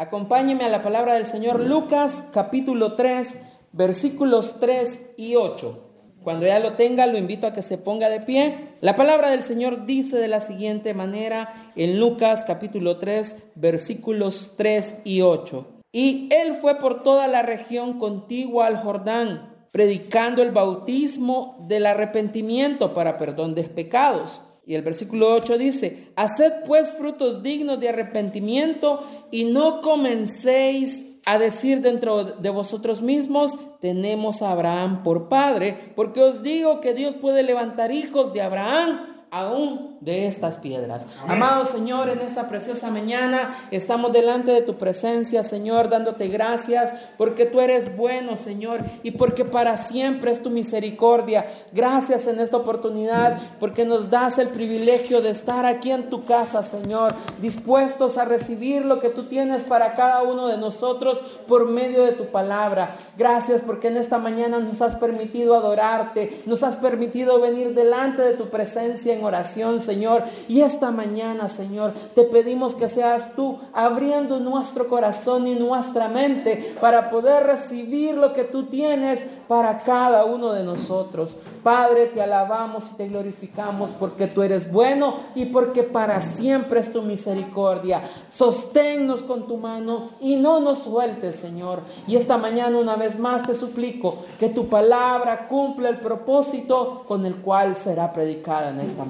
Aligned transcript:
Acompáñeme 0.00 0.64
a 0.64 0.70
la 0.70 0.82
palabra 0.82 1.12
del 1.12 1.26
Señor 1.26 1.60
Lucas 1.60 2.24
capítulo 2.32 2.94
3, 2.94 3.36
versículos 3.72 4.58
3 4.58 5.10
y 5.18 5.34
8. 5.34 5.82
Cuando 6.24 6.46
ya 6.46 6.58
lo 6.58 6.72
tenga, 6.72 7.04
lo 7.04 7.18
invito 7.18 7.46
a 7.46 7.52
que 7.52 7.60
se 7.60 7.76
ponga 7.76 8.08
de 8.08 8.20
pie. 8.20 8.70
La 8.80 8.96
palabra 8.96 9.28
del 9.28 9.42
Señor 9.42 9.84
dice 9.84 10.16
de 10.16 10.28
la 10.28 10.40
siguiente 10.40 10.94
manera 10.94 11.72
en 11.76 12.00
Lucas 12.00 12.44
capítulo 12.46 12.96
3, 12.96 13.50
versículos 13.56 14.54
3 14.56 15.02
y 15.04 15.20
8. 15.20 15.66
Y 15.92 16.30
él 16.32 16.54
fue 16.54 16.78
por 16.78 17.02
toda 17.02 17.28
la 17.28 17.42
región 17.42 17.98
contigua 17.98 18.68
al 18.68 18.78
Jordán, 18.78 19.54
predicando 19.70 20.42
el 20.42 20.50
bautismo 20.50 21.58
del 21.68 21.84
arrepentimiento 21.84 22.94
para 22.94 23.18
perdón 23.18 23.54
de 23.54 23.64
pecados 23.64 24.40
y 24.70 24.76
el 24.76 24.82
versículo 24.82 25.34
8 25.34 25.58
dice, 25.58 26.12
haced 26.14 26.52
pues 26.64 26.92
frutos 26.92 27.42
dignos 27.42 27.80
de 27.80 27.88
arrepentimiento 27.88 29.04
y 29.32 29.46
no 29.46 29.80
comencéis 29.80 31.06
a 31.26 31.38
decir 31.38 31.80
dentro 31.80 32.22
de 32.22 32.50
vosotros 32.50 33.02
mismos, 33.02 33.58
tenemos 33.80 34.42
a 34.42 34.52
Abraham 34.52 35.02
por 35.02 35.28
padre, 35.28 35.76
porque 35.96 36.22
os 36.22 36.44
digo 36.44 36.80
que 36.80 36.94
Dios 36.94 37.16
puede 37.16 37.42
levantar 37.42 37.90
hijos 37.90 38.32
de 38.32 38.42
Abraham 38.42 39.09
aún 39.30 39.96
de 40.00 40.26
estas 40.26 40.56
piedras. 40.56 41.06
Amado 41.28 41.64
Señor, 41.64 42.08
en 42.08 42.20
esta 42.20 42.48
preciosa 42.48 42.90
mañana 42.90 43.56
estamos 43.70 44.12
delante 44.12 44.50
de 44.50 44.62
tu 44.62 44.76
presencia, 44.76 45.44
Señor, 45.44 45.88
dándote 45.88 46.28
gracias 46.28 46.94
porque 47.16 47.46
tú 47.46 47.60
eres 47.60 47.96
bueno, 47.96 48.34
Señor, 48.36 48.80
y 49.02 49.12
porque 49.12 49.44
para 49.44 49.76
siempre 49.76 50.32
es 50.32 50.42
tu 50.42 50.50
misericordia. 50.50 51.46
Gracias 51.72 52.26
en 52.26 52.40
esta 52.40 52.56
oportunidad 52.56 53.38
porque 53.60 53.84
nos 53.84 54.10
das 54.10 54.38
el 54.38 54.48
privilegio 54.48 55.20
de 55.20 55.30
estar 55.30 55.64
aquí 55.64 55.92
en 55.92 56.10
tu 56.10 56.24
casa, 56.24 56.64
Señor, 56.64 57.14
dispuestos 57.40 58.18
a 58.18 58.24
recibir 58.24 58.84
lo 58.84 58.98
que 58.98 59.10
tú 59.10 59.28
tienes 59.28 59.64
para 59.64 59.94
cada 59.94 60.22
uno 60.22 60.48
de 60.48 60.56
nosotros 60.56 61.20
por 61.46 61.68
medio 61.68 62.04
de 62.04 62.12
tu 62.12 62.26
palabra. 62.26 62.96
Gracias 63.16 63.62
porque 63.62 63.88
en 63.88 63.96
esta 63.96 64.18
mañana 64.18 64.58
nos 64.58 64.82
has 64.82 64.94
permitido 64.94 65.54
adorarte, 65.54 66.42
nos 66.46 66.62
has 66.62 66.76
permitido 66.76 67.40
venir 67.40 67.74
delante 67.74 68.22
de 68.22 68.32
tu 68.32 68.48
presencia 68.50 69.19
oración, 69.22 69.80
Señor. 69.80 70.24
Y 70.48 70.60
esta 70.62 70.90
mañana, 70.90 71.48
Señor, 71.48 71.92
te 72.14 72.24
pedimos 72.24 72.74
que 72.74 72.88
seas 72.88 73.34
tú 73.34 73.58
abriendo 73.72 74.38
nuestro 74.38 74.88
corazón 74.88 75.46
y 75.46 75.54
nuestra 75.54 76.08
mente 76.08 76.76
para 76.80 77.10
poder 77.10 77.44
recibir 77.44 78.14
lo 78.14 78.32
que 78.32 78.44
tú 78.44 78.66
tienes 78.66 79.26
para 79.48 79.82
cada 79.82 80.24
uno 80.24 80.52
de 80.52 80.64
nosotros. 80.64 81.36
Padre, 81.62 82.06
te 82.06 82.22
alabamos 82.22 82.92
y 82.92 82.96
te 82.96 83.08
glorificamos 83.08 83.90
porque 83.98 84.26
tú 84.26 84.42
eres 84.42 84.70
bueno 84.70 85.16
y 85.34 85.46
porque 85.46 85.82
para 85.82 86.22
siempre 86.22 86.80
es 86.80 86.92
tu 86.92 87.02
misericordia. 87.02 88.02
Sosténnos 88.30 89.22
con 89.22 89.46
tu 89.46 89.56
mano 89.56 90.10
y 90.20 90.36
no 90.36 90.60
nos 90.60 90.78
sueltes, 90.78 91.36
Señor. 91.36 91.80
Y 92.06 92.16
esta 92.16 92.38
mañana 92.38 92.78
una 92.78 92.96
vez 92.96 93.18
más 93.18 93.42
te 93.42 93.54
suplico 93.54 94.24
que 94.38 94.48
tu 94.48 94.68
palabra 94.68 95.48
cumpla 95.48 95.88
el 95.88 95.98
propósito 95.98 97.04
con 97.06 97.26
el 97.26 97.36
cual 97.36 97.74
será 97.74 98.12
predicada 98.12 98.70
en 98.70 98.80
esta. 98.80 99.04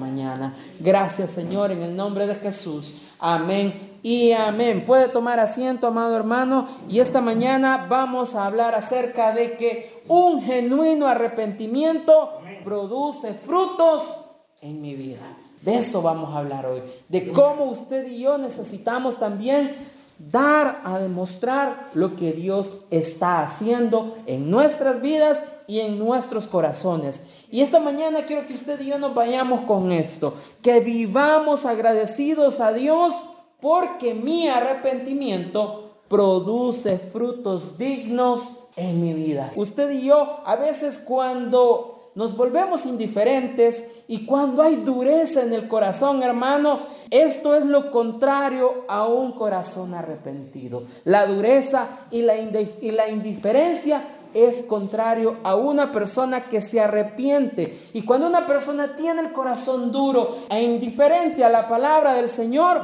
Gracias 0.79 1.31
Señor 1.31 1.71
en 1.71 1.81
el 1.81 1.95
nombre 1.95 2.27
de 2.27 2.35
Jesús. 2.35 2.93
Amén 3.19 3.99
y 4.01 4.31
amén. 4.31 4.83
Puede 4.85 5.07
tomar 5.09 5.39
asiento, 5.39 5.87
amado 5.87 6.15
hermano. 6.15 6.67
Y 6.89 6.99
esta 6.99 7.21
mañana 7.21 7.85
vamos 7.89 8.35
a 8.35 8.45
hablar 8.45 8.73
acerca 8.73 9.31
de 9.33 9.57
que 9.57 10.03
un 10.07 10.41
genuino 10.41 11.07
arrepentimiento 11.07 12.41
produce 12.63 13.33
frutos 13.33 14.17
en 14.61 14.81
mi 14.81 14.95
vida. 14.95 15.21
De 15.61 15.77
eso 15.77 16.01
vamos 16.01 16.33
a 16.33 16.39
hablar 16.39 16.65
hoy. 16.65 16.81
De 17.07 17.31
cómo 17.31 17.65
usted 17.65 18.07
y 18.07 18.21
yo 18.21 18.37
necesitamos 18.39 19.19
también 19.19 19.75
dar 20.17 20.81
a 20.83 20.99
demostrar 20.99 21.89
lo 21.93 22.15
que 22.15 22.33
Dios 22.33 22.77
está 22.89 23.41
haciendo 23.41 24.17
en 24.25 24.49
nuestras 24.49 25.01
vidas 25.01 25.43
y 25.71 25.79
en 25.79 25.97
nuestros 25.97 26.47
corazones. 26.47 27.21
Y 27.49 27.61
esta 27.61 27.79
mañana 27.79 28.25
quiero 28.25 28.45
que 28.45 28.55
usted 28.55 28.81
y 28.81 28.87
yo 28.87 28.99
nos 28.99 29.15
vayamos 29.15 29.63
con 29.63 29.93
esto, 29.93 30.33
que 30.61 30.81
vivamos 30.81 31.65
agradecidos 31.65 32.59
a 32.59 32.73
Dios 32.73 33.13
porque 33.61 34.13
mi 34.13 34.49
arrepentimiento 34.49 35.91
produce 36.09 36.99
frutos 36.99 37.77
dignos 37.77 38.57
en 38.75 39.01
mi 39.01 39.13
vida. 39.13 39.53
Usted 39.55 39.91
y 39.91 40.07
yo 40.07 40.41
a 40.45 40.57
veces 40.57 40.97
cuando 40.97 42.11
nos 42.15 42.35
volvemos 42.35 42.85
indiferentes 42.85 43.91
y 44.09 44.25
cuando 44.25 44.63
hay 44.63 44.75
dureza 44.75 45.41
en 45.41 45.53
el 45.53 45.69
corazón, 45.69 46.21
hermano, 46.21 46.81
esto 47.09 47.55
es 47.55 47.65
lo 47.65 47.91
contrario 47.91 48.83
a 48.89 49.07
un 49.07 49.31
corazón 49.31 49.93
arrepentido. 49.93 50.83
La 51.05 51.25
dureza 51.25 52.07
y 52.11 52.23
la, 52.23 52.35
y 52.35 52.91
la 52.91 53.07
indiferencia 53.07 54.17
es 54.33 54.63
contrario 54.63 55.37
a 55.43 55.55
una 55.55 55.91
persona 55.91 56.41
que 56.41 56.61
se 56.61 56.79
arrepiente. 56.79 57.89
Y 57.93 58.03
cuando 58.03 58.27
una 58.27 58.47
persona 58.47 58.95
tiene 58.95 59.21
el 59.21 59.31
corazón 59.33 59.91
duro 59.91 60.37
e 60.49 60.61
indiferente 60.61 61.43
a 61.43 61.49
la 61.49 61.67
palabra 61.67 62.13
del 62.13 62.29
Señor, 62.29 62.81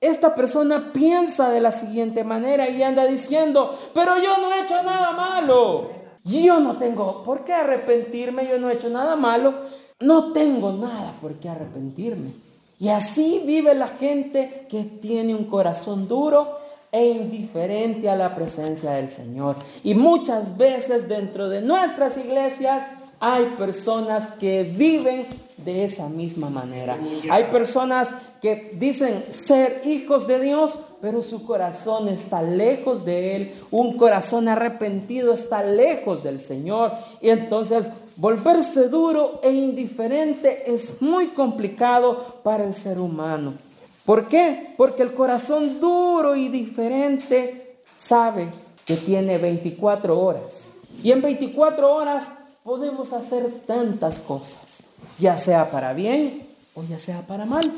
esta 0.00 0.34
persona 0.34 0.92
piensa 0.92 1.50
de 1.50 1.60
la 1.60 1.72
siguiente 1.72 2.24
manera 2.24 2.68
y 2.68 2.82
anda 2.82 3.06
diciendo, 3.06 3.78
pero 3.94 4.16
yo 4.18 4.36
no 4.38 4.52
he 4.52 4.62
hecho 4.62 4.82
nada 4.82 5.12
malo. 5.12 5.90
Yo 6.24 6.60
no 6.60 6.76
tengo 6.76 7.22
por 7.24 7.44
qué 7.44 7.52
arrepentirme, 7.52 8.48
yo 8.48 8.58
no 8.58 8.70
he 8.70 8.74
hecho 8.74 8.90
nada 8.90 9.16
malo. 9.16 9.54
No 10.00 10.32
tengo 10.32 10.72
nada 10.72 11.12
por 11.20 11.34
qué 11.34 11.48
arrepentirme. 11.48 12.32
Y 12.78 12.88
así 12.88 13.42
vive 13.46 13.74
la 13.74 13.86
gente 13.86 14.66
que 14.68 14.82
tiene 14.82 15.36
un 15.36 15.44
corazón 15.44 16.08
duro 16.08 16.61
e 16.92 17.06
indiferente 17.06 18.10
a 18.10 18.16
la 18.16 18.34
presencia 18.34 18.92
del 18.92 19.08
Señor. 19.08 19.56
Y 19.82 19.94
muchas 19.94 20.56
veces 20.58 21.08
dentro 21.08 21.48
de 21.48 21.62
nuestras 21.62 22.18
iglesias 22.18 22.86
hay 23.18 23.44
personas 23.56 24.26
que 24.38 24.64
viven 24.64 25.26
de 25.64 25.84
esa 25.84 26.08
misma 26.08 26.50
manera. 26.50 26.98
Hay 27.30 27.44
personas 27.44 28.14
que 28.40 28.72
dicen 28.74 29.24
ser 29.30 29.80
hijos 29.84 30.26
de 30.26 30.40
Dios, 30.40 30.78
pero 31.00 31.22
su 31.22 31.46
corazón 31.46 32.08
está 32.08 32.42
lejos 32.42 33.04
de 33.04 33.36
Él. 33.36 33.54
Un 33.70 33.96
corazón 33.96 34.48
arrepentido 34.48 35.32
está 35.32 35.62
lejos 35.62 36.22
del 36.22 36.40
Señor. 36.40 36.92
Y 37.20 37.30
entonces 37.30 37.92
volverse 38.16 38.88
duro 38.88 39.40
e 39.42 39.52
indiferente 39.52 40.64
es 40.66 41.00
muy 41.00 41.28
complicado 41.28 42.40
para 42.42 42.64
el 42.64 42.74
ser 42.74 42.98
humano. 42.98 43.54
¿Por 44.04 44.26
qué? 44.28 44.74
Porque 44.76 45.02
el 45.02 45.14
corazón 45.14 45.78
duro 45.80 46.34
y 46.34 46.48
diferente 46.48 47.78
sabe 47.94 48.48
que 48.84 48.96
tiene 48.96 49.38
24 49.38 50.18
horas. 50.18 50.74
Y 51.02 51.12
en 51.12 51.22
24 51.22 51.94
horas 51.94 52.32
podemos 52.64 53.12
hacer 53.12 53.48
tantas 53.66 54.18
cosas, 54.20 54.84
ya 55.18 55.36
sea 55.36 55.70
para 55.70 55.92
bien 55.92 56.48
o 56.74 56.82
ya 56.82 56.98
sea 56.98 57.26
para 57.26 57.44
mal, 57.44 57.70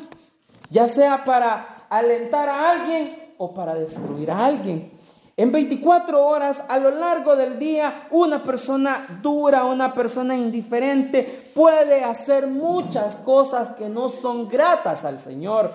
ya 0.71 0.89
sea 0.89 1.25
para 1.25 1.87
alentar 1.91 2.49
a 2.49 2.71
alguien 2.71 3.35
o 3.39 3.53
para 3.53 3.75
destruir 3.75 4.31
a 4.31 4.45
alguien. 4.45 4.93
En 5.37 5.51
24 5.51 6.25
horas 6.25 6.63
a 6.69 6.79
lo 6.79 6.91
largo 6.91 7.35
del 7.35 7.59
día, 7.59 8.07
una 8.13 8.43
persona 8.43 9.19
dura, 9.21 9.65
una 9.65 9.93
persona 9.93 10.37
indiferente 10.37 11.51
puede 11.55 12.05
hacer 12.05 12.47
muchas 12.47 13.17
cosas 13.17 13.71
que 13.71 13.89
no 13.89 14.09
son 14.09 14.49
gratas 14.49 15.05
al 15.05 15.19
Señor 15.19 15.73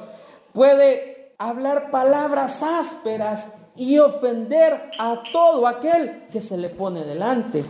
puede 0.53 1.33
hablar 1.37 1.91
palabras 1.91 2.61
ásperas 2.61 3.55
y 3.75 3.97
ofender 3.99 4.91
a 4.99 5.23
todo 5.31 5.65
aquel 5.65 6.25
que 6.31 6.41
se 6.41 6.57
le 6.57 6.69
pone 6.69 7.03
delante. 7.05 7.63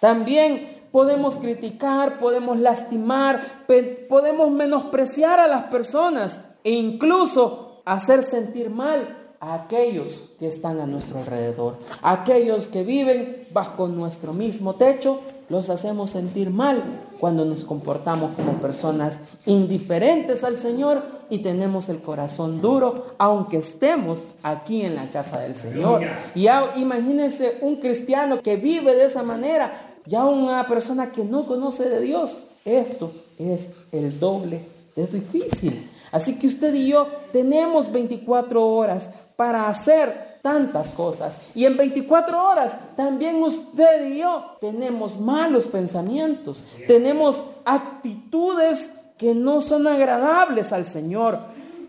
También 0.00 0.88
podemos 0.92 1.36
criticar, 1.36 2.18
podemos 2.18 2.58
lastimar, 2.58 3.64
podemos 4.08 4.50
menospreciar 4.50 5.40
a 5.40 5.48
las 5.48 5.64
personas 5.64 6.40
e 6.62 6.72
incluso 6.72 7.80
hacer 7.84 8.22
sentir 8.22 8.70
mal 8.70 9.32
a 9.40 9.54
aquellos 9.54 10.30
que 10.38 10.48
están 10.48 10.80
a 10.80 10.86
nuestro 10.86 11.20
alrededor, 11.20 11.78
aquellos 12.02 12.68
que 12.68 12.84
viven 12.84 13.46
bajo 13.52 13.88
nuestro 13.88 14.32
mismo 14.32 14.74
techo, 14.74 15.20
los 15.48 15.70
hacemos 15.70 16.10
sentir 16.10 16.50
mal 16.50 16.82
cuando 17.18 17.44
nos 17.44 17.64
comportamos 17.64 18.34
como 18.34 18.60
personas 18.60 19.20
indiferentes 19.46 20.44
al 20.44 20.58
Señor 20.58 21.02
y 21.30 21.38
tenemos 21.38 21.88
el 21.88 22.00
corazón 22.00 22.60
duro, 22.60 23.14
aunque 23.18 23.58
estemos 23.58 24.24
aquí 24.42 24.82
en 24.82 24.94
la 24.94 25.10
casa 25.10 25.40
del 25.40 25.54
Señor. 25.54 26.02
Y 26.34 26.46
imagínense 26.76 27.58
un 27.60 27.76
cristiano 27.76 28.40
que 28.42 28.56
vive 28.56 28.94
de 28.94 29.04
esa 29.04 29.22
manera, 29.22 29.72
ya 30.06 30.24
una 30.24 30.66
persona 30.66 31.10
que 31.10 31.24
no 31.24 31.46
conoce 31.46 31.88
de 31.88 32.00
Dios. 32.00 32.40
Esto 32.64 33.12
es 33.38 33.70
el 33.92 34.18
doble 34.18 34.66
de 34.94 35.06
difícil. 35.06 35.90
Así 36.10 36.38
que 36.38 36.46
usted 36.46 36.74
y 36.74 36.88
yo 36.88 37.06
tenemos 37.32 37.92
24 37.92 38.66
horas 38.66 39.10
para 39.36 39.68
hacer 39.68 40.25
tantas 40.46 40.90
cosas. 40.90 41.40
Y 41.56 41.64
en 41.64 41.76
24 41.76 42.40
horas 42.40 42.78
también 42.94 43.42
usted 43.42 44.12
y 44.12 44.18
yo 44.18 44.44
tenemos 44.60 45.18
malos 45.18 45.66
pensamientos, 45.66 46.62
tenemos 46.86 47.42
actitudes 47.64 48.92
que 49.18 49.34
no 49.34 49.60
son 49.60 49.88
agradables 49.88 50.72
al 50.72 50.84
Señor. 50.84 51.40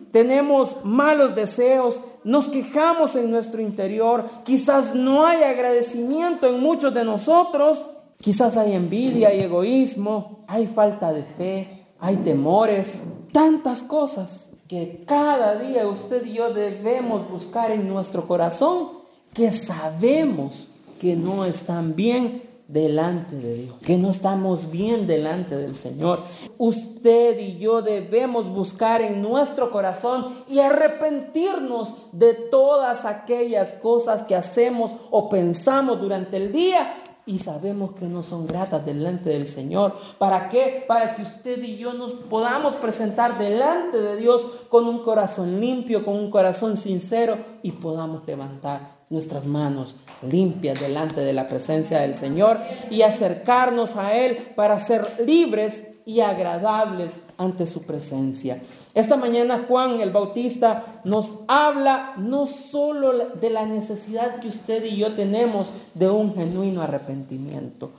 tenemos 0.10 0.78
malos 0.84 1.36
deseos, 1.36 2.02
nos 2.24 2.50
quejamos 2.50 3.16
en 3.16 3.30
nuestro 3.30 3.62
interior, 3.62 4.26
quizás 4.44 4.96
no 4.96 5.24
hay 5.28 5.44
agradecimiento 5.44 6.48
en 6.48 6.60
muchos 6.60 6.92
de 6.96 7.04
nosotros, 7.04 7.88
quizás 8.20 8.58
hay 8.58 8.74
envidia, 8.74 9.28
hay 9.28 9.42
egoísmo, 9.42 10.44
hay 10.48 10.66
falta 10.66 11.14
de 11.14 11.22
fe, 11.22 11.86
hay 12.00 12.16
temores, 12.16 13.06
tantas 13.32 13.84
cosas 13.84 14.47
que 14.68 15.04
cada 15.06 15.58
día 15.60 15.88
usted 15.88 16.26
y 16.26 16.34
yo 16.34 16.54
debemos 16.54 17.30
buscar 17.30 17.72
en 17.72 17.88
nuestro 17.88 18.28
corazón 18.28 18.90
que 19.34 19.52
sabemos 19.52 20.68
que 21.00 21.16
no 21.16 21.46
están 21.46 21.96
bien 21.96 22.44
delante 22.68 23.38
de 23.38 23.54
Dios, 23.54 23.76
que 23.86 23.98
no 23.98 24.10
estamos 24.10 24.70
bien 24.70 25.08
delante 25.08 25.56
del 25.56 25.74
Señor. 25.74 26.20
Usted 26.58 27.40
y 27.40 27.58
yo 27.58 27.82
debemos 27.82 28.50
buscar 28.50 29.02
en 29.02 29.22
nuestro 29.22 29.72
corazón 29.72 30.44
y 30.50 30.60
arrepentirnos 30.60 31.96
de 32.12 32.34
todas 32.34 33.06
aquellas 33.06 33.72
cosas 33.72 34.24
que 34.24 34.36
hacemos 34.36 34.96
o 35.12 35.30
pensamos 35.30 36.02
durante 36.02 36.36
el 36.36 36.52
día 36.52 36.94
y 37.28 37.40
sabemos 37.40 37.92
que 37.92 38.06
no 38.06 38.24
son 38.24 38.48
gratas 38.48 38.86
delante 38.86 39.30
del 39.30 39.46
Señor. 39.46 39.96
¿Para 40.18 40.48
qué? 40.50 40.86
Para 40.88 41.16
que 41.16 41.22
usted 41.22 41.62
y 41.62 41.78
yo 41.78 41.94
nos 41.94 42.14
podamos 42.14 42.76
presentar 42.76 43.38
delante 43.38 44.00
de 44.00 44.16
Dios 44.16 44.48
con 44.70 44.88
un 44.88 45.04
corazón 45.04 45.60
limpio, 45.60 46.06
con 46.06 46.16
un 46.16 46.32
corazón 46.32 46.78
sincero 46.78 47.38
y 47.62 47.74
podamos 47.74 48.26
levantar 48.26 48.98
nuestras 49.10 49.46
manos 49.46 49.96
limpias 50.22 50.80
delante 50.80 51.22
de 51.22 51.34
la 51.34 51.48
presencia 51.48 52.00
del 52.00 52.16
Señor 52.16 52.60
y 52.90 53.02
acercarnos 53.02 53.98
a 53.98 54.16
Él 54.16 54.54
para 54.56 54.80
ser 54.80 55.24
libres 55.26 55.97
y 56.08 56.22
agradables 56.22 57.20
ante 57.38 57.68
su 57.68 57.84
presencia. 57.84 58.62
Esta 58.94 59.18
mañana 59.18 59.66
Juan 59.68 60.00
el 60.00 60.12
Bautista 60.12 61.02
nos 61.04 61.42
habla 61.50 62.14
no 62.18 62.48
solo 62.48 63.12
de 63.36 63.50
la 63.50 63.66
necesidad 63.66 64.40
que 64.40 64.48
usted 64.48 64.86
y 64.86 64.96
yo 64.96 65.16
tenemos 65.16 65.74
de 65.94 66.10
un 66.10 66.34
genuino 66.34 66.82
arrepentimiento, 66.82 67.92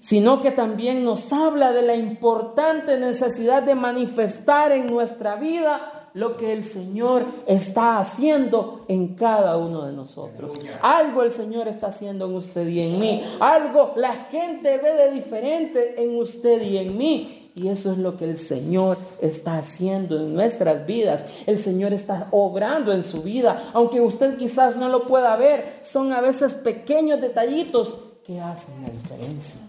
sino 0.00 0.40
que 0.40 0.50
también 0.50 1.04
nos 1.04 1.32
habla 1.32 1.70
de 1.70 1.82
la 1.82 1.94
importante 1.94 2.98
necesidad 2.98 3.62
de 3.62 3.76
manifestar 3.76 4.72
en 4.72 4.86
nuestra 4.86 5.36
vida 5.36 6.08
lo 6.12 6.36
que 6.36 6.52
el 6.52 6.64
Señor 6.64 7.26
está 7.46 7.98
haciendo 7.98 8.84
en 8.88 9.14
cada 9.14 9.56
uno 9.58 9.84
de 9.84 9.92
nosotros. 9.92 10.54
Algo 10.80 11.22
el 11.22 11.32
Señor 11.32 11.68
está 11.68 11.88
haciendo 11.88 12.26
en 12.26 12.34
usted 12.34 12.66
y 12.68 12.80
en 12.80 13.00
mí. 13.00 13.22
Algo 13.40 13.92
la 13.96 14.12
gente 14.12 14.78
ve 14.78 14.94
de 14.94 15.12
diferente 15.12 16.02
en 16.02 16.16
usted 16.16 16.62
y 16.62 16.78
en 16.78 16.96
mí. 16.96 17.43
Y 17.56 17.68
eso 17.68 17.92
es 17.92 17.98
lo 17.98 18.16
que 18.16 18.24
el 18.24 18.36
Señor 18.36 18.98
está 19.20 19.58
haciendo 19.58 20.18
en 20.18 20.34
nuestras 20.34 20.86
vidas. 20.86 21.24
El 21.46 21.60
Señor 21.60 21.92
está 21.92 22.26
obrando 22.32 22.92
en 22.92 23.04
su 23.04 23.22
vida. 23.22 23.70
Aunque 23.74 24.00
usted 24.00 24.36
quizás 24.36 24.76
no 24.76 24.88
lo 24.88 25.06
pueda 25.06 25.36
ver, 25.36 25.78
son 25.80 26.12
a 26.12 26.20
veces 26.20 26.54
pequeños 26.54 27.20
detallitos 27.20 27.96
que 28.24 28.40
hacen 28.40 28.82
la 28.82 28.90
diferencia. 28.90 29.60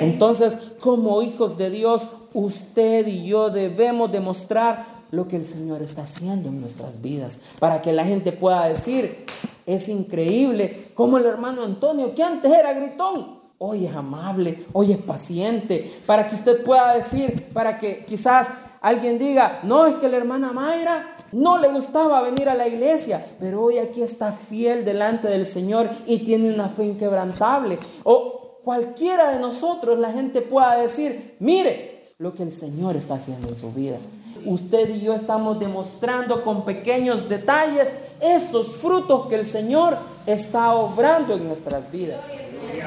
Entonces, 0.00 0.58
como 0.80 1.22
hijos 1.22 1.56
de 1.56 1.70
Dios, 1.70 2.08
usted 2.32 3.06
y 3.06 3.24
yo 3.26 3.50
debemos 3.50 4.10
demostrar 4.10 4.96
lo 5.10 5.28
que 5.28 5.36
el 5.36 5.44
Señor 5.44 5.82
está 5.82 6.02
haciendo 6.02 6.48
en 6.48 6.60
nuestras 6.60 7.00
vidas, 7.00 7.38
para 7.60 7.80
que 7.80 7.92
la 7.92 8.04
gente 8.04 8.32
pueda 8.32 8.66
decir, 8.68 9.24
es 9.64 9.88
increíble 9.88 10.90
como 10.94 11.18
el 11.18 11.26
hermano 11.26 11.62
Antonio, 11.62 12.14
que 12.14 12.22
antes 12.22 12.52
era 12.52 12.72
gritón, 12.72 13.35
hoy 13.58 13.86
es 13.86 13.94
amable, 13.94 14.66
hoy 14.72 14.92
es 14.92 14.98
paciente, 14.98 16.00
para 16.06 16.28
que 16.28 16.34
usted 16.34 16.62
pueda 16.62 16.94
decir, 16.94 17.48
para 17.52 17.78
que 17.78 18.04
quizás 18.04 18.50
alguien 18.80 19.18
diga, 19.18 19.60
no, 19.62 19.86
es 19.86 19.96
que 19.96 20.08
la 20.08 20.18
hermana 20.18 20.52
Mayra 20.52 21.14
no 21.32 21.58
le 21.58 21.68
gustaba 21.68 22.22
venir 22.22 22.48
a 22.48 22.54
la 22.54 22.68
iglesia, 22.68 23.26
pero 23.40 23.62
hoy 23.62 23.78
aquí 23.78 24.02
está 24.02 24.32
fiel 24.32 24.84
delante 24.84 25.28
del 25.28 25.46
Señor 25.46 25.88
y 26.06 26.20
tiene 26.20 26.52
una 26.52 26.68
fe 26.68 26.84
inquebrantable. 26.84 27.78
O 28.04 28.60
cualquiera 28.64 29.30
de 29.30 29.40
nosotros, 29.40 29.98
la 29.98 30.12
gente 30.12 30.40
pueda 30.42 30.76
decir, 30.76 31.36
mire 31.40 32.14
lo 32.18 32.32
que 32.32 32.42
el 32.42 32.52
Señor 32.52 32.96
está 32.96 33.14
haciendo 33.14 33.48
en 33.48 33.56
su 33.56 33.72
vida 33.72 33.98
usted 34.46 34.94
y 34.94 35.00
yo 35.00 35.14
estamos 35.14 35.58
demostrando 35.58 36.42
con 36.44 36.64
pequeños 36.64 37.28
detalles 37.28 37.88
esos 38.20 38.68
frutos 38.76 39.26
que 39.26 39.34
el 39.34 39.44
Señor 39.44 39.98
está 40.24 40.74
obrando 40.74 41.34
en 41.34 41.46
nuestras 41.46 41.90
vidas. 41.90 42.24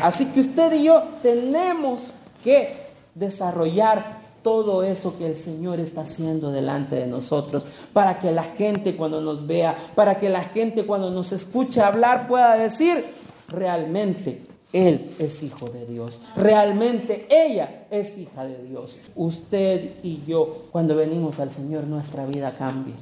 Así 0.01 0.25
que 0.27 0.39
usted 0.39 0.73
y 0.73 0.83
yo 0.83 1.03
tenemos 1.21 2.13
que 2.43 2.89
desarrollar 3.15 4.19
todo 4.43 4.83
eso 4.83 5.17
que 5.17 5.25
el 5.25 5.35
Señor 5.35 5.79
está 5.79 6.01
haciendo 6.01 6.51
delante 6.51 6.95
de 6.95 7.07
nosotros, 7.07 7.65
para 7.93 8.19
que 8.19 8.31
la 8.31 8.43
gente 8.43 8.95
cuando 8.95 9.21
nos 9.21 9.45
vea, 9.45 9.75
para 9.95 10.17
que 10.17 10.29
la 10.29 10.43
gente 10.43 10.85
cuando 10.85 11.11
nos 11.11 11.31
escuche 11.31 11.81
hablar 11.81 12.27
pueda 12.27 12.55
decir, 12.55 13.03
realmente 13.47 14.41
él 14.71 15.15
es 15.19 15.43
hijo 15.43 15.69
de 15.69 15.85
Dios. 15.85 16.21
Realmente 16.35 17.27
ella 17.29 17.85
es 17.89 18.17
hija 18.17 18.45
de 18.45 18.63
Dios. 18.63 18.99
Usted 19.15 19.95
y 20.03 20.21
yo, 20.25 20.67
cuando 20.71 20.95
venimos 20.95 21.39
al 21.39 21.51
Señor, 21.51 21.85
nuestra 21.85 22.25
vida 22.25 22.55
cambia. 22.57 22.95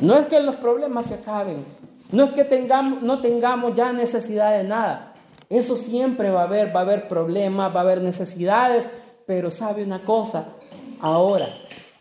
No 0.00 0.16
es 0.16 0.26
que 0.26 0.40
los 0.40 0.56
problemas 0.56 1.06
se 1.06 1.14
acaben. 1.14 1.64
No 2.12 2.24
es 2.24 2.30
que 2.30 2.44
tengamos, 2.44 3.02
no 3.02 3.20
tengamos 3.20 3.74
ya 3.74 3.92
necesidad 3.92 4.56
de 4.56 4.64
nada. 4.64 5.09
Eso 5.50 5.76
siempre 5.76 6.30
va 6.30 6.40
a 6.40 6.44
haber, 6.44 6.74
va 6.74 6.80
a 6.80 6.84
haber 6.84 7.08
problemas, 7.08 7.74
va 7.74 7.80
a 7.80 7.82
haber 7.82 8.00
necesidades. 8.00 8.88
Pero 9.26 9.50
sabe 9.50 9.84
una 9.84 10.02
cosa, 10.02 10.54
ahora 11.00 11.46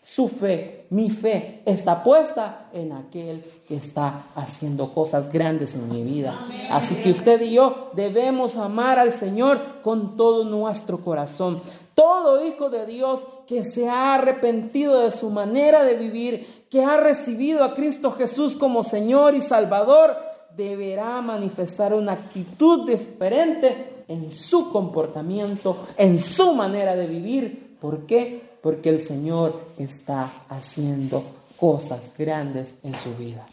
su 0.09 0.27
fe, 0.27 0.87
mi 0.89 1.11
fe, 1.11 1.61
está 1.65 2.03
puesta 2.03 2.67
en 2.73 2.93
aquel 2.93 3.43
que 3.67 3.75
está 3.75 4.25
haciendo 4.33 4.91
cosas 4.91 5.31
grandes 5.31 5.75
en 5.75 5.87
mi 5.87 6.01
vida. 6.01 6.35
Así 6.71 6.95
que 6.95 7.11
usted 7.11 7.39
y 7.41 7.51
yo 7.51 7.91
debemos 7.93 8.57
amar 8.57 8.97
al 8.97 9.13
Señor 9.13 9.81
con 9.83 10.17
todo 10.17 10.45
nuestro 10.45 11.03
corazón. 11.03 11.61
Todo 11.93 12.43
hijo 12.43 12.71
de 12.71 12.87
Dios 12.87 13.27
que 13.45 13.63
se 13.63 13.87
ha 13.87 14.15
arrepentido 14.15 14.99
de 15.01 15.11
su 15.11 15.29
manera 15.29 15.83
de 15.83 15.93
vivir, 15.93 16.65
que 16.71 16.83
ha 16.83 16.97
recibido 16.97 17.63
a 17.63 17.75
Cristo 17.75 18.11
Jesús 18.11 18.55
como 18.55 18.83
Señor 18.83 19.35
y 19.35 19.43
Salvador, 19.43 20.17
deberá 20.59 21.19
manifestar 21.21 21.95
una 21.95 22.11
actitud 22.11 22.87
diferente 22.87 24.03
en 24.07 24.29
su 24.29 24.71
comportamiento, 24.71 25.85
en 25.97 26.19
su 26.19 26.53
manera 26.53 26.95
de 26.95 27.07
vivir. 27.07 27.77
¿Por 27.81 28.05
qué? 28.05 28.49
porque 28.61 28.89
el 28.89 28.99
Señor 28.99 29.59
está 29.77 30.31
haciendo 30.49 31.23
cosas 31.57 32.11
grandes 32.17 32.75
en 32.83 32.95
su 32.95 33.13
vida. 33.15 33.45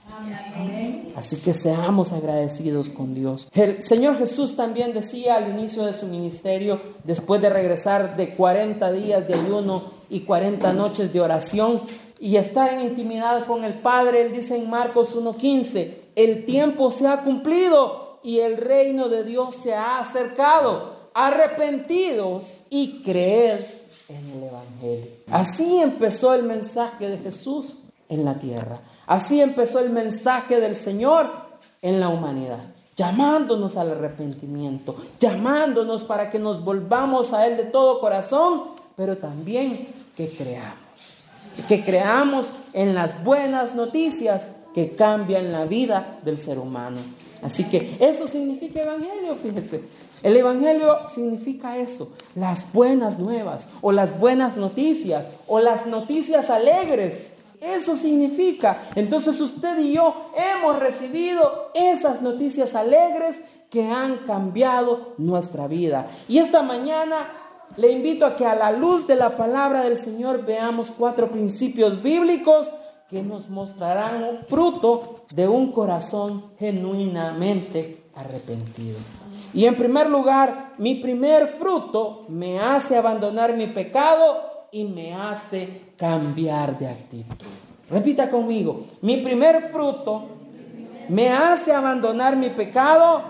Así 1.16 1.36
que 1.36 1.54
seamos 1.54 2.12
agradecidos 2.12 2.88
con 2.88 3.14
Dios. 3.14 3.48
El 3.52 3.82
Señor 3.82 4.18
Jesús 4.18 4.54
también 4.56 4.92
decía 4.92 5.36
al 5.36 5.50
inicio 5.50 5.84
de 5.84 5.94
su 5.94 6.06
ministerio, 6.06 6.80
después 7.04 7.40
de 7.42 7.50
regresar 7.50 8.16
de 8.16 8.34
40 8.34 8.92
días 8.92 9.26
de 9.26 9.34
ayuno 9.34 9.90
y 10.08 10.20
40 10.20 10.72
noches 10.74 11.12
de 11.12 11.20
oración 11.20 11.80
y 12.20 12.36
estar 12.36 12.72
en 12.72 12.82
intimidad 12.82 13.46
con 13.46 13.64
el 13.64 13.74
Padre, 13.74 14.22
Él 14.22 14.32
dice 14.32 14.56
en 14.56 14.70
Marcos 14.70 15.16
1.15, 15.16 16.05
el 16.16 16.46
tiempo 16.46 16.90
se 16.90 17.06
ha 17.06 17.22
cumplido 17.22 18.18
y 18.22 18.40
el 18.40 18.56
reino 18.56 19.08
de 19.08 19.22
Dios 19.22 19.54
se 19.54 19.74
ha 19.74 20.00
acercado. 20.00 20.96
Arrepentidos 21.14 22.64
y 22.68 23.02
creed 23.02 23.60
en 24.08 24.30
el 24.32 24.42
Evangelio. 24.44 25.12
Así 25.30 25.78
empezó 25.78 26.34
el 26.34 26.42
mensaje 26.42 27.08
de 27.08 27.18
Jesús 27.18 27.78
en 28.08 28.24
la 28.24 28.38
tierra. 28.38 28.80
Así 29.06 29.40
empezó 29.40 29.78
el 29.78 29.90
mensaje 29.90 30.60
del 30.60 30.74
Señor 30.74 31.30
en 31.82 32.00
la 32.00 32.08
humanidad. 32.08 32.74
Llamándonos 32.96 33.76
al 33.76 33.90
arrepentimiento, 33.92 34.96
llamándonos 35.20 36.02
para 36.04 36.30
que 36.30 36.38
nos 36.38 36.64
volvamos 36.64 37.34
a 37.34 37.46
Él 37.46 37.58
de 37.58 37.64
todo 37.64 38.00
corazón, 38.00 38.62
pero 38.96 39.18
también 39.18 39.88
que 40.16 40.30
creamos. 40.30 40.78
Que 41.68 41.84
creamos 41.84 42.48
en 42.72 42.94
las 42.94 43.22
buenas 43.22 43.74
noticias 43.74 44.50
que 44.76 44.94
cambian 44.94 45.52
la 45.52 45.64
vida 45.64 46.18
del 46.22 46.36
ser 46.36 46.58
humano. 46.58 46.98
Así 47.42 47.64
que 47.64 47.96
eso 47.98 48.26
significa 48.26 48.82
evangelio, 48.82 49.34
fíjese. 49.34 49.80
El 50.22 50.36
Evangelio 50.36 51.08
significa 51.08 51.78
eso, 51.78 52.12
las 52.34 52.74
buenas 52.74 53.18
nuevas 53.18 53.68
o 53.80 53.90
las 53.90 54.18
buenas 54.18 54.58
noticias 54.58 55.30
o 55.46 55.60
las 55.60 55.86
noticias 55.86 56.50
alegres. 56.50 57.36
Eso 57.58 57.96
significa. 57.96 58.82
Entonces 58.96 59.40
usted 59.40 59.78
y 59.78 59.94
yo 59.94 60.30
hemos 60.36 60.78
recibido 60.78 61.70
esas 61.72 62.20
noticias 62.20 62.74
alegres 62.74 63.40
que 63.70 63.88
han 63.88 64.26
cambiado 64.26 65.14
nuestra 65.16 65.68
vida. 65.68 66.06
Y 66.28 66.36
esta 66.36 66.60
mañana 66.60 67.32
le 67.78 67.92
invito 67.92 68.26
a 68.26 68.36
que 68.36 68.44
a 68.44 68.54
la 68.54 68.72
luz 68.72 69.06
de 69.06 69.16
la 69.16 69.38
palabra 69.38 69.84
del 69.84 69.96
Señor 69.96 70.44
veamos 70.44 70.90
cuatro 70.90 71.30
principios 71.30 72.02
bíblicos 72.02 72.74
que 73.08 73.22
nos 73.22 73.48
mostrarán 73.48 74.22
un 74.22 74.38
fruto 74.48 75.26
de 75.30 75.46
un 75.46 75.72
corazón 75.72 76.52
genuinamente 76.58 78.02
arrepentido. 78.14 78.98
Y 79.54 79.66
en 79.66 79.76
primer 79.76 80.08
lugar, 80.10 80.74
mi 80.78 80.96
primer 80.96 81.46
fruto 81.48 82.26
me 82.28 82.58
hace 82.58 82.96
abandonar 82.96 83.56
mi 83.56 83.68
pecado 83.68 84.68
y 84.72 84.84
me 84.84 85.14
hace 85.14 85.92
cambiar 85.96 86.76
de 86.76 86.88
actitud. 86.88 87.46
Repita 87.88 88.28
conmigo, 88.28 88.86
mi 89.00 89.18
primer 89.18 89.70
fruto 89.70 90.24
me 91.08 91.28
hace 91.28 91.72
abandonar 91.72 92.36
mi 92.36 92.50
pecado 92.50 93.22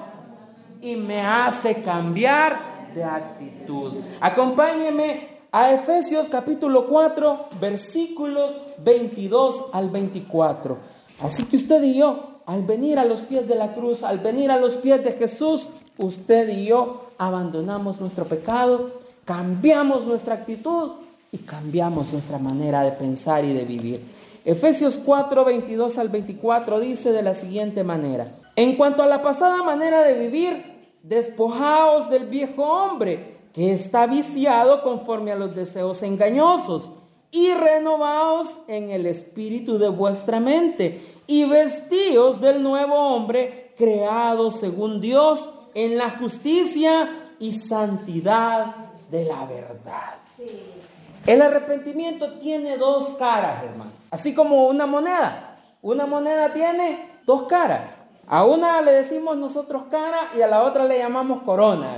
y 0.80 0.97
me 0.97 1.21
hace 1.21 1.83
cambiar 1.83 2.88
de 2.95 3.04
actitud. 3.04 3.92
Acompáñeme 4.21 5.36
a 5.57 5.73
Efesios 5.73 6.29
capítulo 6.29 6.87
4, 6.87 7.49
versículos 7.59 8.53
22 8.85 9.69
al 9.73 9.89
24. 9.89 10.77
Así 11.23 11.45
que 11.47 11.57
usted 11.57 11.83
y 11.83 11.95
yo, 11.95 12.43
al 12.45 12.63
venir 12.67 12.99
a 12.99 13.07
los 13.07 13.23
pies 13.23 13.49
de 13.49 13.55
la 13.55 13.73
cruz, 13.73 14.03
al 14.03 14.19
venir 14.19 14.51
a 14.51 14.61
los 14.61 14.75
pies 14.75 15.03
de 15.03 15.13
Jesús, 15.13 15.69
usted 15.97 16.51
y 16.51 16.67
yo 16.67 17.07
abandonamos 17.17 18.03
nuestro 18.03 18.27
pecado, 18.27 18.91
cambiamos 19.25 20.05
nuestra 20.05 20.35
actitud 20.35 20.91
y 21.33 21.39
cambiamos 21.39 22.13
nuestra 22.13 22.37
manera 22.37 22.83
de 22.83 22.93
pensar 22.93 23.47
y 23.47 23.55
de 23.55 23.65
vivir. 23.65 24.05
Efesios 24.45 25.01
4, 25.03 25.43
22 25.43 25.97
al 25.97 26.11
24 26.11 26.81
dice 26.81 27.13
de 27.13 27.23
la 27.23 27.35
siguiente 27.35 27.83
manera, 27.83 28.31
en 28.57 28.77
cuanto 28.77 29.03
a 29.03 29.07
la 29.07 29.23
pasada 29.23 29.63
manera 29.63 30.03
de 30.03 30.19
vivir, 30.19 30.77
despojaos 31.03 32.11
del 32.11 32.27
viejo 32.27 32.63
hombre 32.63 33.36
que 33.57 33.73
está 33.73 34.07
viciado 34.07 34.83
conforme 34.83 35.33
a 35.33 35.35
los 35.35 35.57
deseos 35.57 36.03
engañosos 36.03 36.93
y 37.31 37.55
renovaos 37.55 38.51
en 38.69 38.91
el 38.91 39.07
espíritu 39.07 39.79
de 39.79 39.89
vuestra 39.89 40.41
mente 40.41 41.03
y 41.27 41.47
vestíos 41.47 42.39
del 42.43 42.63
nuevo 42.63 42.95
hombre 42.95 43.73
creado 43.79 44.51
según 44.51 45.01
Dios 45.01 45.49
en 45.73 45.97
la 45.97 46.11
justicia 46.11 47.33
y 47.39 47.59
santidad 47.59 48.77
de 49.11 49.25
la 49.25 49.47
verdad. 49.47 50.17
El 51.27 51.41
arrepentimiento 51.41 52.35
tiene 52.35 52.77
dos 52.77 53.15
caras, 53.19 53.65
hermano. 53.65 53.91
Así 54.11 54.35
como 54.35 54.67
una 54.67 54.85
moneda. 54.85 55.57
Una 55.81 56.05
moneda 56.05 56.53
tiene 56.53 57.21
dos 57.25 57.45
caras. 57.45 58.03
A 58.27 58.45
una 58.45 58.83
le 58.83 58.93
decimos 58.93 59.39
nosotros 59.39 59.85
cara 59.91 60.31
y 60.37 60.43
a 60.43 60.47
la 60.47 60.63
otra 60.63 60.85
le 60.85 60.99
llamamos 60.99 61.43
corona. 61.43 61.97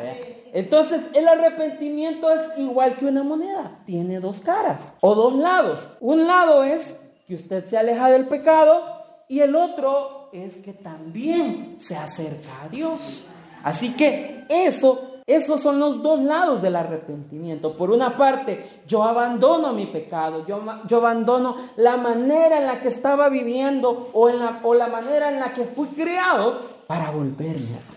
Entonces 0.52 1.02
el 1.14 1.28
arrepentimiento 1.28 2.30
es 2.30 2.42
igual 2.58 2.96
que 2.96 3.06
una 3.06 3.22
moneda. 3.22 3.80
Tiene 3.84 4.20
dos 4.20 4.40
caras 4.40 4.94
o 5.00 5.14
dos 5.14 5.34
lados. 5.34 5.88
Un 6.00 6.26
lado 6.26 6.64
es 6.64 6.96
que 7.26 7.34
usted 7.34 7.66
se 7.66 7.76
aleja 7.76 8.10
del 8.10 8.26
pecado 8.28 8.82
y 9.28 9.40
el 9.40 9.54
otro 9.54 10.30
es 10.32 10.58
que 10.58 10.72
también 10.72 11.76
se 11.78 11.96
acerca 11.96 12.48
a 12.64 12.68
Dios. 12.68 13.26
Así 13.62 13.94
que 13.94 14.44
eso, 14.48 15.20
esos 15.26 15.60
son 15.60 15.78
los 15.78 16.02
dos 16.02 16.20
lados 16.20 16.62
del 16.62 16.76
arrepentimiento. 16.76 17.76
Por 17.76 17.90
una 17.90 18.16
parte, 18.16 18.82
yo 18.86 19.02
abandono 19.02 19.72
mi 19.72 19.86
pecado, 19.86 20.46
yo, 20.46 20.62
yo 20.86 20.98
abandono 20.98 21.56
la 21.76 21.96
manera 21.96 22.58
en 22.58 22.66
la 22.66 22.80
que 22.80 22.88
estaba 22.88 23.28
viviendo 23.28 24.10
o, 24.12 24.28
en 24.28 24.38
la, 24.38 24.60
o 24.62 24.74
la 24.74 24.88
manera 24.88 25.30
en 25.30 25.40
la 25.40 25.52
que 25.52 25.64
fui 25.64 25.88
creado 25.88 26.62
para 26.86 27.10
volverme 27.10 27.76
a 27.76 27.87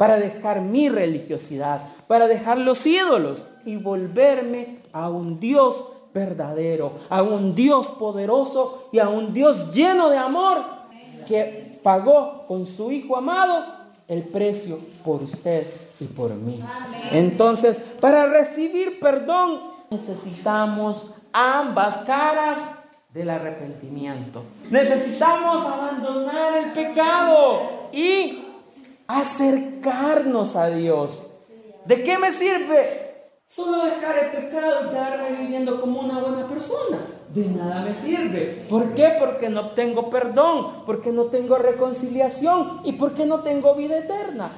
para 0.00 0.16
dejar 0.16 0.62
mi 0.62 0.88
religiosidad, 0.88 1.82
para 2.06 2.26
dejar 2.26 2.56
los 2.56 2.86
ídolos 2.86 3.48
y 3.66 3.76
volverme 3.76 4.78
a 4.94 5.10
un 5.10 5.38
Dios 5.38 5.84
verdadero, 6.14 6.94
a 7.10 7.22
un 7.22 7.54
Dios 7.54 7.88
poderoso 7.88 8.88
y 8.92 8.98
a 8.98 9.10
un 9.10 9.34
Dios 9.34 9.74
lleno 9.74 10.08
de 10.08 10.16
amor 10.16 10.64
que 11.28 11.78
pagó 11.82 12.46
con 12.48 12.64
su 12.64 12.90
Hijo 12.90 13.14
amado 13.14 13.62
el 14.08 14.22
precio 14.22 14.78
por 15.04 15.22
usted 15.22 15.66
y 16.00 16.06
por 16.06 16.30
mí. 16.34 16.64
Entonces, 17.12 17.78
para 18.00 18.24
recibir 18.24 19.00
perdón 19.00 19.60
necesitamos 19.90 21.12
ambas 21.30 21.98
caras 22.06 22.84
del 23.12 23.28
arrepentimiento. 23.28 24.44
Necesitamos 24.70 25.62
abandonar 25.62 26.56
el 26.56 26.72
pecado 26.72 27.90
y 27.92 28.46
acercarnos 29.18 30.56
a 30.56 30.70
Dios. 30.70 31.32
¿De 31.86 32.02
qué 32.02 32.18
me 32.18 32.32
sirve 32.32 33.10
Solo 33.50 33.84
dejar 33.84 34.16
el 34.16 34.42
pecado 34.44 34.84
y 34.84 34.90
quedarme 34.90 35.40
viviendo 35.40 35.80
como 35.80 35.98
una 35.98 36.20
buena 36.20 36.46
persona. 36.46 36.98
De 37.34 37.46
nada 37.46 37.82
me 37.82 37.92
sirve. 37.96 38.64
¿Por 38.68 38.94
qué? 38.94 39.16
Porque 39.18 39.48
no 39.48 39.70
tengo 39.70 40.08
perdón, 40.08 40.84
porque 40.86 41.10
no 41.10 41.24
tengo 41.24 41.56
reconciliación 41.56 42.82
y 42.84 42.92
porque 42.92 43.26
no 43.26 43.40
tengo 43.40 43.74
vida 43.74 43.98
eterna. 43.98 44.50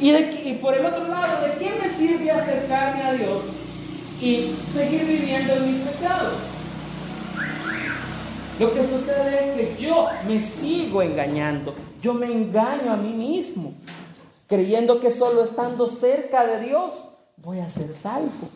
Y, 0.00 0.10
y 0.10 0.58
por 0.60 0.74
el 0.74 0.84
otro 0.84 1.06
lado, 1.06 1.46
¿de 1.46 1.52
qué 1.64 1.70
me 1.80 1.88
sirve 1.90 2.28
acercarme 2.32 3.02
a 3.04 3.12
Dios 3.12 3.42
y 4.20 4.56
seguir 4.72 5.04
viviendo 5.04 5.52
en 5.54 5.76
mis 5.76 5.86
pecados? 5.86 6.40
Lo 8.58 8.74
que 8.74 8.82
sucede 8.82 9.62
es 9.62 9.76
que 9.76 9.80
yo 9.80 10.08
me 10.26 10.40
sigo 10.40 11.02
engañando. 11.02 11.72
Yo 12.04 12.12
me 12.12 12.30
engaño 12.30 12.92
a 12.92 12.98
mí 12.98 13.14
mismo, 13.14 13.72
creyendo 14.46 15.00
que 15.00 15.10
solo 15.10 15.42
estando 15.42 15.86
cerca 15.86 16.46
de 16.46 16.66
Dios 16.66 17.08
voy 17.38 17.60
a 17.60 17.68
ser 17.70 17.94
salvo. 17.94 18.50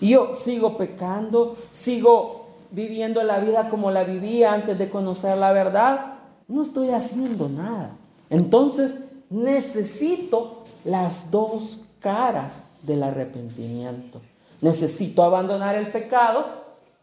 Y 0.00 0.08
yo 0.08 0.32
sigo 0.34 0.76
pecando, 0.76 1.56
sigo 1.70 2.46
viviendo 2.72 3.22
la 3.22 3.38
vida 3.38 3.68
como 3.68 3.92
la 3.92 4.02
vivía 4.02 4.52
antes 4.54 4.76
de 4.76 4.90
conocer 4.90 5.38
la 5.38 5.52
verdad. 5.52 6.14
No 6.48 6.62
estoy 6.62 6.90
haciendo 6.90 7.48
nada. 7.48 7.92
Entonces 8.28 8.98
necesito 9.28 10.64
las 10.84 11.30
dos 11.30 11.84
caras 12.00 12.64
del 12.82 13.04
arrepentimiento. 13.04 14.20
Necesito 14.60 15.22
abandonar 15.22 15.76
el 15.76 15.92
pecado 15.92 16.44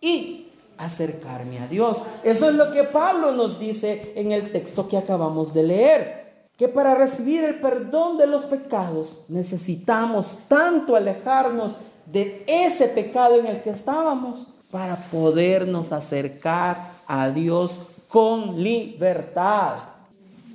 y 0.02 0.47
acercarme 0.78 1.60
a 1.60 1.68
Dios. 1.68 2.04
Eso 2.24 2.50
es 2.50 2.56
lo 2.56 2.72
que 2.72 2.84
Pablo 2.84 3.32
nos 3.32 3.60
dice 3.60 4.14
en 4.16 4.32
el 4.32 4.52
texto 4.52 4.88
que 4.88 4.98
acabamos 4.98 5.54
de 5.54 5.64
leer 5.64 6.28
que 6.58 6.68
para 6.68 6.96
recibir 6.96 7.44
el 7.44 7.60
perdón 7.60 8.18
de 8.18 8.26
los 8.26 8.46
pecados 8.46 9.24
necesitamos 9.28 10.40
tanto 10.48 10.96
alejarnos 10.96 11.80
de 12.06 12.44
ese 12.48 12.88
pecado 12.88 13.36
en 13.36 13.46
el 13.46 13.62
que 13.62 13.70
estábamos 13.70 14.48
para 14.72 15.10
podernos 15.12 15.92
acercar 15.92 16.94
a 17.06 17.30
Dios 17.30 17.80
con 18.08 18.62
libertad. 18.62 19.76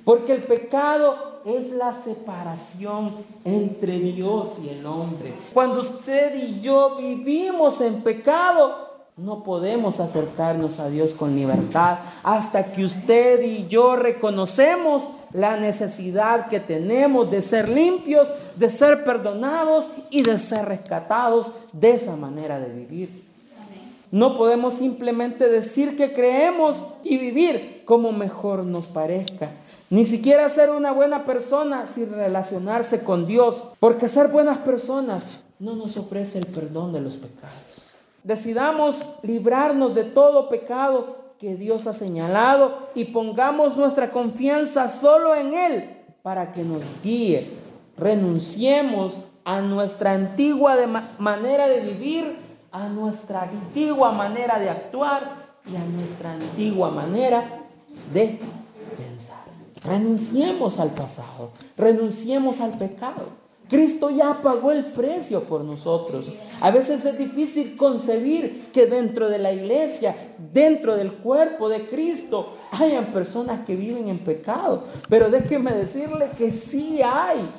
Porque 0.03 0.33
el 0.33 0.41
pecado 0.41 1.41
es 1.45 1.71
la 1.71 1.93
separación 1.93 3.15
entre 3.43 3.99
Dios 3.99 4.59
y 4.63 4.69
el 4.69 4.85
hombre. 4.85 5.33
Cuando 5.53 5.81
usted 5.81 6.35
y 6.35 6.59
yo 6.61 6.95
vivimos 6.97 7.79
en 7.81 8.01
pecado, 8.01 8.92
no 9.17 9.43
podemos 9.43 9.99
acercarnos 9.99 10.79
a 10.79 10.89
Dios 10.89 11.13
con 11.13 11.35
libertad 11.35 11.99
hasta 12.23 12.73
que 12.73 12.83
usted 12.83 13.43
y 13.43 13.67
yo 13.67 13.95
reconocemos 13.95 15.07
la 15.33 15.55
necesidad 15.57 16.47
que 16.47 16.59
tenemos 16.59 17.29
de 17.29 17.43
ser 17.43 17.69
limpios, 17.69 18.31
de 18.55 18.71
ser 18.71 19.03
perdonados 19.03 19.89
y 20.09 20.23
de 20.23 20.39
ser 20.39 20.65
rescatados 20.65 21.53
de 21.73 21.91
esa 21.91 22.15
manera 22.15 22.59
de 22.59 22.69
vivir. 22.69 23.23
No 24.09 24.35
podemos 24.35 24.75
simplemente 24.75 25.47
decir 25.49 25.95
que 25.95 26.13
creemos 26.13 26.83
y 27.03 27.17
vivir 27.17 27.83
como 27.85 28.11
mejor 28.11 28.63
nos 28.63 28.87
parezca. 28.87 29.51
Ni 29.89 30.05
siquiera 30.05 30.49
ser 30.49 30.71
una 30.71 30.91
buena 30.91 31.23
persona 31.25 31.85
sin 31.85 32.11
relacionarse 32.11 33.03
con 33.03 33.27
Dios, 33.27 33.63
porque 33.79 34.07
ser 34.07 34.27
buenas 34.27 34.59
personas 34.59 35.41
no 35.59 35.75
nos 35.75 35.97
ofrece 35.97 36.39
el 36.39 36.45
perdón 36.47 36.93
de 36.93 37.01
los 37.01 37.15
pecados. 37.15 37.82
Decidamos 38.23 39.05
librarnos 39.21 39.93
de 39.93 40.05
todo 40.05 40.49
pecado 40.49 41.35
que 41.37 41.57
Dios 41.57 41.87
ha 41.87 41.93
señalado 41.93 42.89
y 42.95 43.05
pongamos 43.05 43.75
nuestra 43.75 44.11
confianza 44.11 44.87
solo 44.87 45.35
en 45.35 45.53
Él 45.53 45.97
para 46.21 46.53
que 46.53 46.63
nos 46.63 46.83
guíe. 47.03 47.57
Renunciemos 47.97 49.29
a 49.43 49.59
nuestra 49.61 50.13
antigua 50.13 50.75
manera 51.19 51.67
de 51.67 51.81
vivir, 51.81 52.37
a 52.71 52.87
nuestra 52.87 53.43
antigua 53.43 54.11
manera 54.13 54.57
de 54.57 54.69
actuar 54.69 55.57
y 55.65 55.75
a 55.75 55.83
nuestra 55.83 56.33
antigua 56.33 56.91
manera 56.91 57.65
de 58.13 58.39
pensar. 58.97 59.43
Renunciemos 59.83 60.79
al 60.79 60.91
pasado, 60.91 61.51
renunciemos 61.75 62.61
al 62.61 62.77
pecado. 62.77 63.42
Cristo 63.73 64.11
ya 64.11 64.39
pagó 64.39 64.71
el 64.71 64.85
precio 64.85 65.45
por 65.45 65.63
nosotros. 65.63 66.31
A 66.61 66.69
veces 66.69 67.05
es 67.05 67.17
difícil 67.17 67.75
concebir 67.75 68.69
que 68.71 68.85
dentro 68.85 69.29
de 69.29 69.39
la 69.39 69.51
iglesia, 69.51 70.15
dentro 70.53 70.95
del 70.95 71.13
cuerpo 71.13 71.69
de 71.69 71.87
Cristo, 71.87 72.53
hayan 72.69 73.07
personas 73.07 73.65
que 73.65 73.75
viven 73.75 74.09
en 74.09 74.19
pecado. 74.19 74.83
Pero 75.09 75.31
déjeme 75.31 75.71
decirle 75.71 76.29
que 76.37 76.51
sí 76.51 76.99
hay. 77.03 77.49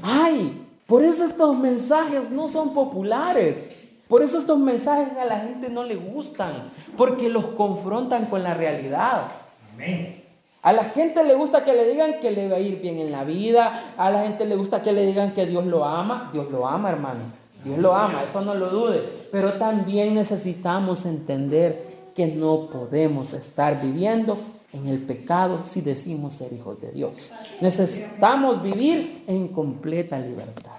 Hay. 0.00 0.66
Por 0.86 1.04
eso 1.04 1.26
estos 1.26 1.54
mensajes 1.54 2.30
no 2.30 2.48
son 2.48 2.72
populares. 2.72 3.76
Por 4.08 4.22
eso 4.22 4.38
estos 4.38 4.58
mensajes 4.58 5.18
a 5.18 5.26
la 5.26 5.38
gente 5.38 5.68
no 5.68 5.84
le 5.84 5.96
gustan. 5.96 6.72
Porque 6.96 7.28
los 7.28 7.44
confrontan 7.48 8.24
con 8.24 8.42
la 8.42 8.54
realidad. 8.54 9.32
Amén. 9.74 10.23
A 10.64 10.72
la 10.72 10.84
gente 10.84 11.22
le 11.24 11.34
gusta 11.34 11.62
que 11.62 11.74
le 11.74 11.86
digan 11.86 12.20
que 12.20 12.30
le 12.30 12.48
va 12.48 12.56
a 12.56 12.58
ir 12.58 12.80
bien 12.80 12.98
en 12.98 13.12
la 13.12 13.22
vida. 13.22 13.92
A 13.98 14.10
la 14.10 14.22
gente 14.22 14.46
le 14.46 14.56
gusta 14.56 14.82
que 14.82 14.92
le 14.92 15.04
digan 15.04 15.34
que 15.34 15.44
Dios 15.44 15.66
lo 15.66 15.84
ama. 15.84 16.30
Dios 16.32 16.50
lo 16.50 16.66
ama, 16.66 16.88
hermano. 16.88 17.20
Dios 17.62 17.78
lo 17.78 17.94
ama, 17.94 18.22
eso 18.22 18.40
no 18.40 18.54
lo 18.54 18.70
dude. 18.70 19.00
Pero 19.30 19.58
también 19.58 20.14
necesitamos 20.14 21.04
entender 21.04 22.12
que 22.14 22.28
no 22.28 22.70
podemos 22.70 23.34
estar 23.34 23.78
viviendo 23.78 24.38
en 24.72 24.86
el 24.86 25.02
pecado 25.02 25.64
si 25.64 25.82
decimos 25.82 26.32
ser 26.32 26.54
hijos 26.54 26.80
de 26.80 26.92
Dios. 26.92 27.30
Necesitamos 27.60 28.62
vivir 28.62 29.22
en 29.26 29.48
completa 29.48 30.18
libertad. 30.18 30.72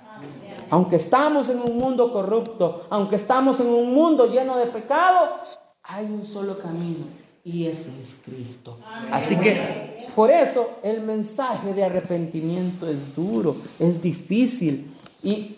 Aunque 0.72 0.96
estamos 0.96 1.48
en 1.50 1.60
un 1.62 1.78
mundo 1.78 2.12
corrupto, 2.12 2.88
aunque 2.90 3.18
estamos 3.18 3.60
en 3.60 3.68
un 3.68 3.94
mundo 3.94 4.26
lleno 4.32 4.58
de 4.58 4.66
pecado, 4.66 5.30
hay 5.84 6.06
un 6.06 6.26
solo 6.26 6.58
camino 6.58 7.06
y 7.46 7.68
ese 7.68 7.92
es 8.02 8.24
Cristo. 8.26 8.80
Así 9.12 9.38
que 9.38 10.10
por 10.16 10.32
eso 10.32 10.80
el 10.84 11.02
mensaje 11.02 11.74
de 11.74 11.84
arrepentimiento 11.84 12.90
es 12.90 13.16
duro, 13.16 13.58
es 13.80 14.02
difícil 14.02 14.92
y 15.22 15.58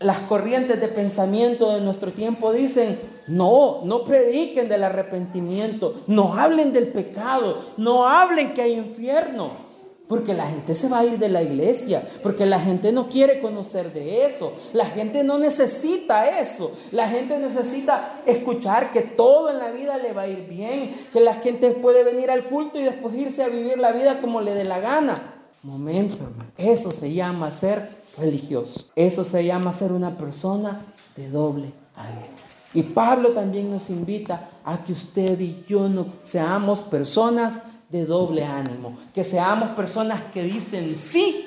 las 0.00 0.18
corrientes 0.20 0.80
de 0.80 0.88
pensamiento 0.88 1.74
de 1.74 1.80
nuestro 1.80 2.12
tiempo 2.12 2.52
dicen, 2.52 3.00
no, 3.28 3.82
no 3.84 4.04
prediquen 4.04 4.68
del 4.68 4.82
arrepentimiento, 4.82 5.94
no 6.08 6.34
hablen 6.34 6.72
del 6.72 6.88
pecado, 6.88 7.62
no 7.76 8.06
hablen 8.06 8.54
que 8.54 8.62
hay 8.62 8.74
infierno. 8.74 9.67
Porque 10.08 10.32
la 10.32 10.46
gente 10.46 10.74
se 10.74 10.88
va 10.88 11.00
a 11.00 11.04
ir 11.04 11.18
de 11.18 11.28
la 11.28 11.42
iglesia, 11.42 12.02
porque 12.22 12.46
la 12.46 12.58
gente 12.60 12.92
no 12.92 13.08
quiere 13.08 13.40
conocer 13.40 13.92
de 13.92 14.24
eso, 14.24 14.54
la 14.72 14.86
gente 14.86 15.22
no 15.22 15.38
necesita 15.38 16.40
eso, 16.40 16.72
la 16.92 17.08
gente 17.08 17.38
necesita 17.38 18.22
escuchar 18.24 18.90
que 18.90 19.02
todo 19.02 19.50
en 19.50 19.58
la 19.58 19.70
vida 19.70 19.98
le 19.98 20.14
va 20.14 20.22
a 20.22 20.28
ir 20.28 20.48
bien, 20.48 20.94
que 21.12 21.20
la 21.20 21.34
gente 21.34 21.70
puede 21.72 22.04
venir 22.04 22.30
al 22.30 22.48
culto 22.48 22.80
y 22.80 22.84
después 22.84 23.14
irse 23.16 23.42
a 23.42 23.48
vivir 23.48 23.76
la 23.78 23.92
vida 23.92 24.20
como 24.22 24.40
le 24.40 24.54
dé 24.54 24.64
la 24.64 24.80
gana. 24.80 25.34
Momento, 25.62 26.24
eso 26.56 26.90
se 26.90 27.12
llama 27.12 27.50
ser 27.50 27.90
religioso, 28.16 28.86
eso 28.96 29.24
se 29.24 29.44
llama 29.44 29.74
ser 29.74 29.92
una 29.92 30.16
persona 30.16 30.86
de 31.16 31.28
doble 31.28 31.72
ánimo. 31.94 32.38
Y 32.74 32.82
Pablo 32.82 33.30
también 33.30 33.70
nos 33.70 33.88
invita 33.90 34.50
a 34.64 34.84
que 34.84 34.92
usted 34.92 35.40
y 35.40 35.64
yo 35.66 35.88
no 35.88 36.06
seamos 36.22 36.80
personas 36.80 37.60
de 37.90 38.04
doble 38.04 38.44
ánimo, 38.44 38.98
que 39.14 39.24
seamos 39.24 39.70
personas 39.70 40.20
que 40.32 40.42
dicen 40.42 40.96
sí 40.96 41.46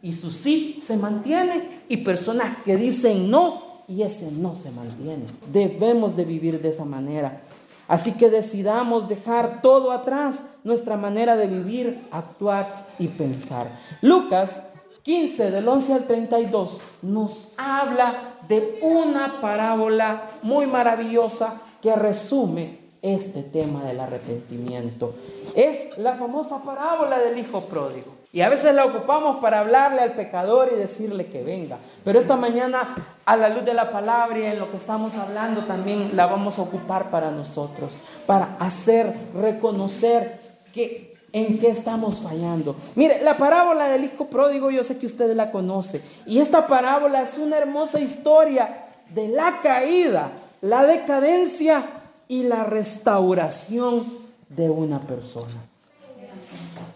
y 0.00 0.12
su 0.14 0.30
sí 0.30 0.78
se 0.80 0.96
mantiene 0.96 1.82
y 1.88 1.98
personas 1.98 2.56
que 2.64 2.76
dicen 2.76 3.30
no 3.30 3.82
y 3.86 4.02
ese 4.02 4.30
no 4.30 4.54
se 4.54 4.70
mantiene. 4.70 5.24
Debemos 5.50 6.16
de 6.16 6.24
vivir 6.24 6.60
de 6.60 6.68
esa 6.68 6.84
manera. 6.84 7.42
Así 7.86 8.12
que 8.12 8.28
decidamos 8.28 9.08
dejar 9.08 9.62
todo 9.62 9.92
atrás, 9.92 10.44
nuestra 10.62 10.98
manera 10.98 11.36
de 11.36 11.46
vivir, 11.46 11.98
actuar 12.10 12.86
y 12.98 13.08
pensar. 13.08 13.80
Lucas 14.02 14.74
15 15.04 15.50
del 15.50 15.66
11 15.66 15.94
al 15.94 16.06
32 16.06 16.82
nos 17.00 17.52
habla 17.56 18.34
de 18.46 18.78
una 18.82 19.40
parábola 19.40 20.32
muy 20.42 20.66
maravillosa 20.66 21.62
que 21.80 21.96
resume 21.96 22.87
este 23.02 23.42
tema 23.42 23.84
del 23.84 24.00
arrepentimiento. 24.00 25.14
Es 25.54 25.96
la 25.98 26.14
famosa 26.14 26.62
parábola 26.62 27.18
del 27.18 27.38
hijo 27.38 27.62
pródigo. 27.62 28.18
Y 28.30 28.42
a 28.42 28.50
veces 28.50 28.74
la 28.74 28.84
ocupamos 28.84 29.38
para 29.40 29.60
hablarle 29.60 30.02
al 30.02 30.12
pecador 30.12 30.70
y 30.72 30.76
decirle 30.76 31.26
que 31.26 31.42
venga. 31.42 31.78
Pero 32.04 32.18
esta 32.18 32.36
mañana, 32.36 32.94
a 33.24 33.36
la 33.36 33.48
luz 33.48 33.64
de 33.64 33.72
la 33.72 33.90
palabra 33.90 34.38
y 34.38 34.44
en 34.44 34.58
lo 34.58 34.70
que 34.70 34.76
estamos 34.76 35.14
hablando, 35.14 35.64
también 35.64 36.10
la 36.14 36.26
vamos 36.26 36.58
a 36.58 36.62
ocupar 36.62 37.10
para 37.10 37.30
nosotros, 37.30 37.96
para 38.26 38.56
hacer 38.60 39.14
reconocer 39.34 40.40
que 40.74 41.16
en 41.32 41.58
qué 41.58 41.70
estamos 41.70 42.20
fallando. 42.20 42.76
Mire, 42.94 43.22
la 43.22 43.38
parábola 43.38 43.88
del 43.88 44.04
hijo 44.04 44.26
pródigo, 44.26 44.70
yo 44.70 44.84
sé 44.84 44.98
que 44.98 45.06
usted 45.06 45.34
la 45.34 45.50
conoce. 45.50 46.02
Y 46.26 46.40
esta 46.40 46.66
parábola 46.66 47.22
es 47.22 47.38
una 47.38 47.56
hermosa 47.56 47.98
historia 47.98 48.84
de 49.08 49.28
la 49.28 49.60
caída, 49.62 50.32
la 50.60 50.84
decadencia 50.84 51.97
y 52.28 52.42
la 52.44 52.64
restauración 52.64 54.06
de 54.48 54.68
una 54.70 55.00
persona. 55.00 55.68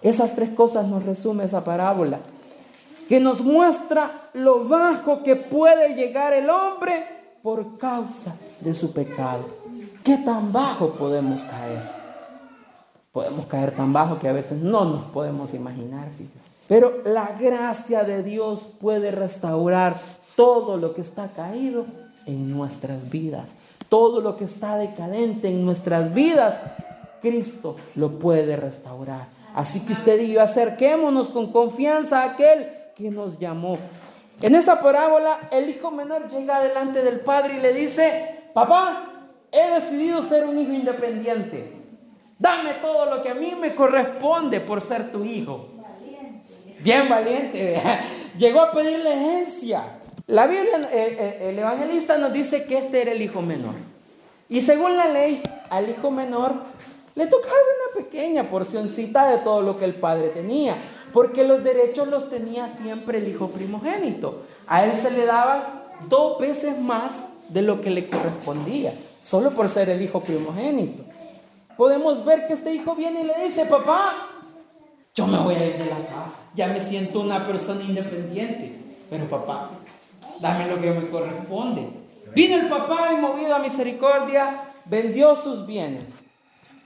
Esas 0.02 0.34
tres 0.34 0.50
cosas 0.50 0.86
nos 0.86 1.04
resume 1.04 1.44
esa 1.44 1.64
parábola, 1.64 2.20
que 3.08 3.20
nos 3.20 3.40
muestra 3.40 4.30
lo 4.34 4.68
bajo 4.68 5.22
que 5.22 5.36
puede 5.36 5.94
llegar 5.94 6.32
el 6.32 6.48
hombre 6.50 7.06
por 7.42 7.78
causa 7.78 8.36
de 8.60 8.74
su 8.74 8.92
pecado. 8.92 9.44
¿Qué 10.04 10.18
tan 10.18 10.52
bajo 10.52 10.90
podemos 10.94 11.44
caer? 11.44 11.82
Podemos 13.12 13.46
caer 13.46 13.72
tan 13.72 13.92
bajo 13.92 14.18
que 14.18 14.28
a 14.28 14.32
veces 14.32 14.58
no 14.58 14.84
nos 14.84 15.04
podemos 15.06 15.54
imaginar, 15.54 16.08
Pero 16.68 17.02
la 17.04 17.36
gracia 17.38 18.04
de 18.04 18.22
Dios 18.22 18.68
puede 18.80 19.10
restaurar 19.10 20.00
todo 20.34 20.78
lo 20.78 20.94
que 20.94 21.02
está 21.02 21.28
caído 21.28 21.84
en 22.26 22.50
nuestras 22.50 23.10
vidas 23.10 23.56
todo 23.92 24.22
lo 24.22 24.38
que 24.38 24.44
está 24.44 24.78
decadente 24.78 25.48
en 25.48 25.66
nuestras 25.66 26.14
vidas, 26.14 26.62
Cristo 27.20 27.76
lo 27.94 28.18
puede 28.18 28.56
restaurar. 28.56 29.26
Así 29.54 29.80
que 29.80 29.92
usted 29.92 30.18
y 30.18 30.32
yo 30.32 30.40
acerquémonos 30.40 31.28
con 31.28 31.52
confianza 31.52 32.22
a 32.22 32.30
aquel 32.30 32.68
que 32.96 33.10
nos 33.10 33.38
llamó. 33.38 33.76
En 34.40 34.54
esta 34.54 34.80
parábola, 34.80 35.40
el 35.50 35.68
hijo 35.68 35.90
menor 35.90 36.26
llega 36.26 36.62
delante 36.62 37.02
del 37.02 37.20
padre 37.20 37.58
y 37.58 37.60
le 37.60 37.74
dice, 37.74 38.44
papá, 38.54 39.10
he 39.52 39.74
decidido 39.74 40.22
ser 40.22 40.46
un 40.46 40.58
hijo 40.58 40.72
independiente. 40.72 41.70
Dame 42.38 42.72
todo 42.80 43.14
lo 43.14 43.22
que 43.22 43.28
a 43.28 43.34
mí 43.34 43.54
me 43.60 43.74
corresponde 43.74 44.60
por 44.60 44.80
ser 44.80 45.12
tu 45.12 45.22
hijo. 45.22 45.68
Bien 46.78 47.10
valiente. 47.10 47.78
Llegó 48.38 48.62
a 48.62 48.72
pedirle 48.72 49.12
herencia. 49.12 49.98
La 50.26 50.46
Biblia, 50.46 50.88
el, 50.92 51.58
evangelista 51.58 52.16
nos 52.18 52.32
dice 52.32 52.64
que 52.64 52.78
este 52.78 53.02
era 53.02 53.12
el 53.12 53.22
hijo 53.22 53.42
menor. 53.42 53.74
Y 54.48 54.60
según 54.60 54.96
la 54.96 55.08
ley, 55.08 55.42
al 55.70 55.88
hijo 55.88 56.10
menor 56.10 56.54
le 57.14 57.26
tocaba 57.26 57.54
una 57.54 58.04
pequeña 58.04 58.48
porcioncita 58.48 59.28
de 59.30 59.38
todo 59.38 59.62
lo 59.62 59.78
que 59.78 59.84
el 59.84 59.94
padre 59.94 60.28
tenía, 60.28 60.76
porque 61.12 61.44
los 61.44 61.64
derechos 61.64 62.08
los 62.08 62.30
tenía 62.30 62.68
siempre 62.68 63.18
el 63.18 63.28
hijo 63.28 63.48
primogénito. 63.48 64.42
A 64.66 64.84
él 64.84 64.96
se 64.96 65.10
le 65.10 65.26
daba 65.26 65.90
dos 66.08 66.38
veces 66.38 66.78
más 66.78 67.28
de 67.48 67.62
lo 67.62 67.80
que 67.80 67.90
le 67.90 68.08
correspondía, 68.08 68.94
solo 69.22 69.50
por 69.50 69.68
ser 69.68 69.90
el 69.90 70.00
hijo 70.00 70.20
primogénito. 70.20 71.02
Podemos 71.76 72.24
ver 72.24 72.46
que 72.46 72.52
este 72.52 72.72
hijo 72.72 72.94
viene 72.94 73.22
y 73.22 73.24
le 73.24 73.44
dice, 73.44 73.64
papá, 73.66 74.28
yo 75.14 75.26
me 75.26 75.38
voy 75.38 75.54
a 75.56 75.66
ir 75.66 75.76
de 75.78 75.86
la 75.86 76.06
casa, 76.06 76.44
ya 76.54 76.68
me 76.68 76.80
siento 76.80 77.20
una 77.20 77.46
persona 77.46 77.82
independiente, 77.82 78.78
pero 79.10 79.28
papá, 79.28 79.70
dame 80.42 80.66
lo 80.66 80.80
que 80.80 80.90
me 80.90 81.06
corresponde. 81.06 81.88
Vino 82.34 82.56
el 82.56 82.68
papá 82.68 83.10
y 83.12 83.20
movido 83.20 83.54
a 83.54 83.60
misericordia, 83.60 84.74
vendió 84.84 85.36
sus 85.36 85.64
bienes 85.64 86.26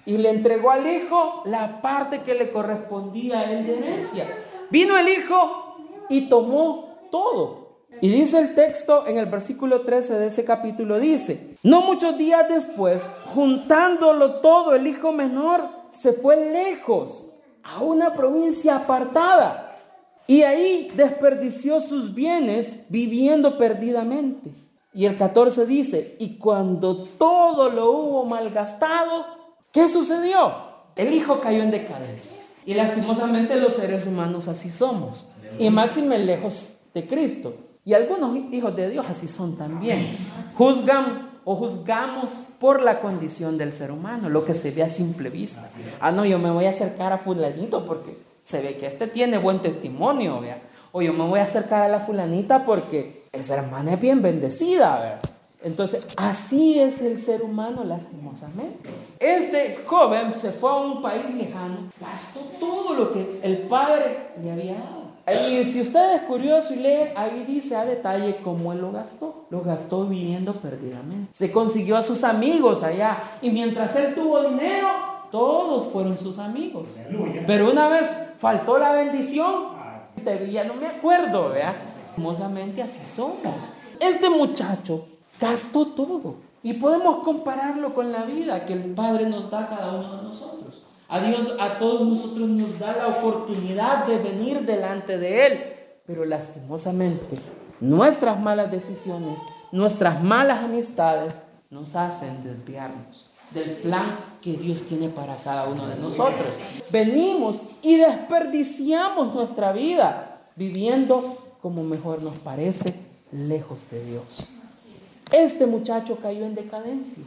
y 0.04 0.18
le 0.18 0.30
entregó 0.30 0.70
al 0.70 0.86
hijo 0.86 1.42
la 1.46 1.80
parte 1.80 2.20
que 2.20 2.34
le 2.34 2.52
correspondía 2.52 3.40
a 3.40 3.52
él 3.52 3.68
herencia. 3.68 4.24
Vino 4.70 4.96
el 4.96 5.08
hijo 5.08 5.76
y 6.08 6.28
tomó 6.28 7.08
todo. 7.10 7.66
Y 8.00 8.10
dice 8.10 8.38
el 8.38 8.54
texto 8.54 9.06
en 9.06 9.16
el 9.16 9.26
versículo 9.26 9.80
13 9.80 10.14
de 10.14 10.26
ese 10.26 10.44
capítulo, 10.44 11.00
dice, 11.00 11.56
no 11.62 11.80
muchos 11.80 12.18
días 12.18 12.46
después, 12.48 13.10
juntándolo 13.34 14.40
todo, 14.40 14.74
el 14.74 14.86
hijo 14.86 15.12
menor 15.12 15.66
se 15.90 16.12
fue 16.12 16.52
lejos 16.52 17.28
a 17.62 17.80
una 17.80 18.12
provincia 18.14 18.76
apartada 18.76 19.65
y 20.26 20.42
ahí 20.42 20.92
desperdició 20.96 21.80
sus 21.80 22.14
bienes 22.14 22.78
viviendo 22.88 23.56
perdidamente. 23.58 24.54
Y 24.92 25.04
el 25.04 25.16
14 25.16 25.66
dice, 25.66 26.16
y 26.18 26.38
cuando 26.38 27.04
todo 27.04 27.70
lo 27.70 27.92
hubo 27.92 28.24
malgastado, 28.24 29.26
¿qué 29.70 29.88
sucedió? 29.88 30.54
El 30.96 31.12
hijo 31.12 31.40
cayó 31.40 31.62
en 31.62 31.70
decadencia. 31.70 32.38
Y 32.64 32.74
lastimosamente 32.74 33.60
los 33.60 33.74
seres 33.74 34.06
humanos 34.06 34.48
así 34.48 34.70
somos. 34.70 35.28
Y 35.58 35.70
máxime 35.70 36.18
lejos 36.18 36.78
de 36.94 37.06
Cristo. 37.06 37.54
Y 37.84 37.94
algunos 37.94 38.36
hijos 38.52 38.74
de 38.74 38.90
Dios 38.90 39.06
así 39.08 39.28
son 39.28 39.56
también. 39.56 40.04
Juzgan 40.56 41.30
o 41.44 41.54
juzgamos 41.54 42.32
por 42.58 42.82
la 42.82 43.00
condición 43.00 43.56
del 43.56 43.72
ser 43.72 43.92
humano, 43.92 44.28
lo 44.28 44.44
que 44.44 44.54
se 44.54 44.72
ve 44.72 44.82
a 44.82 44.88
simple 44.88 45.30
vista. 45.30 45.70
Ah, 46.00 46.10
no, 46.10 46.24
yo 46.24 46.40
me 46.40 46.50
voy 46.50 46.64
a 46.64 46.70
acercar 46.70 47.12
a 47.12 47.18
fulanito 47.18 47.84
porque 47.86 48.18
se 48.46 48.62
ve 48.62 48.76
que 48.76 48.86
este 48.86 49.08
tiene 49.08 49.38
buen 49.38 49.60
testimonio, 49.60 50.40
vea. 50.40 50.62
O 50.92 51.02
yo 51.02 51.12
me 51.12 51.24
voy 51.26 51.40
a 51.40 51.44
acercar 51.44 51.82
a 51.82 51.88
la 51.88 52.00
fulanita 52.00 52.64
porque 52.64 53.24
esa 53.32 53.56
hermana 53.56 53.94
es 53.94 54.00
bien 54.00 54.22
bendecida. 54.22 55.20
Entonces, 55.62 56.06
así 56.16 56.78
es 56.78 57.00
el 57.00 57.20
ser 57.20 57.42
humano, 57.42 57.82
lastimosamente. 57.82 58.88
Este 59.18 59.80
joven 59.84 60.32
se 60.40 60.52
fue 60.52 60.70
a 60.70 60.76
un 60.76 61.02
país 61.02 61.28
lejano, 61.34 61.90
gastó 62.00 62.40
todo 62.60 62.94
lo 62.94 63.12
que 63.12 63.40
el 63.42 63.58
padre 63.62 64.28
le 64.40 64.52
había 64.52 64.74
dado. 64.74 65.06
Y 65.50 65.64
si 65.64 65.80
usted 65.80 66.14
es 66.14 66.22
curioso 66.22 66.72
y 66.72 66.76
lee, 66.76 67.10
ahí 67.16 67.44
dice 67.48 67.74
a 67.74 67.84
detalle 67.84 68.36
cómo 68.44 68.72
él 68.72 68.80
lo 68.80 68.92
gastó. 68.92 69.46
Lo 69.50 69.62
gastó 69.62 70.06
viviendo 70.06 70.60
perdidamente. 70.60 71.30
Se 71.32 71.50
consiguió 71.50 71.96
a 71.96 72.02
sus 72.04 72.22
amigos 72.22 72.84
allá. 72.84 73.38
Y 73.42 73.50
mientras 73.50 73.96
él 73.96 74.14
tuvo 74.14 74.44
dinero, 74.44 75.15
todos 75.36 75.92
fueron 75.92 76.16
sus 76.16 76.38
amigos. 76.38 76.88
Pero 77.46 77.70
una 77.70 77.88
vez 77.88 78.08
faltó 78.38 78.78
la 78.78 78.92
bendición, 78.92 79.66
este 80.16 80.50
ya 80.50 80.64
no 80.64 80.74
me 80.74 80.86
acuerdo, 80.86 81.50
vea. 81.50 81.76
Así 82.82 83.04
somos. 83.04 83.64
Este 84.00 84.30
muchacho 84.30 85.06
gastó 85.38 85.88
todo 85.88 86.36
Y 86.62 86.72
podemos 86.72 87.22
compararlo 87.22 87.94
con 87.94 88.12
la 88.12 88.22
vida 88.22 88.64
que 88.64 88.72
el 88.72 88.94
Padre 88.94 89.28
nos 89.28 89.50
da 89.50 89.64
a 89.64 89.68
cada 89.68 89.92
uno 89.92 90.16
de 90.16 90.22
nosotros. 90.22 90.86
A 91.06 91.20
Dios, 91.20 91.54
a 91.60 91.78
todos 91.78 92.08
nosotros 92.08 92.48
nos 92.48 92.78
da 92.78 92.96
la 92.96 93.08
oportunidad 93.08 94.06
de 94.06 94.16
venir 94.16 94.60
delante 94.62 95.18
de 95.18 95.46
Él. 95.46 95.64
Pero 96.06 96.24
lastimosamente, 96.24 97.36
nuestras 97.78 98.40
malas 98.40 98.70
decisiones, 98.70 99.42
nuestras 99.70 100.22
malas 100.22 100.64
amistades 100.64 101.48
nos 101.68 101.94
hacen 101.94 102.42
desviarnos 102.42 103.35
del 103.50 103.70
plan 103.76 104.18
que 104.40 104.52
Dios 104.52 104.82
tiene 104.82 105.08
para 105.08 105.36
cada 105.36 105.68
uno 105.68 105.86
de 105.86 105.96
nosotros. 105.96 106.54
Venimos 106.90 107.62
y 107.82 107.96
desperdiciamos 107.96 109.34
nuestra 109.34 109.72
vida 109.72 110.50
viviendo 110.56 111.38
como 111.60 111.82
mejor 111.82 112.22
nos 112.22 112.34
parece, 112.34 112.94
lejos 113.32 113.90
de 113.90 114.04
Dios. 114.04 114.48
Este 115.32 115.66
muchacho 115.66 116.18
cayó 116.22 116.44
en 116.44 116.54
decadencia, 116.54 117.24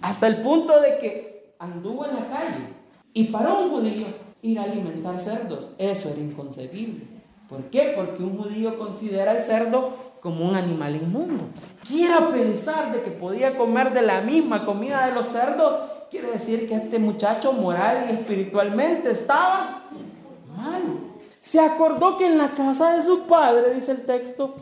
hasta 0.00 0.28
el 0.28 0.36
punto 0.42 0.80
de 0.80 0.98
que 0.98 1.54
anduvo 1.58 2.04
en 2.06 2.14
la 2.14 2.28
calle 2.28 2.68
y 3.12 3.24
para 3.24 3.52
un 3.54 3.70
judío 3.70 4.06
ir 4.42 4.58
a 4.58 4.64
alimentar 4.64 5.18
cerdos, 5.18 5.70
eso 5.78 6.10
era 6.10 6.20
inconcebible. 6.20 7.04
¿Por 7.48 7.64
qué? 7.70 7.92
Porque 7.96 8.22
un 8.22 8.38
judío 8.38 8.78
considera 8.78 9.36
el 9.36 9.42
cerdo 9.42 10.11
como 10.22 10.48
un 10.48 10.54
animal 10.54 10.94
inmundo. 10.94 11.44
Quiera 11.86 12.30
pensar 12.30 12.92
de 12.92 13.02
que 13.02 13.10
podía 13.10 13.58
comer 13.58 13.92
de 13.92 14.02
la 14.02 14.20
misma 14.20 14.64
comida 14.64 15.06
de 15.06 15.12
los 15.12 15.26
cerdos, 15.26 15.74
quiere 16.10 16.30
decir 16.30 16.68
que 16.68 16.76
este 16.76 17.00
muchacho 17.00 17.52
moral 17.52 18.06
y 18.08 18.12
espiritualmente 18.12 19.10
estaba 19.10 19.82
mal. 20.56 20.82
Se 21.40 21.58
acordó 21.58 22.16
que 22.16 22.26
en 22.26 22.38
la 22.38 22.50
casa 22.50 22.94
de 22.94 23.02
su 23.02 23.26
padre, 23.26 23.74
dice 23.74 23.90
el 23.90 24.06
texto, 24.06 24.54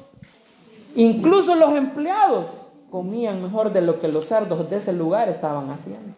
incluso 0.94 1.55
los 1.55 1.77
empleados 1.77 2.62
comían 2.90 3.42
mejor 3.42 3.70
de 3.70 3.83
lo 3.83 4.01
que 4.01 4.09
los 4.09 4.25
cerdos 4.25 4.70
de 4.70 4.77
ese 4.77 4.94
lugar 4.94 5.29
estaban 5.29 5.70
haciendo. 5.70 6.14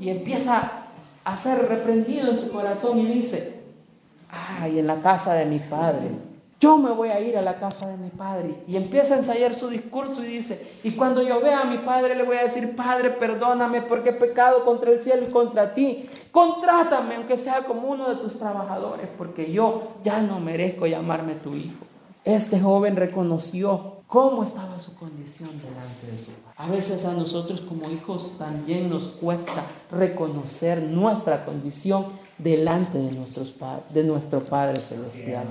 Y 0.00 0.10
empieza 0.10 0.86
a 1.22 1.36
ser 1.36 1.68
reprendido 1.68 2.28
en 2.28 2.36
su 2.36 2.50
corazón 2.50 2.98
y 2.98 3.06
dice, 3.06 3.60
ay, 4.28 4.80
en 4.80 4.88
la 4.88 5.00
casa 5.00 5.34
de 5.34 5.44
mi 5.44 5.60
padre, 5.60 6.10
yo 6.60 6.76
me 6.76 6.90
voy 6.90 7.08
a 7.08 7.20
ir 7.20 7.38
a 7.38 7.42
la 7.42 7.58
casa 7.58 7.88
de 7.88 7.96
mi 7.96 8.10
padre. 8.10 8.62
Y 8.68 8.76
empieza 8.76 9.14
a 9.14 9.18
ensayar 9.18 9.54
su 9.54 9.68
discurso 9.68 10.22
y 10.22 10.26
dice, 10.26 10.70
y 10.84 10.90
cuando 10.92 11.22
yo 11.22 11.40
vea 11.40 11.62
a 11.62 11.64
mi 11.64 11.78
padre 11.78 12.14
le 12.14 12.22
voy 12.22 12.36
a 12.36 12.44
decir, 12.44 12.76
Padre, 12.76 13.08
perdóname 13.08 13.80
porque 13.80 14.10
he 14.10 14.12
pecado 14.12 14.62
contra 14.66 14.90
el 14.90 15.02
cielo 15.02 15.26
y 15.26 15.32
contra 15.32 15.72
ti. 15.72 16.06
Contrátame 16.30 17.16
aunque 17.16 17.38
sea 17.38 17.64
como 17.64 17.88
uno 17.88 18.10
de 18.10 18.16
tus 18.16 18.38
trabajadores, 18.38 19.08
porque 19.16 19.50
yo 19.50 19.94
ya 20.04 20.20
no 20.20 20.38
merezco 20.38 20.86
llamarme 20.86 21.34
tu 21.36 21.54
hijo. 21.54 21.86
Este 22.24 22.60
joven 22.60 22.94
reconoció 22.96 24.02
cómo 24.06 24.44
estaba 24.44 24.78
su 24.78 24.94
condición 24.96 25.48
delante 25.62 26.12
de 26.12 26.18
su 26.18 26.32
padre. 26.32 26.56
A 26.58 26.68
veces 26.68 27.06
a 27.06 27.14
nosotros 27.14 27.62
como 27.62 27.90
hijos 27.90 28.36
también 28.36 28.90
nos 28.90 29.06
cuesta 29.06 29.64
reconocer 29.90 30.82
nuestra 30.82 31.46
condición 31.46 32.08
delante 32.36 32.98
de, 32.98 33.10
de 33.94 34.04
nuestro 34.04 34.40
Padre 34.40 34.82
Celestial. 34.82 35.46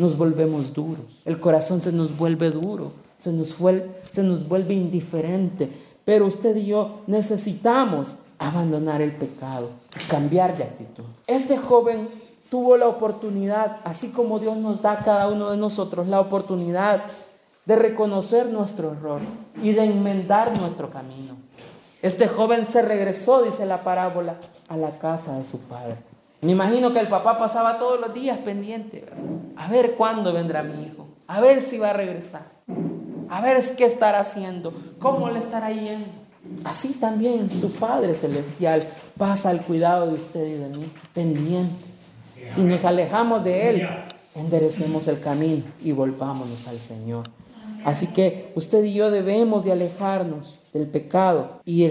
Nos 0.00 0.16
volvemos 0.16 0.72
duros, 0.72 1.20
el 1.26 1.38
corazón 1.38 1.82
se 1.82 1.92
nos 1.92 2.16
vuelve 2.16 2.50
duro, 2.50 2.92
se 3.18 3.34
nos, 3.34 3.54
se 4.10 4.22
nos 4.22 4.48
vuelve 4.48 4.72
indiferente, 4.72 5.70
pero 6.06 6.26
usted 6.26 6.56
y 6.56 6.64
yo 6.64 7.02
necesitamos 7.06 8.16
abandonar 8.38 9.02
el 9.02 9.12
pecado, 9.12 9.68
cambiar 10.08 10.56
de 10.56 10.64
actitud. 10.64 11.04
Este 11.26 11.58
joven 11.58 12.08
tuvo 12.50 12.78
la 12.78 12.88
oportunidad, 12.88 13.76
así 13.84 14.10
como 14.10 14.38
Dios 14.38 14.56
nos 14.56 14.80
da 14.80 14.92
a 14.92 15.04
cada 15.04 15.28
uno 15.28 15.50
de 15.50 15.58
nosotros 15.58 16.08
la 16.08 16.20
oportunidad 16.20 17.02
de 17.66 17.76
reconocer 17.76 18.48
nuestro 18.48 18.92
error 18.92 19.20
y 19.62 19.72
de 19.72 19.84
enmendar 19.84 20.58
nuestro 20.58 20.88
camino. 20.88 21.36
Este 22.00 22.26
joven 22.26 22.64
se 22.64 22.80
regresó, 22.80 23.42
dice 23.42 23.66
la 23.66 23.84
parábola, 23.84 24.40
a 24.68 24.78
la 24.78 24.98
casa 24.98 25.36
de 25.36 25.44
su 25.44 25.58
padre. 25.58 25.98
Me 26.42 26.52
imagino 26.52 26.92
que 26.92 27.00
el 27.00 27.08
papá 27.08 27.38
pasaba 27.38 27.78
todos 27.78 28.00
los 28.00 28.14
días 28.14 28.38
pendiente, 28.38 29.04
a 29.56 29.68
ver 29.68 29.94
cuándo 29.96 30.32
vendrá 30.32 30.62
mi 30.62 30.84
hijo, 30.84 31.06
a 31.26 31.40
ver 31.40 31.60
si 31.60 31.76
va 31.78 31.90
a 31.90 31.92
regresar, 31.92 32.46
a 33.28 33.40
ver 33.42 33.62
qué 33.76 33.84
estará 33.84 34.20
haciendo, 34.20 34.72
cómo 34.98 35.28
le 35.28 35.38
estará 35.38 35.70
yendo. 35.70 36.08
Así 36.64 36.94
también 36.94 37.50
su 37.50 37.72
Padre 37.72 38.14
Celestial 38.14 38.88
pasa 39.18 39.50
al 39.50 39.60
cuidado 39.62 40.06
de 40.06 40.14
usted 40.14 40.46
y 40.46 40.54
de 40.54 40.68
mí, 40.68 40.92
pendientes. 41.12 42.14
Si 42.50 42.62
nos 42.62 42.84
alejamos 42.86 43.44
de 43.44 43.68
Él, 43.68 43.88
enderecemos 44.34 45.06
el 45.08 45.20
camino 45.20 45.62
y 45.82 45.92
volvámonos 45.92 46.66
al 46.66 46.80
Señor. 46.80 47.28
Así 47.84 48.08
que 48.08 48.52
usted 48.54 48.82
y 48.84 48.94
yo 48.94 49.10
debemos 49.10 49.64
de 49.64 49.72
alejarnos 49.72 50.58
del 50.72 50.86
pecado 50.86 51.60
y, 51.64 51.88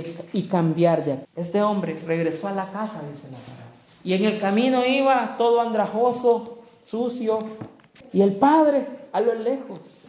cambiar 0.49 1.05
de 1.05 1.13
aquí. 1.13 1.25
Este 1.35 1.61
hombre 1.61 1.99
regresó 2.05 2.47
a 2.47 2.53
la 2.53 2.71
casa, 2.71 3.01
dice 3.09 3.27
la 3.31 3.37
palabra. 3.37 3.68
Y 4.03 4.13
en 4.13 4.25
el 4.25 4.39
camino 4.39 4.85
iba 4.85 5.35
todo 5.37 5.61
andrajoso, 5.61 6.59
sucio. 6.83 7.43
Y 8.13 8.21
el 8.21 8.35
padre 8.35 8.87
a 9.11 9.21
lo 9.21 9.33
lejos 9.33 10.01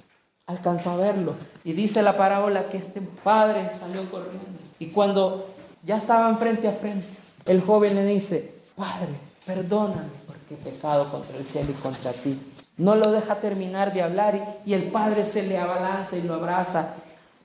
alcanzó 0.46 0.90
a 0.90 0.96
verlo. 0.96 1.34
Y 1.64 1.72
dice 1.72 2.02
la 2.02 2.16
parábola 2.16 2.68
que 2.68 2.78
este 2.78 3.00
padre 3.00 3.70
salió 3.72 4.08
corriendo. 4.10 4.46
Y 4.78 4.86
cuando 4.88 5.46
ya 5.84 5.96
estaban 5.96 6.38
frente 6.38 6.68
a 6.68 6.72
frente, 6.72 7.06
el 7.46 7.60
joven 7.62 7.94
le 7.94 8.04
dice, 8.04 8.54
Padre, 8.74 9.12
perdóname 9.44 10.08
porque 10.26 10.54
he 10.54 10.56
pecado 10.56 11.10
contra 11.10 11.36
el 11.36 11.46
cielo 11.46 11.70
y 11.70 11.74
contra 11.74 12.12
ti. 12.12 12.38
No 12.76 12.94
lo 12.94 13.10
deja 13.10 13.36
terminar 13.40 13.92
de 13.92 14.02
hablar 14.02 14.60
y, 14.64 14.72
el 14.72 14.84
padre 14.84 15.24
se 15.24 15.42
le 15.42 15.58
abalanza 15.58 16.16
y 16.16 16.22
lo 16.22 16.34
abraza 16.34 16.94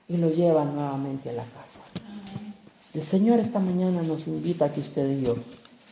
y 0.08 0.16
lo 0.16 0.30
lleva 0.30 0.64
nuevamente 0.64 1.28
a 1.28 1.34
la 1.34 1.44
casa. 1.44 1.82
El 2.94 3.02
Señor 3.02 3.38
esta 3.38 3.58
mañana 3.58 4.02
nos 4.02 4.26
invita 4.28 4.66
a 4.66 4.72
que 4.72 4.80
usted 4.80 5.10
y 5.10 5.22
yo 5.22 5.36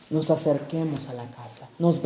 nos 0.09 0.29
acerquemos 0.29 1.09
a 1.09 1.13
la 1.13 1.25
casa, 1.31 1.69
nos, 1.79 2.01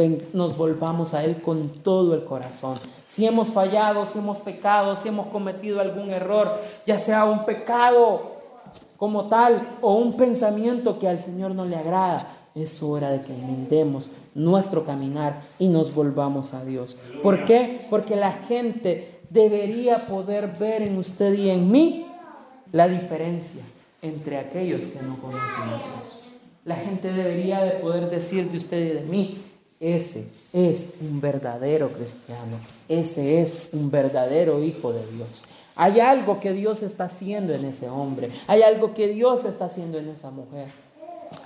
volvamos 0.58 1.14
a 1.14 1.24
Él 1.24 1.42
con 1.42 1.70
todo 1.70 2.14
el 2.16 2.24
corazón. 2.24 2.80
Si 3.06 3.26
hemos 3.26 3.50
fallado, 3.50 4.06
si 4.06 4.20
hemos 4.20 4.38
pecado, 4.38 4.96
si 4.96 5.10
hemos 5.10 5.28
cometido 5.28 5.82
algún 5.82 6.10
error, 6.10 6.50
ya 6.86 6.98
sea 6.98 7.26
un 7.26 7.46
pecado 7.46 8.40
como 8.98 9.28
tal 9.28 9.78
o 9.82 9.96
un 9.96 10.16
pensamiento 10.16 11.00
que 11.00 11.08
al 11.08 11.20
Señor 11.20 11.56
no 11.56 11.66
le 11.66 11.76
agrada, 11.76 12.28
es 12.56 12.82
hora 12.82 13.12
de 13.12 13.22
que 13.22 13.34
enmendemos 13.34 14.10
nuestro 14.34 14.86
caminar 14.86 15.42
y 15.58 15.68
nos 15.68 15.94
volvamos 15.94 16.54
a 16.54 16.64
Dios. 16.64 16.98
¿Por 17.22 17.46
qué? 17.46 17.86
Porque 17.90 18.16
la 18.16 18.32
gente 18.32 19.20
debería 19.30 20.08
poder 20.08 20.48
ver 20.60 20.82
en 20.82 20.98
usted 20.98 21.34
y 21.34 21.50
en 21.50 21.72
mí 21.72 22.08
la 22.72 22.88
diferencia 22.88 23.64
entre 24.02 24.38
aquellos 24.38 24.86
que 24.86 25.02
no 25.02 25.18
conocen 25.18 25.64
a 25.64 25.78
Dios. 25.78 26.09
La 26.70 26.76
gente 26.76 27.12
debería 27.12 27.64
de 27.64 27.72
poder 27.80 28.12
decir 28.12 28.52
de 28.52 28.58
usted 28.58 28.78
y 28.80 28.90
de 28.90 29.02
mí, 29.02 29.44
ese 29.80 30.28
es 30.54 30.92
un 31.02 31.20
verdadero 31.20 31.90
cristiano, 31.90 32.60
ese 32.88 33.42
es 33.42 33.58
un 33.74 33.90
verdadero 33.90 34.62
hijo 34.62 34.94
de 34.94 35.04
Dios. 35.14 35.46
Hay 35.76 36.00
algo 36.00 36.40
que 36.40 36.54
Dios 36.54 36.84
está 36.84 37.06
haciendo 37.06 37.56
en 37.56 37.66
ese 37.66 37.90
hombre, 37.90 38.30
hay 38.46 38.62
algo 38.62 38.94
que 38.94 39.08
Dios 39.08 39.46
está 39.46 39.66
haciendo 39.66 39.98
en 39.98 40.10
esa 40.10 40.30
mujer. 40.30 40.68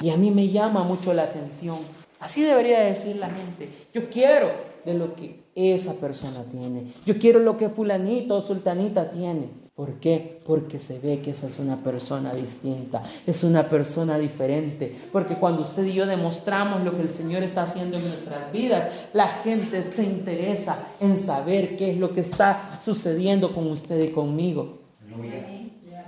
Y 0.01 0.09
a 0.09 0.17
mí 0.17 0.29
me 0.29 0.49
llama 0.49 0.83
mucho 0.83 1.13
la 1.13 1.23
atención. 1.23 1.77
Así 2.19 2.43
debería 2.43 2.81
decir 2.81 3.15
la 3.15 3.29
gente. 3.29 3.69
Yo 3.93 4.09
quiero 4.09 4.51
de 4.83 4.93
lo 4.93 5.15
que 5.15 5.39
esa 5.55 5.93
persona 5.93 6.43
tiene. 6.51 6.91
Yo 7.05 7.17
quiero 7.17 7.39
lo 7.39 7.55
que 7.55 7.69
fulanito 7.69 8.35
o 8.35 8.41
sultanita 8.41 9.09
tiene. 9.09 9.47
¿Por 9.75 9.95
qué? 9.95 10.39
Porque 10.45 10.77
se 10.77 10.99
ve 10.99 11.21
que 11.21 11.31
esa 11.31 11.47
es 11.47 11.57
una 11.57 11.83
persona 11.83 12.33
distinta, 12.33 13.01
es 13.25 13.43
una 13.43 13.69
persona 13.69 14.19
diferente. 14.19 14.95
Porque 15.11 15.37
cuando 15.37 15.63
usted 15.63 15.83
y 15.85 15.93
yo 15.93 16.05
demostramos 16.05 16.83
lo 16.83 16.95
que 16.95 17.01
el 17.01 17.09
Señor 17.09 17.41
está 17.41 17.63
haciendo 17.63 17.97
en 17.97 18.07
nuestras 18.07 18.51
vidas, 18.51 19.07
la 19.13 19.27
gente 19.27 19.83
se 19.83 20.03
interesa 20.03 20.77
en 20.99 21.17
saber 21.17 21.75
qué 21.75 21.91
es 21.91 21.97
lo 21.97 22.13
que 22.13 22.21
está 22.21 22.79
sucediendo 22.83 23.51
con 23.53 23.65
usted 23.71 23.99
y 24.03 24.11
conmigo. 24.11 24.77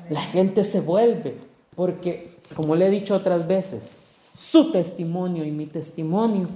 La 0.10 0.21
gente 0.21 0.63
se 0.63 0.82
vuelve 0.82 1.36
porque 1.75 2.36
como 2.56 2.75
le 2.75 2.88
he 2.88 2.89
dicho 2.89 3.15
otras 3.15 3.47
veces, 3.47 3.97
su 4.36 4.71
testimonio 4.71 5.43
y 5.43 5.51
mi 5.51 5.65
testimonio 5.65 6.49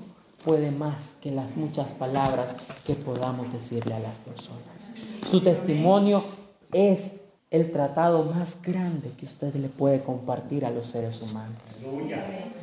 puede 0.46 0.72
más 0.72 1.18
que 1.22 1.32
las 1.32 1.58
muchas 1.58 1.92
palabras 1.94 2.56
que 2.86 2.96
podamos 2.96 3.52
decirle 3.52 3.96
a 3.96 4.00
las 4.00 4.18
personas. 4.18 4.60
Su 5.30 5.42
testimonio 5.42 6.24
es 6.74 7.22
el 7.52 7.72
tratado 7.72 8.26
más 8.26 8.62
grande 8.62 9.12
que 9.18 9.26
usted 9.26 9.56
le 9.56 9.70
puede 9.70 10.04
compartir 10.04 10.66
a 10.66 10.70
los 10.70 10.88
seres 10.88 11.22
humanos. 11.22 11.58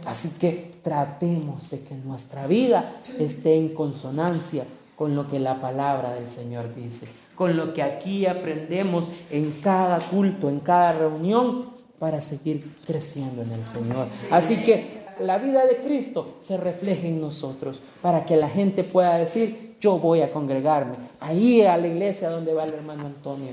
Así 0.05 0.31
que 0.38 0.77
tratemos 0.83 1.69
de 1.71 1.81
que 1.81 1.97
nuestra 1.97 2.47
vida 2.47 3.03
esté 3.19 3.57
en 3.57 3.71
consonancia 3.71 4.64
con 4.95 5.14
lo 5.14 5.27
que 5.27 5.40
la 5.40 5.61
palabra 5.61 6.12
del 6.12 6.29
Señor 6.29 6.75
dice, 6.75 7.09
con 7.35 7.57
lo 7.57 7.75
que 7.75 7.83
aquí 7.83 8.27
aprendemos 8.27 9.09
en 9.31 9.61
cada 9.61 9.99
culto, 9.99 10.49
en 10.49 10.61
cada 10.61 10.92
reunión 10.92 11.75
para 11.99 12.21
seguir 12.21 12.77
creciendo 12.87 13.42
en 13.42 13.53
el 13.53 13.64
Señor. 13.64 14.07
Así 14.31 14.62
que 14.62 15.05
la 15.19 15.38
vida 15.38 15.66
de 15.66 15.79
Cristo 15.79 16.37
se 16.40 16.57
refleje 16.57 17.09
en 17.09 17.21
nosotros 17.21 17.83
para 18.03 18.25
que 18.25 18.37
la 18.37 18.49
gente 18.49 18.85
pueda 18.85 19.19
decir, 19.19 19.77
yo 19.81 19.99
voy 19.99 20.23
a 20.23 20.33
congregarme 20.33 20.97
ahí 21.21 21.62
a 21.62 21.77
la 21.77 21.88
iglesia 21.88 22.31
donde 22.31 22.55
va 22.55 22.64
el 22.64 22.75
hermano 22.75 23.07
Antonio. 23.07 23.53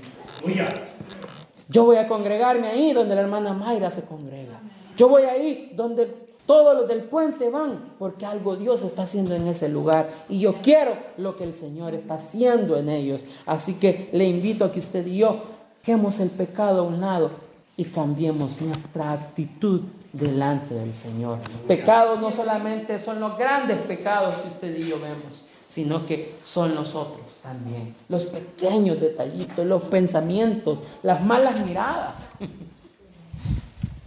Yo 1.69 1.85
voy 1.85 1.97
a 1.97 2.07
congregarme 2.07 2.67
ahí 2.67 2.93
donde 2.93 3.15
la 3.15 3.21
hermana 3.21 3.53
Mayra 3.53 3.89
se 3.89 4.03
congrega. 4.03 4.59
Yo 4.97 5.07
voy 5.07 5.23
ahí 5.23 5.71
donde 5.75 6.05
todos 6.45 6.75
los 6.75 6.87
del 6.87 7.03
puente 7.03 7.49
van, 7.49 7.95
porque 7.97 8.25
algo 8.25 8.55
Dios 8.55 8.83
está 8.83 9.03
haciendo 9.03 9.33
en 9.33 9.47
ese 9.47 9.69
lugar. 9.69 10.09
Y 10.29 10.39
yo 10.39 10.61
quiero 10.61 10.95
lo 11.17 11.35
que 11.35 11.45
el 11.45 11.53
Señor 11.53 11.93
está 11.93 12.15
haciendo 12.15 12.77
en 12.77 12.89
ellos. 12.89 13.25
Así 13.45 13.75
que 13.75 14.09
le 14.11 14.25
invito 14.25 14.65
a 14.65 14.71
que 14.71 14.79
usted 14.79 15.05
y 15.07 15.17
yo 15.19 15.41
dejemos 15.79 16.19
el 16.19 16.29
pecado 16.29 16.81
a 16.81 16.83
un 16.83 16.99
lado 16.99 17.31
y 17.75 17.85
cambiemos 17.85 18.61
nuestra 18.61 19.13
actitud 19.13 19.81
delante 20.11 20.75
del 20.75 20.93
Señor. 20.93 21.39
Pecados 21.67 22.19
no 22.19 22.31
solamente 22.31 22.99
son 22.99 23.19
los 23.19 23.37
grandes 23.37 23.79
pecados 23.79 24.35
que 24.35 24.49
usted 24.49 24.77
y 24.77 24.89
yo 24.89 24.99
vemos, 24.99 25.45
sino 25.67 26.05
que 26.05 26.35
son 26.43 26.75
nosotros 26.75 27.22
también. 27.43 27.95
Los 28.09 28.25
pequeños 28.25 28.99
detallitos, 28.99 29.65
los 29.65 29.83
pensamientos, 29.83 30.79
las 31.03 31.23
malas 31.23 31.59
miradas. 31.59 32.29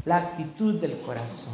La 0.04 0.18
actitud 0.18 0.80
del 0.80 0.96
corazón, 0.98 1.52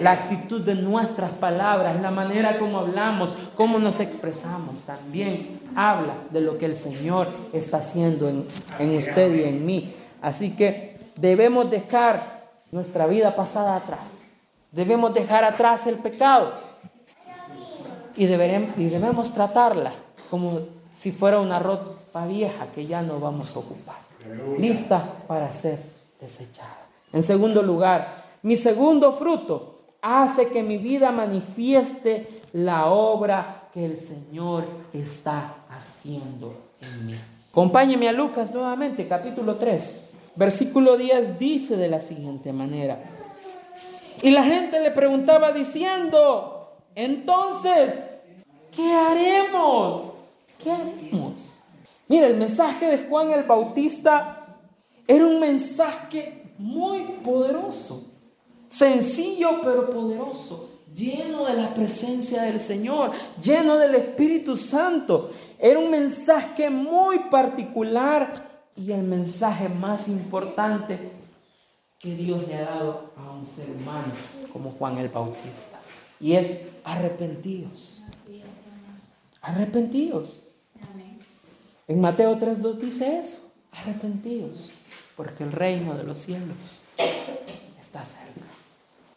la 0.00 0.10
actitud 0.10 0.60
de 0.62 0.74
nuestras 0.74 1.30
palabras, 1.30 2.00
la 2.00 2.10
manera 2.10 2.58
como 2.58 2.78
hablamos, 2.78 3.32
cómo 3.54 3.78
nos 3.78 4.00
expresamos, 4.00 4.80
también 4.80 5.60
habla 5.76 6.14
de 6.32 6.40
lo 6.40 6.58
que 6.58 6.66
el 6.66 6.74
Señor 6.74 7.28
está 7.52 7.76
haciendo 7.76 8.28
en, 8.28 8.44
en 8.80 8.96
usted 8.96 9.32
y 9.36 9.44
en 9.44 9.64
mí. 9.64 9.94
Así 10.20 10.56
que 10.56 10.98
debemos 11.14 11.70
dejar 11.70 12.50
nuestra 12.72 13.06
vida 13.06 13.36
pasada 13.36 13.76
atrás. 13.76 14.32
Debemos 14.72 15.14
dejar 15.14 15.44
atrás 15.44 15.86
el 15.86 15.94
pecado 15.96 16.54
y, 18.16 18.24
y 18.24 18.88
debemos 18.88 19.32
tratarla 19.32 19.94
como 20.28 20.81
si 21.02 21.10
fuera 21.10 21.40
una 21.40 21.58
ropa 21.58 22.26
vieja 22.26 22.68
que 22.72 22.86
ya 22.86 23.02
no 23.02 23.18
vamos 23.18 23.56
a 23.56 23.58
ocupar, 23.58 23.96
lista 24.56 25.24
para 25.26 25.50
ser 25.50 25.80
desechada. 26.20 26.86
En 27.12 27.24
segundo 27.24 27.60
lugar, 27.60 28.22
mi 28.42 28.56
segundo 28.56 29.12
fruto 29.14 29.80
hace 30.00 30.48
que 30.48 30.62
mi 30.62 30.78
vida 30.78 31.10
manifieste 31.10 32.42
la 32.52 32.86
obra 32.86 33.68
que 33.74 33.84
el 33.84 33.96
Señor 33.96 34.64
está 34.92 35.64
haciendo 35.70 36.54
en 36.80 37.06
mí. 37.06 37.14
Acompáñeme 37.50 38.08
a 38.08 38.12
Lucas 38.12 38.54
nuevamente, 38.54 39.08
capítulo 39.08 39.56
3. 39.56 40.10
Versículo 40.36 40.96
10 40.96 41.36
dice 41.36 41.76
de 41.76 41.88
la 41.88 41.98
siguiente 41.98 42.52
manera. 42.52 43.02
Y 44.22 44.30
la 44.30 44.44
gente 44.44 44.78
le 44.78 44.92
preguntaba 44.92 45.50
diciendo, 45.50 46.76
entonces, 46.94 48.12
¿qué 48.70 48.92
haremos? 48.92 50.11
¿Qué 50.62 50.70
haremos? 50.70 51.60
Mira, 52.08 52.26
el 52.26 52.36
mensaje 52.36 52.86
de 52.86 53.08
Juan 53.08 53.32
el 53.32 53.44
Bautista 53.44 54.58
era 55.06 55.26
un 55.26 55.40
mensaje 55.40 56.54
muy 56.58 57.02
poderoso, 57.24 58.04
sencillo 58.68 59.60
pero 59.62 59.90
poderoso, 59.90 60.70
lleno 60.94 61.44
de 61.44 61.54
la 61.54 61.74
presencia 61.74 62.42
del 62.42 62.60
Señor, 62.60 63.12
lleno 63.42 63.76
del 63.76 63.94
Espíritu 63.94 64.56
Santo. 64.56 65.30
Era 65.58 65.78
un 65.78 65.90
mensaje 65.90 66.70
muy 66.70 67.18
particular 67.30 68.68
y 68.76 68.92
el 68.92 69.02
mensaje 69.02 69.68
más 69.68 70.08
importante 70.08 70.98
que 71.98 72.14
Dios 72.14 72.46
le 72.48 72.56
ha 72.56 72.64
dado 72.64 73.12
a 73.16 73.30
un 73.30 73.46
ser 73.46 73.70
humano 73.70 74.12
como 74.52 74.72
Juan 74.72 74.98
el 74.98 75.08
Bautista. 75.08 75.80
Y 76.20 76.34
es 76.34 76.66
arrepentidos. 76.84 78.02
Arrepentidos. 79.40 80.41
En 81.92 82.00
Mateo 82.00 82.38
3.2 82.38 82.76
dice 82.76 83.18
eso. 83.18 83.52
Arrepentidos. 83.70 84.70
Porque 85.14 85.44
el 85.44 85.52
reino 85.52 85.92
de 85.92 86.04
los 86.04 86.16
cielos 86.16 86.56
está 87.78 88.06
cerca. 88.06 88.48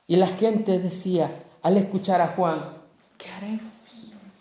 Y 0.08 0.18
la 0.18 0.28
gente 0.28 0.78
decía 0.80 1.32
al 1.62 1.78
escuchar 1.78 2.20
a 2.20 2.34
Juan, 2.36 2.74
¿qué 3.18 3.30
haremos? 3.30 3.62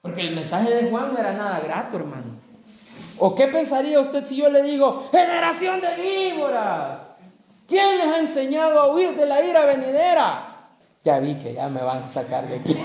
Porque 0.03 0.23
el 0.23 0.35
mensaje 0.35 0.75
de 0.75 0.90
Juan 0.90 1.12
no 1.12 1.20
era 1.20 1.33
nada 1.35 1.61
grato, 1.61 1.97
hermano. 1.97 2.40
¿O 3.20 3.37
qué 3.37 3.47
pensaría 3.47 4.01
usted 4.01 4.27
si 4.27 4.35
yo 4.35 4.51
le 4.51 4.64
digo, 4.64 5.09
generación 5.12 5.81
de 5.81 5.94
víboras? 5.94 7.03
¿Quién 7.68 7.99
les 7.99 8.09
ha 8.09 8.18
enseñado 8.18 8.81
a 8.81 8.92
huir 8.92 9.14
de 9.14 9.27
la 9.27 9.44
ira 9.44 9.64
venidera? 9.64 10.70
Ya 11.05 11.20
vi 11.20 11.37
que 11.37 11.55
ya 11.55 11.68
me 11.68 11.83
van 11.83 12.03
a 12.03 12.09
sacar 12.09 12.49
de 12.49 12.57
aquí. 12.57 12.77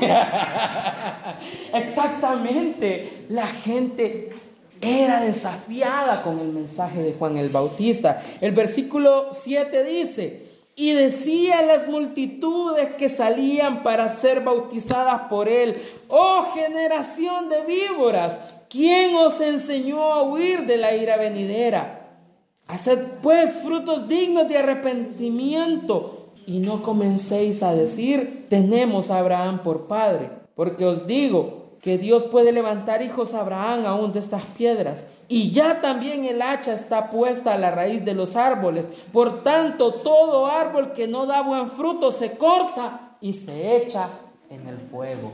Exactamente, 1.73 3.25
la 3.29 3.47
gente 3.47 4.48
era 4.81 5.21
desafiada 5.21 6.23
con 6.23 6.39
el 6.39 6.49
mensaje 6.49 7.01
de 7.01 7.13
Juan 7.13 7.37
el 7.37 7.49
Bautista. 7.49 8.23
El 8.41 8.51
versículo 8.53 9.29
7 9.31 9.83
dice, 9.83 10.49
y 10.75 10.93
decía 10.93 11.59
a 11.59 11.63
las 11.63 11.87
multitudes 11.87 12.93
que 12.93 13.09
salían 13.09 13.83
para 13.83 14.07
ser 14.09 14.41
bautizadas 14.41 15.23
por 15.29 15.49
él, 15.49 15.75
oh 16.07 16.53
generación 16.55 17.49
de 17.49 17.61
víboras, 17.65 18.39
¿Quién 18.69 19.15
os 19.15 19.41
enseñó 19.41 20.13
a 20.13 20.21
huir 20.21 20.67
de 20.67 20.77
la 20.77 20.95
ira 20.95 21.17
venidera? 21.17 22.19
Haced 22.67 22.99
pues 23.23 23.61
frutos 23.63 24.07
dignos 24.07 24.47
de 24.47 24.59
arrepentimiento 24.59 26.33
y 26.45 26.59
no 26.59 26.83
comencéis 26.83 27.63
a 27.63 27.73
decir, 27.73 28.45
tenemos 28.47 29.09
a 29.09 29.17
Abraham 29.17 29.63
por 29.63 29.87
padre, 29.87 30.29
porque 30.53 30.85
os 30.85 31.07
digo 31.07 31.58
que 31.81 31.97
Dios 31.97 32.25
puede 32.25 32.51
levantar 32.51 33.01
hijos 33.01 33.33
a 33.33 33.41
Abraham 33.41 33.85
aún 33.85 34.11
de 34.11 34.19
estas 34.19 34.43
piedras. 34.43 35.07
Y 35.27 35.51
ya 35.51 35.81
también 35.81 36.25
el 36.25 36.41
hacha 36.41 36.73
está 36.73 37.09
puesta 37.09 37.53
a 37.53 37.57
la 37.57 37.71
raíz 37.71 38.03
de 38.03 38.13
los 38.13 38.35
árboles. 38.35 38.89
Por 39.13 39.43
tanto, 39.43 39.93
todo 39.95 40.47
árbol 40.47 40.93
que 40.93 41.07
no 41.07 41.25
da 41.25 41.41
buen 41.41 41.69
fruto 41.71 42.11
se 42.11 42.37
corta 42.37 43.15
y 43.21 43.33
se 43.33 43.77
echa 43.77 44.09
en 44.49 44.67
el 44.67 44.77
fuego. 44.77 45.33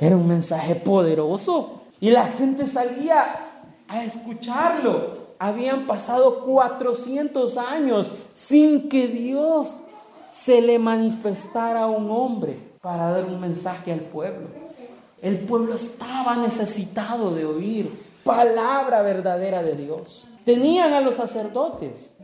Era 0.00 0.16
un 0.16 0.28
mensaje 0.28 0.74
poderoso. 0.74 1.82
Y 2.00 2.10
la 2.10 2.26
gente 2.26 2.66
salía 2.66 3.40
a 3.88 4.04
escucharlo. 4.04 5.24
Habían 5.38 5.86
pasado 5.86 6.44
400 6.44 7.56
años 7.56 8.10
sin 8.32 8.88
que 8.88 9.08
Dios 9.08 9.78
se 10.30 10.60
le 10.60 10.78
manifestara 10.78 11.84
a 11.84 11.86
un 11.86 12.10
hombre 12.10 12.58
para 12.82 13.10
dar 13.10 13.24
un 13.24 13.40
mensaje 13.40 13.92
al 13.92 14.00
pueblo. 14.00 14.63
El 15.24 15.38
pueblo 15.38 15.74
estaba 15.74 16.36
necesitado 16.36 17.34
de 17.34 17.46
oír 17.46 17.90
palabra 18.24 19.00
verdadera 19.00 19.62
de 19.62 19.74
Dios. 19.74 20.28
Tenían 20.44 20.92
a 20.92 21.00
los 21.00 21.14
sacerdotes, 21.14 22.14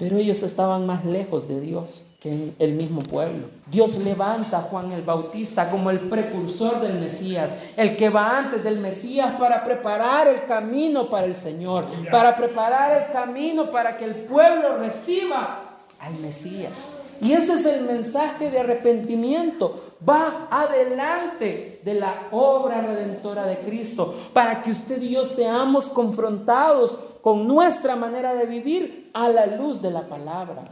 pero 0.00 0.16
ellos 0.16 0.42
estaban 0.42 0.84
más 0.84 1.04
lejos 1.04 1.46
de 1.46 1.60
Dios 1.60 2.04
que 2.18 2.54
el 2.58 2.72
mismo 2.72 3.02
pueblo. 3.02 3.46
Dios 3.70 3.96
levanta 3.98 4.58
a 4.58 4.62
Juan 4.62 4.90
el 4.90 5.02
Bautista 5.02 5.70
como 5.70 5.90
el 5.90 6.00
precursor 6.00 6.80
del 6.80 6.98
Mesías, 6.98 7.54
el 7.76 7.96
que 7.96 8.08
va 8.08 8.36
antes 8.38 8.64
del 8.64 8.80
Mesías 8.80 9.34
para 9.38 9.64
preparar 9.64 10.26
el 10.26 10.44
camino 10.44 11.08
para 11.08 11.26
el 11.26 11.36
Señor, 11.36 11.86
para 12.10 12.36
preparar 12.36 13.04
el 13.04 13.12
camino 13.12 13.70
para 13.70 13.96
que 13.96 14.04
el 14.04 14.16
pueblo 14.24 14.78
reciba 14.78 15.78
al 16.00 16.14
Mesías. 16.14 16.72
Y 17.20 17.32
ese 17.32 17.54
es 17.54 17.66
el 17.66 17.82
mensaje 17.82 18.50
de 18.50 18.60
arrepentimiento. 18.60 19.96
Va 20.08 20.48
adelante 20.50 21.80
de 21.84 21.94
la 21.94 22.28
obra 22.30 22.82
redentora 22.82 23.46
de 23.46 23.58
Cristo 23.58 24.14
para 24.32 24.62
que 24.62 24.70
usted 24.70 25.02
y 25.02 25.10
yo 25.10 25.24
seamos 25.24 25.88
confrontados 25.88 26.98
con 27.22 27.48
nuestra 27.48 27.96
manera 27.96 28.34
de 28.34 28.46
vivir 28.46 29.10
a 29.14 29.28
la 29.28 29.46
luz 29.46 29.82
de 29.82 29.90
la 29.90 30.08
palabra 30.08 30.64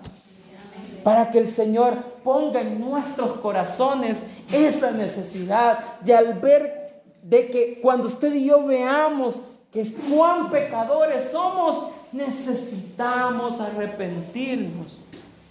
para 1.07 1.31
que 1.31 1.39
el 1.39 1.47
Señor 1.47 1.95
ponga 2.25 2.61
en 2.61 2.81
nuestros 2.81 3.39
corazones 3.39 4.25
esa 4.53 4.91
necesidad 4.91 6.01
de 6.01 6.17
al 6.17 6.35
ver 6.41 7.03
de 7.23 7.49
que 7.49 7.81
cuando 7.81 8.09
usted 8.09 8.35
y 8.35 8.47
yo 8.47 8.65
veamos 8.65 9.41
que 9.73 9.85
cuán 10.11 10.51
pecadores 10.51 11.31
somos, 11.31 11.93
necesitamos 12.11 13.61
arrepentirnos 13.61 14.99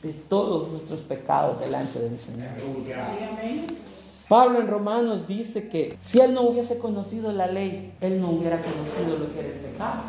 de 0.06 0.14
todos 0.14 0.72
nuestros 0.72 1.02
pecados 1.02 1.60
delante 1.60 2.00
del 2.00 2.18
Señor. 2.18 2.50
Pablo 4.30 4.60
en 4.60 4.68
Romanos 4.68 5.28
dice 5.28 5.68
que 5.68 5.98
si 6.00 6.20
él 6.20 6.34
no 6.34 6.44
hubiese 6.44 6.78
conocido 6.78 7.32
la 7.32 7.48
ley, 7.48 7.92
él 8.02 8.22
no 8.22 8.30
hubiera 8.30 8.62
conocido 8.62 9.18
lo 9.18 9.34
que 9.34 9.40
era 9.40 9.50
el 9.50 9.56
pecado. 9.56 10.02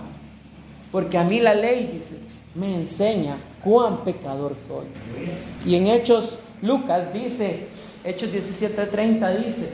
Porque 0.92 1.18
a 1.18 1.24
mí 1.24 1.40
la 1.40 1.54
ley, 1.54 1.90
dice, 1.92 2.20
me 2.54 2.74
enseña 2.74 3.36
cuán 3.64 4.04
pecador 4.04 4.56
soy. 4.56 4.86
Y 5.64 5.74
en 5.76 5.86
Hechos, 5.86 6.38
Lucas 6.62 7.12
dice, 7.12 7.68
Hechos 8.04 8.30
17:30 8.32 9.44
dice, 9.44 9.72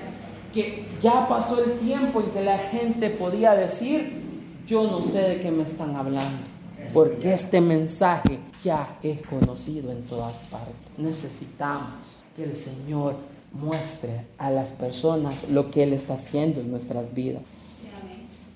que 0.52 0.86
ya 1.02 1.28
pasó 1.28 1.62
el 1.64 1.78
tiempo 1.78 2.20
en 2.20 2.30
que 2.30 2.42
la 2.42 2.58
gente 2.58 3.10
podía 3.10 3.54
decir, 3.54 4.22
yo 4.66 4.84
no 4.84 5.02
sé 5.02 5.20
de 5.22 5.40
qué 5.40 5.50
me 5.50 5.64
están 5.64 5.96
hablando, 5.96 6.46
porque 6.92 7.34
este 7.34 7.60
mensaje 7.60 8.38
ya 8.62 8.98
es 9.02 9.22
conocido 9.22 9.90
en 9.92 10.02
todas 10.04 10.34
partes. 10.50 10.74
Necesitamos 10.98 11.94
que 12.36 12.44
el 12.44 12.54
Señor 12.54 13.16
muestre 13.52 14.26
a 14.38 14.50
las 14.50 14.70
personas 14.70 15.48
lo 15.50 15.70
que 15.70 15.82
Él 15.82 15.92
está 15.92 16.14
haciendo 16.14 16.60
en 16.60 16.70
nuestras 16.70 17.14
vidas. 17.14 17.42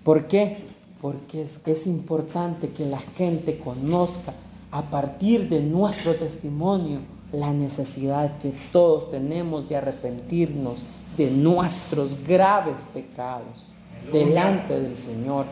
¿Por 0.03 0.29
qué? 0.29 0.67
porque 1.01 1.43
es, 1.43 1.87
importante 1.87 2.71
que 2.71 2.87
la 2.87 2.99
gente 2.99 3.59
conozca 3.59 4.33
a 4.71 4.83
partir 4.83 5.49
de 5.49 5.61
nuestro 5.61 6.15
testimonio 6.15 7.01
la 7.33 7.53
necesidad 7.53 8.39
que 8.39 8.53
todos 8.73 9.11
tenemos 9.11 9.69
de 9.69 9.77
arrepentirnos 9.77 10.85
de 11.17 11.31
nuestros 11.31 12.17
graves 12.27 12.85
pecados 12.95 13.69
delante 14.13 14.81
del 14.81 14.97
Señor. 14.97 15.47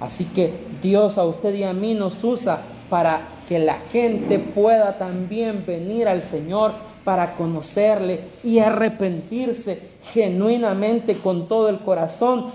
Así 0.00 0.24
que 0.24 0.52
Dios 0.82 1.18
a 1.18 1.24
usted 1.24 1.54
y 1.54 1.62
a 1.62 1.72
mí 1.72 1.94
nos 1.94 2.24
usa 2.24 2.62
para 2.88 3.28
que 3.48 3.58
la 3.58 3.78
gente 3.92 4.38
pueda 4.38 4.98
también 4.98 5.64
venir 5.66 6.08
al 6.08 6.22
Señor 6.22 6.72
para 7.04 7.36
conocerle 7.36 8.20
y 8.42 8.58
arrepentirse 8.58 9.90
genuinamente 10.12 11.18
con 11.18 11.48
todo 11.48 11.68
el 11.68 11.80
corazón 11.80 12.46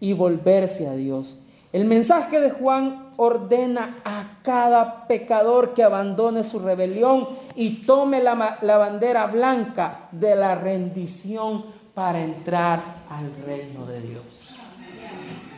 y 0.00 0.12
volverse 0.12 0.86
a 0.88 0.94
Dios. 0.94 1.38
El 1.72 1.84
mensaje 1.84 2.40
de 2.40 2.50
Juan 2.50 3.12
ordena 3.16 3.98
a 4.04 4.38
cada 4.42 5.06
pecador 5.06 5.74
que 5.74 5.82
abandone 5.82 6.44
su 6.44 6.60
rebelión 6.60 7.28
y 7.54 7.84
tome 7.84 8.22
la, 8.22 8.58
la, 8.62 8.78
bandera 8.78 9.26
blanca 9.26 10.08
de 10.12 10.34
la 10.34 10.54
rendición 10.54 11.66
para 11.94 12.22
entrar 12.22 12.80
al 13.10 13.34
reino 13.44 13.84
de 13.86 14.00
Dios. 14.00 14.47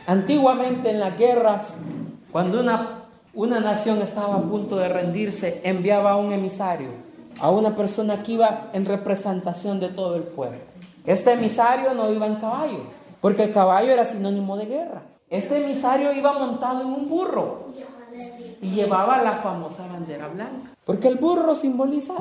Antiguamente 0.07 0.89
en 0.89 0.99
las 0.99 1.17
guerras, 1.17 1.79
cuando 2.31 2.59
una, 2.59 3.03
una 3.33 3.59
nación 3.59 4.01
estaba 4.01 4.35
a 4.35 4.41
punto 4.41 4.77
de 4.77 4.89
rendirse, 4.89 5.61
enviaba 5.63 6.11
a 6.11 6.17
un 6.17 6.31
emisario, 6.31 6.89
a 7.39 7.49
una 7.51 7.75
persona 7.75 8.23
que 8.23 8.33
iba 8.33 8.69
en 8.73 8.85
representación 8.85 9.79
de 9.79 9.89
todo 9.89 10.15
el 10.15 10.23
pueblo. 10.23 10.59
Este 11.05 11.33
emisario 11.33 11.93
no 11.93 12.11
iba 12.11 12.25
en 12.25 12.35
caballo, 12.35 12.79
porque 13.21 13.43
el 13.43 13.51
caballo 13.51 13.91
era 13.91 14.05
sinónimo 14.05 14.57
de 14.57 14.65
guerra. 14.65 15.01
Este 15.29 15.63
emisario 15.63 16.13
iba 16.13 16.33
montado 16.33 16.81
en 16.81 16.87
un 16.87 17.07
burro 17.07 17.67
y 18.61 18.71
llevaba 18.71 19.21
la 19.21 19.33
famosa 19.37 19.87
bandera 19.87 20.27
blanca, 20.27 20.75
porque 20.85 21.07
el 21.07 21.15
burro 21.15 21.55
simboliza 21.55 22.15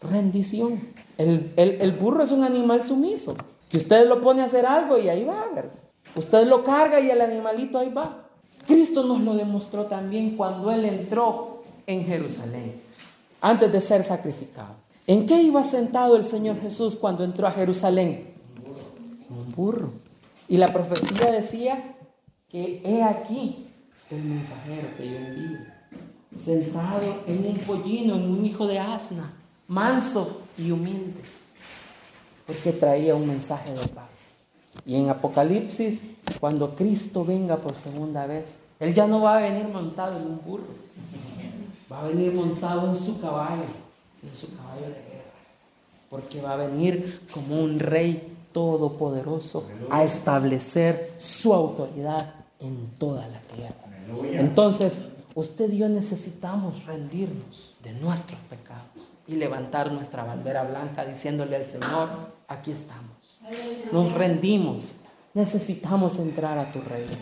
rendición. 0.00 0.80
El, 1.16 1.52
el 1.56 1.92
burro 1.92 2.22
es 2.22 2.32
un 2.32 2.44
animal 2.44 2.82
sumiso, 2.82 3.36
que 3.68 3.76
usted 3.76 4.08
lo 4.08 4.20
pone 4.20 4.42
a 4.42 4.46
hacer 4.46 4.66
algo 4.66 4.98
y 4.98 5.08
ahí 5.08 5.24
va, 5.24 5.46
¿verdad? 5.54 5.70
Usted 6.14 6.46
lo 6.46 6.62
carga 6.64 7.00
y 7.00 7.10
el 7.10 7.20
animalito 7.20 7.78
ahí 7.78 7.92
va. 7.92 8.26
Cristo 8.66 9.04
nos 9.04 9.20
lo 9.20 9.34
demostró 9.34 9.86
también 9.86 10.36
cuando 10.36 10.70
Él 10.70 10.84
entró 10.84 11.62
en 11.86 12.04
Jerusalén, 12.04 12.80
antes 13.40 13.72
de 13.72 13.80
ser 13.80 14.04
sacrificado. 14.04 14.74
¿En 15.06 15.26
qué 15.26 15.42
iba 15.42 15.62
sentado 15.64 16.16
el 16.16 16.24
Señor 16.24 16.60
Jesús 16.60 16.94
cuando 16.94 17.24
entró 17.24 17.46
a 17.46 17.52
Jerusalén? 17.52 18.34
Un 19.28 19.52
burro. 19.52 19.92
Y 20.46 20.56
la 20.56 20.72
profecía 20.72 21.30
decía 21.32 21.96
que 22.48 22.82
he 22.84 23.02
aquí 23.02 23.66
el 24.10 24.24
mensajero 24.24 24.88
que 24.96 25.10
yo 25.10 25.16
envío, 25.16 25.58
sentado 26.36 27.22
en 27.26 27.46
un 27.46 27.58
pollino, 27.58 28.16
en 28.16 28.30
un 28.30 28.44
hijo 28.44 28.66
de 28.66 28.78
asna, 28.78 29.32
manso 29.68 30.42
y 30.58 30.70
humilde, 30.72 31.22
porque 32.46 32.72
traía 32.72 33.14
un 33.14 33.28
mensaje 33.28 33.72
de 33.72 33.86
paz. 33.88 34.39
Y 34.86 34.96
en 34.96 35.10
Apocalipsis, 35.10 36.10
cuando 36.38 36.74
Cristo 36.74 37.24
venga 37.24 37.56
por 37.56 37.74
segunda 37.74 38.26
vez, 38.26 38.60
Él 38.78 38.94
ya 38.94 39.06
no 39.06 39.20
va 39.20 39.38
a 39.38 39.40
venir 39.42 39.68
montado 39.68 40.16
en 40.16 40.26
un 40.26 40.40
burro, 40.44 40.74
va 41.90 42.00
a 42.00 42.04
venir 42.04 42.32
montado 42.32 42.88
en 42.88 42.96
su 42.96 43.20
caballo, 43.20 43.64
en 44.22 44.34
su 44.34 44.56
caballo 44.56 44.86
de 44.86 44.88
guerra, 44.88 45.32
porque 46.08 46.40
va 46.40 46.52
a 46.52 46.56
venir 46.56 47.26
como 47.32 47.60
un 47.62 47.78
rey 47.78 48.36
todopoderoso 48.52 49.68
a 49.90 50.04
establecer 50.04 51.14
su 51.18 51.52
autoridad 51.52 52.34
en 52.58 52.90
toda 52.98 53.26
la 53.28 53.40
tierra. 53.54 53.74
Entonces, 54.40 55.06
usted 55.34 55.72
y 55.72 55.78
yo 55.78 55.88
necesitamos 55.88 56.84
rendirnos 56.86 57.74
de 57.82 57.92
nuestros 57.92 58.40
pecados 58.48 59.10
y 59.26 59.34
levantar 59.34 59.92
nuestra 59.92 60.24
bandera 60.24 60.64
blanca 60.64 61.04
diciéndole 61.04 61.56
al 61.56 61.64
Señor, 61.64 62.08
aquí 62.48 62.72
estamos 62.72 63.09
nos 63.92 64.12
rendimos. 64.12 64.96
Necesitamos 65.34 66.18
entrar 66.18 66.58
a 66.58 66.72
tu 66.72 66.80
reino. 66.80 67.16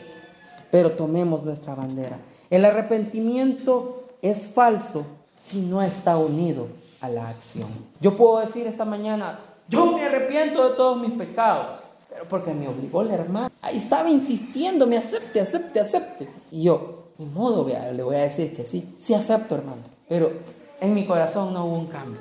Pero 0.71 0.93
tomemos 0.93 1.45
nuestra 1.45 1.75
bandera. 1.75 2.19
El 2.51 2.65
arrepentimiento 2.65 4.05
es 4.23 4.49
falso 4.49 5.07
si 5.35 5.61
no 5.61 5.83
está 5.83 6.17
unido 6.17 6.69
a 7.01 7.09
la 7.09 7.29
acción. 7.29 7.69
Yo 8.01 8.17
puedo 8.17 8.41
decir 8.41 8.67
esta 8.67 8.85
mañana, 8.85 9.39
yo 9.69 9.93
me 9.93 10.05
arrepiento 10.05 10.69
de 10.69 10.77
todos 10.77 11.01
mis 11.01 11.13
pecados, 11.13 11.79
pero 12.09 12.29
porque 12.29 12.53
me 12.53 12.69
obligó 12.69 13.03
el 13.03 13.11
hermano. 13.11 13.51
Ahí 13.63 13.77
estaba 13.77 14.11
insistiendo, 14.11 14.87
me 14.87 14.97
acepte, 14.97 15.41
acepte, 15.41 15.81
acepte. 15.81 16.29
Y 16.51 16.65
yo, 16.65 17.05
ni 17.19 17.27
modo, 17.27 17.67
le 17.67 18.03
voy 18.03 18.17
a 18.17 18.21
decir 18.21 18.55
que 18.57 18.65
sí, 18.65 18.97
sí 18.99 19.15
acepto, 19.15 19.55
hermano. 19.55 19.83
Pero 20.09 20.33
en 20.81 20.95
mi 20.95 21.07
corazón 21.07 21.53
no 21.53 21.67
hubo 21.67 21.77
un 21.77 21.87
cambio. 21.87 22.21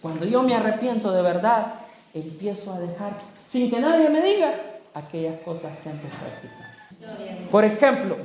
Cuando 0.00 0.24
yo 0.24 0.42
me 0.42 0.54
arrepiento 0.54 1.12
de 1.12 1.22
verdad, 1.22 1.74
empiezo 2.20 2.72
a 2.72 2.80
dejar, 2.80 3.18
sin 3.46 3.70
que 3.70 3.80
nadie 3.80 4.08
me 4.08 4.22
diga, 4.22 4.54
aquellas 4.94 5.40
cosas 5.40 5.76
que 5.78 5.88
antes 5.88 6.10
practicaba. 6.10 7.48
Por 7.50 7.64
ejemplo, 7.64 8.16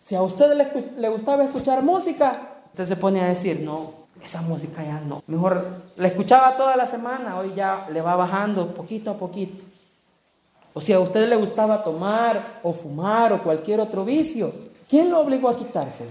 si 0.00 0.14
a 0.14 0.22
usted 0.22 0.54
le, 0.96 1.08
gustaba 1.08 1.44
escuchar 1.44 1.82
música, 1.82 2.62
usted 2.70 2.86
se 2.86 2.96
pone 2.96 3.20
a 3.20 3.28
decir, 3.28 3.60
no, 3.60 4.02
esa 4.22 4.42
música 4.42 4.82
ya 4.82 5.00
no. 5.00 5.22
Mejor 5.26 5.82
la 5.96 6.08
escuchaba 6.08 6.56
toda 6.56 6.76
la 6.76 6.86
semana, 6.86 7.38
hoy 7.38 7.52
ya 7.54 7.86
le 7.92 8.00
va 8.00 8.16
bajando 8.16 8.74
poquito 8.74 9.10
a 9.10 9.16
poquito. 9.16 9.64
O 10.74 10.80
si 10.80 10.92
a 10.92 11.00
usted 11.00 11.28
le 11.28 11.36
gustaba 11.36 11.84
tomar 11.84 12.60
o 12.62 12.72
fumar 12.72 13.32
o 13.32 13.42
cualquier 13.42 13.80
otro 13.80 14.04
vicio, 14.04 14.52
¿quién 14.88 15.10
lo 15.10 15.20
obligó 15.20 15.48
a 15.48 15.56
quitarse? 15.56 16.08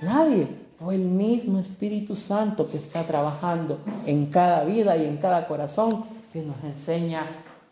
Nadie. 0.00 0.62
Fue 0.82 0.96
el 0.96 1.02
mismo 1.02 1.60
Espíritu 1.60 2.16
Santo 2.16 2.68
que 2.68 2.76
está 2.76 3.04
trabajando 3.04 3.78
en 4.04 4.26
cada 4.26 4.64
vida 4.64 4.96
y 4.96 5.04
en 5.04 5.16
cada 5.18 5.46
corazón 5.46 6.04
que 6.32 6.42
nos 6.42 6.56
enseña 6.64 7.24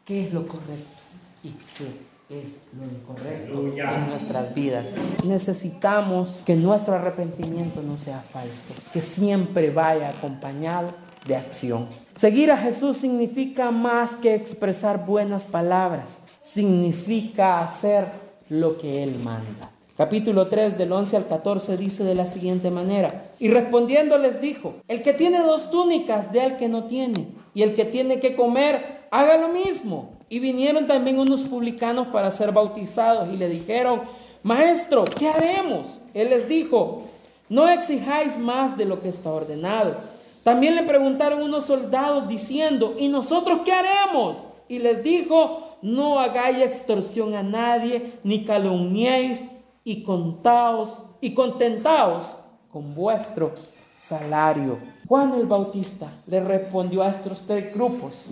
qué 0.04 0.26
es 0.26 0.32
lo 0.32 0.46
correcto 0.46 1.00
y 1.42 1.54
qué 1.76 2.40
es 2.40 2.58
lo 2.78 2.84
incorrecto 2.84 3.82
en 3.82 4.10
nuestras 4.10 4.54
vidas. 4.54 4.92
Necesitamos 5.24 6.40
que 6.44 6.56
nuestro 6.56 6.94
arrepentimiento 6.94 7.82
no 7.82 7.96
sea 7.98 8.22
falso, 8.32 8.74
que 8.92 9.02
siempre 9.02 9.70
vaya 9.70 10.10
acompañado 10.10 10.92
de 11.26 11.36
acción. 11.36 11.88
Seguir 12.14 12.50
a 12.50 12.56
Jesús 12.56 12.98
significa 12.98 13.70
más 13.70 14.16
que 14.16 14.34
expresar 14.34 15.06
buenas 15.06 15.44
palabras, 15.44 16.24
significa 16.40 17.60
hacer 17.60 18.06
lo 18.48 18.76
que 18.76 19.02
Él 19.02 19.18
manda. 19.18 19.70
Capítulo 19.96 20.48
3 20.48 20.78
del 20.78 20.92
11 20.92 21.16
al 21.16 21.26
14 21.26 21.76
dice 21.76 22.04
de 22.04 22.14
la 22.14 22.26
siguiente 22.26 22.70
manera, 22.70 23.32
y 23.38 23.48
respondiendo 23.48 24.16
les 24.18 24.40
dijo, 24.40 24.76
el 24.88 25.02
que 25.02 25.12
tiene 25.12 25.40
dos 25.40 25.70
túnicas, 25.70 26.32
de 26.32 26.40
al 26.40 26.56
que 26.56 26.68
no 26.68 26.84
tiene, 26.84 27.28
y 27.54 27.62
el 27.62 27.74
que 27.74 27.84
tiene 27.84 28.20
que 28.20 28.36
comer, 28.36 29.06
haga 29.10 29.36
lo 29.36 29.48
mismo. 29.48 30.10
Y 30.28 30.38
vinieron 30.38 30.86
también 30.86 31.18
unos 31.18 31.42
publicanos 31.42 32.08
para 32.08 32.30
ser 32.30 32.52
bautizados 32.52 33.32
y 33.32 33.36
le 33.36 33.48
dijeron, 33.48 34.02
maestro, 34.42 35.04
¿qué 35.04 35.28
haremos? 35.28 36.00
Él 36.14 36.30
les 36.30 36.48
dijo, 36.48 37.02
no 37.48 37.68
exijáis 37.68 38.38
más 38.38 38.78
de 38.78 38.84
lo 38.84 39.00
que 39.00 39.08
está 39.08 39.30
ordenado. 39.30 39.96
También 40.44 40.76
le 40.76 40.84
preguntaron 40.84 41.42
unos 41.42 41.64
soldados 41.64 42.28
diciendo, 42.28 42.94
¿y 42.98 43.08
nosotros 43.08 43.60
qué 43.64 43.72
haremos? 43.72 44.44
Y 44.68 44.78
les 44.78 45.02
dijo, 45.02 45.76
no 45.82 46.18
hagáis 46.20 46.62
extorsión 46.62 47.34
a 47.34 47.42
nadie, 47.42 48.12
ni 48.22 48.44
calumniéis 48.44 49.44
y 49.84 50.02
contaos 50.02 51.02
y 51.20 51.34
contentaos 51.34 52.36
con 52.70 52.94
vuestro 52.94 53.54
salario. 54.00 54.78
Juan 55.06 55.34
el 55.34 55.46
Bautista 55.46 56.10
le 56.26 56.40
respondió 56.40 57.02
a 57.02 57.10
estos 57.10 57.42
tres 57.46 57.72
grupos 57.72 58.24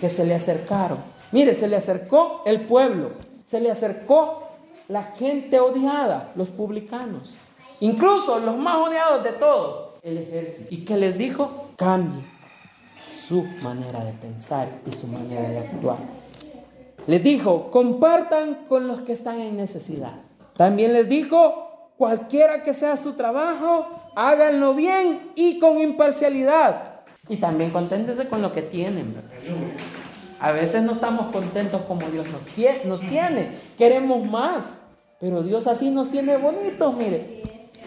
que 0.00 0.10
se 0.10 0.26
le 0.26 0.34
acercaron. 0.34 0.98
Mire, 1.32 1.54
se 1.54 1.68
le 1.68 1.76
acercó 1.76 2.42
el 2.44 2.66
pueblo, 2.66 3.12
se 3.44 3.60
le 3.60 3.70
acercó 3.70 4.42
la 4.88 5.02
gente 5.02 5.58
odiada, 5.60 6.32
los 6.36 6.50
publicanos, 6.50 7.36
incluso 7.80 8.38
los 8.40 8.56
más 8.56 8.76
odiados 8.76 9.24
de 9.24 9.32
todos, 9.32 9.94
el 10.02 10.18
ejército. 10.18 10.68
¿Y 10.70 10.84
que 10.84 10.96
les 10.96 11.16
dijo? 11.16 11.68
Cambie 11.76 12.24
su 13.08 13.44
manera 13.62 14.04
de 14.04 14.12
pensar 14.12 14.68
y 14.86 14.90
su 14.90 15.06
manera 15.08 15.48
de 15.48 15.58
actuar. 15.58 15.98
Les 17.06 17.22
dijo, 17.22 17.70
compartan 17.70 18.66
con 18.68 18.88
los 18.88 19.00
que 19.00 19.12
están 19.12 19.40
en 19.40 19.56
necesidad. 19.56 20.14
También 20.56 20.92
les 20.92 21.08
dijo, 21.08 21.92
cualquiera 21.96 22.62
que 22.62 22.74
sea 22.74 22.96
su 22.96 23.12
trabajo, 23.12 23.86
háganlo 24.16 24.74
bien 24.74 25.30
y 25.36 25.60
con 25.60 25.78
imparcialidad. 25.78 27.02
Y 27.28 27.36
también 27.36 27.70
conténtense 27.70 28.28
con 28.28 28.42
lo 28.42 28.52
que 28.52 28.62
tienen. 28.62 29.14
A 30.40 30.52
veces 30.52 30.82
no 30.82 30.92
estamos 30.92 31.32
contentos 31.32 31.82
como 31.82 32.08
Dios 32.08 32.26
nos, 32.26 32.46
nos 32.84 33.00
tiene. 33.08 33.50
Queremos 33.78 34.24
más. 34.24 34.82
Pero 35.20 35.42
Dios 35.42 35.66
así 35.66 35.90
nos 35.90 36.10
tiene 36.10 36.36
bonitos, 36.36 36.94
mire. 36.96 37.42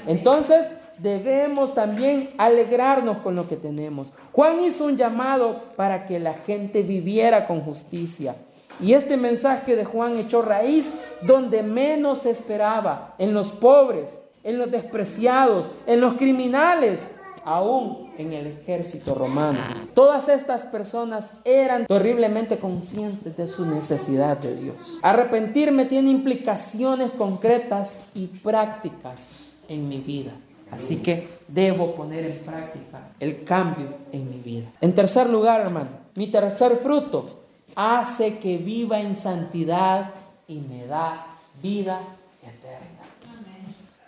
Entonces 0.08 0.72
debemos 0.98 1.74
también 1.74 2.32
alegrarnos 2.38 3.18
con 3.18 3.36
lo 3.36 3.48
que 3.48 3.56
tenemos. 3.56 4.14
Juan 4.32 4.64
hizo 4.64 4.86
un 4.86 4.98
llamado 4.98 5.64
para 5.76 6.06
que 6.06 6.20
la 6.20 6.34
gente 6.34 6.84
viviera 6.84 7.48
con 7.48 7.62
justicia. 7.62 8.36
Y 8.80 8.94
este 8.94 9.18
mensaje 9.18 9.76
de 9.76 9.86
Juan 9.86 10.18
echó 10.18 10.42
raíz 10.42 10.92
donde 11.22 11.64
menos 11.64 12.20
se 12.20 12.32
esperaba, 12.32 13.14
en 13.18 13.34
los 13.34 13.52
pobres, 13.52 14.22
en 14.50 14.58
los 14.58 14.72
despreciados, 14.72 15.70
en 15.86 16.02
los 16.02 16.16
criminales, 16.16 17.12
aún 17.46 18.10
en 18.18 18.34
el 18.34 18.48
ejército 18.48 19.14
romano. 19.14 19.60
Todas 19.94 20.28
estas 20.28 20.64
personas 20.64 21.34
eran 21.46 21.86
terriblemente 21.86 22.58
conscientes 22.58 23.38
de 23.38 23.48
su 23.48 23.66
necesidad 23.66 24.38
de 24.38 24.56
Dios. 24.56 25.00
Arrepentirme 25.04 25.86
tiene 25.86 26.10
implicaciones 26.10 27.12
concretas 27.12 28.02
y 28.16 28.26
prácticas 28.26 29.32
en 29.68 29.88
mi 29.88 30.00
vida. 30.00 30.32
Así 30.72 30.98
que 30.98 31.30
debo 31.48 31.96
poner 31.96 32.26
en 32.26 32.40
práctica 32.40 33.12
el 33.20 33.44
cambio 33.44 33.88
en 34.12 34.30
mi 34.30 34.40
vida. 34.40 34.68
En 34.82 34.94
tercer 34.96 35.30
lugar, 35.30 35.62
hermano, 35.62 35.90
mi 36.16 36.28
tercer 36.28 36.78
fruto 36.78 37.40
hace 37.76 38.40
que 38.40 38.58
viva 38.58 39.00
en 39.00 39.16
santidad 39.16 40.12
y 40.48 40.60
me 40.60 40.88
da 40.88 41.38
vida. 41.62 42.00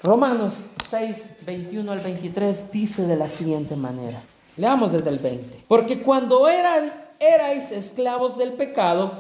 Romanos 0.04 0.70
6, 0.84 1.38
21 1.46 1.92
al 1.92 2.00
23 2.00 2.72
dice 2.72 3.06
de 3.06 3.16
la 3.16 3.30
siguiente 3.30 3.76
manera. 3.76 4.24
Leamos 4.58 4.94
desde 4.94 5.10
el 5.10 5.20
20. 5.20 5.66
Porque 5.68 6.02
cuando 6.02 6.48
erais 6.48 7.72
esclavos 7.72 8.36
del 8.36 8.54
pecado, 8.54 9.12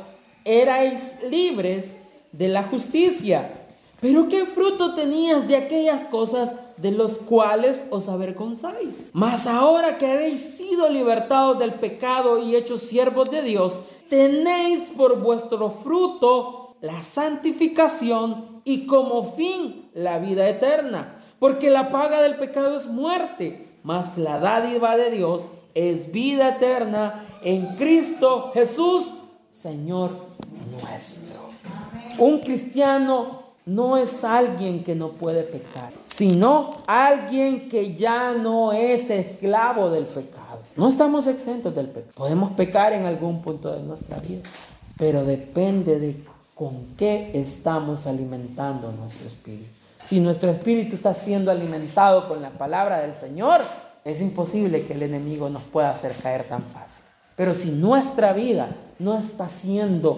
erais 0.44 1.18
libres 1.30 2.00
de 2.32 2.48
la 2.48 2.64
justicia. 2.64 3.60
Pero 4.00 4.28
¿qué 4.28 4.46
fruto 4.46 4.96
tenías 4.96 5.48
de 5.48 5.56
aquellas 5.56 6.04
cosas 6.06 6.56
de 6.78 6.90
los 6.90 7.20
cuales 7.20 7.84
os 7.92 8.10
avergonzáis? 8.10 9.10
Mas 9.14 9.46
ahora 9.46 10.00
que 10.00 10.08
habéis 10.12 10.42
sido 10.42 10.90
libertados 10.90 11.60
del 11.60 11.76
pecado 11.76 12.44
y 12.44 12.56
hechos 12.56 12.82
siervos 12.82 13.30
de 13.30 13.44
Dios, 13.44 13.80
tenéis 14.10 14.90
por 14.98 15.22
vuestro 15.22 15.70
fruto 15.70 16.76
la 16.82 17.04
santificación 17.04 18.51
y 18.64 18.86
como 18.86 19.36
fin 19.36 19.90
la 19.94 20.20
vida 20.20 20.48
eterna. 20.48 21.18
Porque 21.40 21.70
la 21.70 21.90
paga 21.90 22.22
del 22.22 22.36
pecado 22.36 22.78
es 22.78 22.88
muerte, 22.88 23.68
mas 23.84 24.18
la 24.18 24.40
dádiva 24.40 24.96
de 24.96 25.12
Dios 25.12 25.48
es 25.74 26.12
vida 26.12 26.50
eterna 26.50 27.26
en 27.42 27.76
Cristo 27.76 28.52
Jesús, 28.54 29.12
Señor 29.50 30.28
nuestro. 30.72 31.50
Un 32.18 32.40
cristiano 32.40 33.42
no 33.66 33.98
es 33.98 34.24
alguien 34.24 34.84
que 34.84 34.96
no 34.96 35.14
puede 35.14 35.44
pecar, 35.44 35.92
sino 36.04 36.78
alguien 36.88 37.70
que 37.70 37.96
ya 37.96 38.34
no 38.34 38.74
es 38.74 39.10
esclavo 39.10 39.90
del 39.90 40.06
pecado. 40.06 40.62
No 40.76 40.88
estamos 40.88 41.28
exentos 41.28 41.74
del 41.76 41.88
pecado. 41.88 42.14
Podemos 42.16 42.52
pecar 42.54 42.94
en 42.94 43.06
algún 43.06 43.42
punto 43.42 43.72
de 43.72 43.82
nuestra 43.82 44.18
vida, 44.18 44.42
pero 44.98 45.24
depende 45.24 46.00
de 46.00 46.24
con 46.62 46.94
qué 46.96 47.32
estamos 47.34 48.06
alimentando 48.06 48.92
nuestro 48.92 49.28
espíritu. 49.28 49.72
Si 50.06 50.20
nuestro 50.20 50.52
espíritu 50.52 50.96
está 50.96 51.16
siendo 51.16 51.50
alimentado 51.50 52.28
con 52.28 52.40
la 52.44 52.52
palabra 52.52 53.00
del 53.00 53.16
Señor, 53.16 53.62
es 54.06 54.22
imposible 54.22 54.86
que 54.86 54.94
el 54.94 55.02
enemigo 55.02 55.50
nos 55.50 55.64
pueda 55.64 55.90
hacer 55.90 56.14
caer 56.22 56.44
tan 56.44 56.62
fácil. 56.62 57.06
Pero 57.36 57.56
si 57.56 57.72
nuestra 57.72 58.34
vida 58.34 58.76
no 59.00 59.18
está 59.18 59.50
siendo 59.50 60.18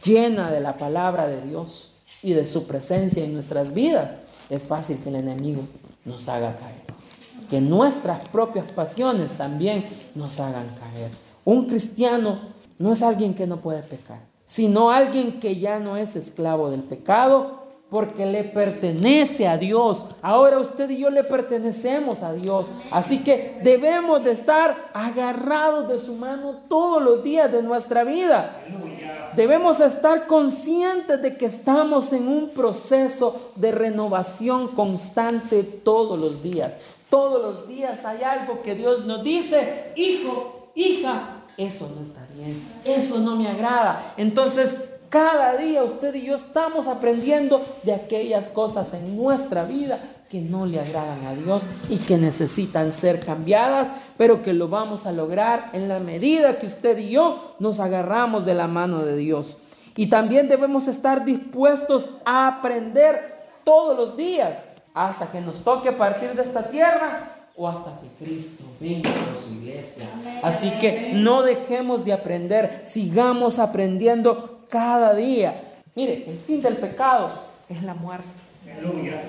llena 0.00 0.52
de 0.52 0.60
la 0.60 0.78
palabra 0.78 1.26
de 1.26 1.42
Dios, 1.42 1.90
y 2.22 2.34
de 2.34 2.46
su 2.46 2.68
presencia 2.68 3.24
en 3.24 3.32
nuestras 3.32 3.72
vidas, 3.72 4.14
es 4.48 4.68
fácil 4.68 4.98
que 4.98 5.08
el 5.08 5.16
enemigo 5.16 5.62
nos 6.04 6.28
haga 6.28 6.56
caer. 6.56 6.82
Que 7.48 7.60
nuestras 7.60 8.28
propias 8.28 8.70
pasiones 8.72 9.32
también 9.32 9.84
nos 10.14 10.38
hagan 10.38 10.68
caer. 10.78 11.10
Un 11.44 11.66
cristiano 11.66 12.40
no 12.78 12.92
es 12.92 13.02
alguien 13.02 13.34
que 13.34 13.48
no 13.48 13.56
puede 13.58 13.82
pecar, 13.82 14.20
sino 14.50 14.90
alguien 14.90 15.38
que 15.38 15.60
ya 15.60 15.78
no 15.78 15.96
es 15.96 16.16
esclavo 16.16 16.70
del 16.70 16.82
pecado 16.82 17.60
porque 17.88 18.26
le 18.26 18.42
pertenece 18.42 19.46
a 19.46 19.56
Dios. 19.56 20.06
Ahora 20.22 20.58
usted 20.58 20.90
y 20.90 20.98
yo 20.98 21.08
le 21.08 21.22
pertenecemos 21.22 22.24
a 22.24 22.32
Dios. 22.32 22.72
Así 22.90 23.22
que 23.22 23.60
debemos 23.62 24.24
de 24.24 24.32
estar 24.32 24.90
agarrados 24.92 25.88
de 25.88 26.00
su 26.00 26.16
mano 26.16 26.62
todos 26.68 27.00
los 27.00 27.22
días 27.22 27.52
de 27.52 27.62
nuestra 27.62 28.02
vida. 28.02 28.56
Debemos 29.36 29.78
estar 29.78 30.26
conscientes 30.26 31.22
de 31.22 31.36
que 31.36 31.46
estamos 31.46 32.12
en 32.12 32.26
un 32.26 32.50
proceso 32.50 33.52
de 33.54 33.70
renovación 33.70 34.74
constante 34.74 35.62
todos 35.62 36.18
los 36.18 36.42
días. 36.42 36.76
Todos 37.08 37.40
los 37.40 37.68
días 37.68 38.04
hay 38.04 38.24
algo 38.24 38.62
que 38.62 38.74
Dios 38.74 39.04
nos 39.04 39.22
dice, 39.22 39.92
hijo, 39.94 40.72
hija, 40.74 41.44
eso 41.56 41.88
no 41.94 42.02
está 42.02 42.19
eso 42.84 43.18
no 43.20 43.36
me 43.36 43.48
agrada. 43.48 44.14
Entonces, 44.16 44.76
cada 45.08 45.56
día 45.56 45.82
usted 45.82 46.14
y 46.14 46.26
yo 46.26 46.36
estamos 46.36 46.86
aprendiendo 46.86 47.64
de 47.82 47.92
aquellas 47.92 48.48
cosas 48.48 48.94
en 48.94 49.16
nuestra 49.16 49.64
vida 49.64 50.00
que 50.28 50.40
no 50.40 50.64
le 50.64 50.78
agradan 50.78 51.26
a 51.26 51.34
Dios 51.34 51.64
y 51.88 51.98
que 51.98 52.16
necesitan 52.16 52.92
ser 52.92 53.18
cambiadas, 53.18 53.90
pero 54.16 54.42
que 54.42 54.52
lo 54.52 54.68
vamos 54.68 55.06
a 55.06 55.12
lograr 55.12 55.70
en 55.72 55.88
la 55.88 55.98
medida 55.98 56.60
que 56.60 56.68
usted 56.68 56.96
y 56.98 57.10
yo 57.10 57.56
nos 57.58 57.80
agarramos 57.80 58.46
de 58.46 58.54
la 58.54 58.68
mano 58.68 59.02
de 59.02 59.16
Dios. 59.16 59.56
Y 59.96 60.06
también 60.06 60.48
debemos 60.48 60.86
estar 60.86 61.24
dispuestos 61.24 62.10
a 62.24 62.46
aprender 62.46 63.48
todos 63.64 63.96
los 63.96 64.16
días 64.16 64.68
hasta 64.94 65.32
que 65.32 65.40
nos 65.40 65.64
toque 65.64 65.90
partir 65.90 66.34
de 66.34 66.42
esta 66.42 66.70
tierra 66.70 67.39
o 67.60 67.68
hasta 67.68 68.00
que 68.00 68.24
Cristo 68.24 68.64
venga 68.80 69.10
a 69.10 69.36
su 69.36 69.52
iglesia. 69.52 70.08
Así 70.42 70.70
que 70.80 71.10
no 71.12 71.42
dejemos 71.42 72.06
de 72.06 72.14
aprender, 72.14 72.84
sigamos 72.86 73.58
aprendiendo 73.58 74.60
cada 74.70 75.12
día. 75.14 75.82
Mire, 75.94 76.24
el 76.26 76.38
fin 76.38 76.62
del 76.62 76.78
pecado 76.78 77.30
es 77.68 77.82
la 77.82 77.92
muerte. 77.92 78.24
Aleluya. 78.64 79.22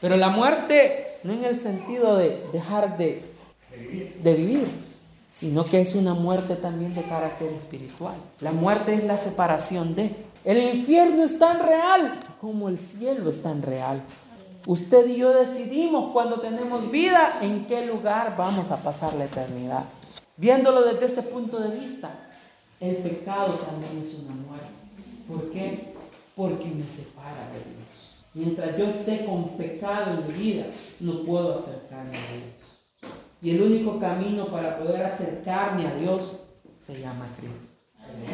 Pero 0.00 0.16
la 0.16 0.30
muerte 0.30 1.18
no 1.22 1.34
en 1.34 1.44
el 1.44 1.60
sentido 1.60 2.16
de 2.16 2.42
dejar 2.50 2.96
de, 2.96 3.22
de 4.22 4.34
vivir, 4.34 4.66
sino 5.30 5.66
que 5.66 5.82
es 5.82 5.94
una 5.94 6.14
muerte 6.14 6.56
también 6.56 6.94
de 6.94 7.02
carácter 7.02 7.52
espiritual. 7.52 8.16
La 8.40 8.52
muerte 8.52 8.94
es 8.94 9.04
la 9.04 9.18
separación 9.18 9.94
de. 9.94 10.16
El 10.46 10.76
infierno 10.76 11.22
es 11.22 11.38
tan 11.38 11.60
real 11.60 12.20
como 12.40 12.70
el 12.70 12.78
cielo 12.78 13.28
es 13.28 13.42
tan 13.42 13.60
real. 13.60 14.02
Usted 14.66 15.06
y 15.08 15.16
yo 15.18 15.30
decidimos 15.34 16.12
cuando 16.12 16.40
tenemos 16.40 16.90
vida 16.90 17.38
en 17.42 17.66
qué 17.66 17.86
lugar 17.86 18.34
vamos 18.36 18.70
a 18.70 18.78
pasar 18.82 19.12
la 19.14 19.26
eternidad. 19.26 19.84
Viéndolo 20.38 20.82
desde 20.82 21.04
este 21.04 21.22
punto 21.22 21.60
de 21.60 21.78
vista, 21.78 22.10
el 22.80 22.96
pecado 22.96 23.54
también 23.54 24.00
es 24.00 24.14
una 24.14 24.34
muerte. 24.34 24.66
¿Por 25.28 25.50
qué? 25.50 25.94
Porque 26.34 26.66
me 26.68 26.88
separa 26.88 27.50
de 27.52 27.58
Dios. 27.58 28.16
Mientras 28.32 28.76
yo 28.78 28.86
esté 28.86 29.26
con 29.26 29.50
pecado 29.50 30.14
en 30.14 30.26
mi 30.26 30.32
vida, 30.32 30.64
no 31.00 31.24
puedo 31.24 31.54
acercarme 31.54 32.16
a 32.16 32.32
Dios. 32.32 33.12
Y 33.42 33.50
el 33.50 33.62
único 33.62 33.98
camino 33.98 34.46
para 34.46 34.78
poder 34.78 35.02
acercarme 35.02 35.86
a 35.86 35.94
Dios 35.96 36.40
se 36.78 37.00
llama 37.00 37.28
Cristo. 37.38 37.74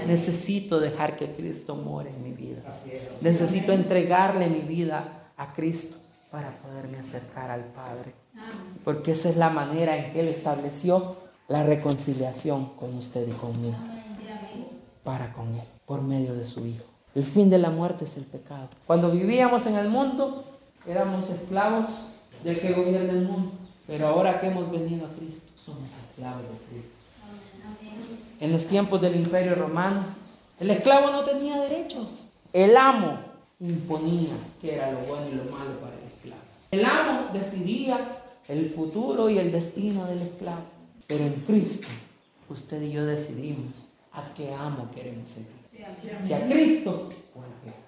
Necesito 0.07 0.79
dejar 0.79 1.17
que 1.17 1.35
Cristo 1.35 1.75
more 1.75 2.09
en 2.09 2.23
mi 2.23 2.31
vida. 2.31 2.63
Necesito 3.21 3.73
entregarle 3.73 4.47
mi 4.47 4.61
vida 4.61 5.33
a 5.37 5.53
Cristo 5.53 5.97
para 6.31 6.59
poderme 6.59 6.99
acercar 6.99 7.51
al 7.51 7.65
Padre. 7.65 8.15
Porque 8.85 9.13
esa 9.13 9.29
es 9.29 9.37
la 9.37 9.51
manera 9.51 9.97
en 9.97 10.13
que 10.13 10.21
Él 10.21 10.29
estableció 10.29 11.17
la 11.49 11.65
reconciliación 11.65 12.71
con 12.77 12.95
usted 12.95 13.27
y 13.29 13.33
conmigo. 13.33 13.77
Para 15.03 15.33
con 15.33 15.49
Él, 15.55 15.67
por 15.87 16.03
medio 16.03 16.35
de 16.35 16.45
su 16.45 16.65
Hijo. 16.67 16.85
El 17.15 17.25
fin 17.25 17.51
de 17.51 17.59
la 17.59 17.71
muerte 17.71 18.05
es 18.05 18.17
el 18.17 18.25
pecado. 18.25 18.69
Cuando 18.87 19.11
vivíamos 19.11 19.67
en 19.67 19.77
el 19.77 19.89
mundo, 19.89 20.45
éramos 20.87 21.29
esclavos 21.31 22.13
del 22.45 22.61
que 22.61 22.73
gobierna 22.73 23.13
el 23.13 23.27
mundo. 23.27 23.53
Pero 23.87 24.07
ahora 24.07 24.41
que 24.41 24.47
hemos 24.47 24.71
venido 24.71 25.07
a 25.07 25.11
Cristo, 25.15 25.51
somos 25.57 25.91
esclavos 26.11 26.43
de 26.43 26.59
Cristo. 26.71 26.97
En 28.39 28.53
los 28.53 28.67
tiempos 28.67 29.01
del 29.01 29.17
imperio 29.17 29.57
romano, 29.57 30.05
el 30.61 30.71
esclavo 30.71 31.11
no 31.11 31.25
tenía 31.25 31.59
derechos. 31.59 32.29
El 32.53 32.77
amo 32.77 33.19
imponía 33.59 34.31
qué 34.61 34.77
era 34.77 34.93
lo 34.93 35.01
bueno 35.01 35.27
y 35.29 35.35
lo 35.35 35.45
malo 35.45 35.79
para 35.81 35.95
esclavo. 35.95 36.00
El 36.71 36.85
amo 36.85 37.31
decidía 37.33 38.23
el 38.49 38.71
futuro 38.71 39.29
y 39.29 39.39
el 39.39 39.51
destino 39.51 40.07
del 40.07 40.23
esclavo. 40.23 40.63
Pero 41.07 41.25
en 41.25 41.35
Cristo, 41.47 41.89
usted 42.49 42.83
y 42.83 42.93
yo 42.93 43.05
decidimos 43.05 43.89
a 44.13 44.33
qué 44.35 44.55
amo 44.55 44.91
queremos 44.95 45.31
seguir 45.31 45.61
si 46.23 46.35
a 46.35 46.47
Cristo 46.47 47.11
o 47.35 47.43
al 47.43 47.51
pecado. 47.63 47.81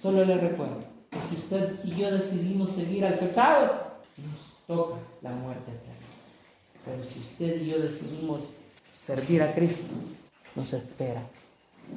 Solo 0.00 0.24
le 0.24 0.36
recuerdo 0.36 0.84
que 1.10 1.22
si 1.22 1.36
usted 1.36 1.84
y 1.84 1.96
yo 1.96 2.10
decidimos 2.10 2.70
seguir 2.70 3.04
al 3.04 3.18
pecado, 3.18 3.96
nos 4.16 4.66
toca 4.66 5.00
la 5.22 5.30
muerte 5.30 5.70
eterna. 5.70 5.94
Pero 6.84 7.02
si 7.02 7.20
usted 7.20 7.60
y 7.60 7.70
yo 7.70 7.78
decidimos 7.78 8.50
servir 9.00 9.42
a 9.42 9.54
Cristo, 9.54 9.94
nos 10.54 10.72
espera 10.72 11.22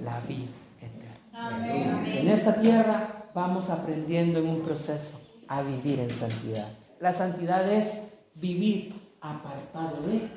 la 0.03 0.19
vida 0.21 0.49
eterna. 0.82 2.07
En 2.07 2.27
esta 2.27 2.59
tierra 2.59 3.18
vamos 3.34 3.69
aprendiendo 3.69 4.39
en 4.39 4.47
un 4.47 4.61
proceso 4.61 5.21
a 5.47 5.61
vivir 5.61 5.99
en 5.99 6.11
santidad. 6.11 6.67
La 6.99 7.13
santidad 7.13 7.71
es 7.71 8.13
vivir 8.36 8.93
apartado 9.21 10.01
de 10.07 10.30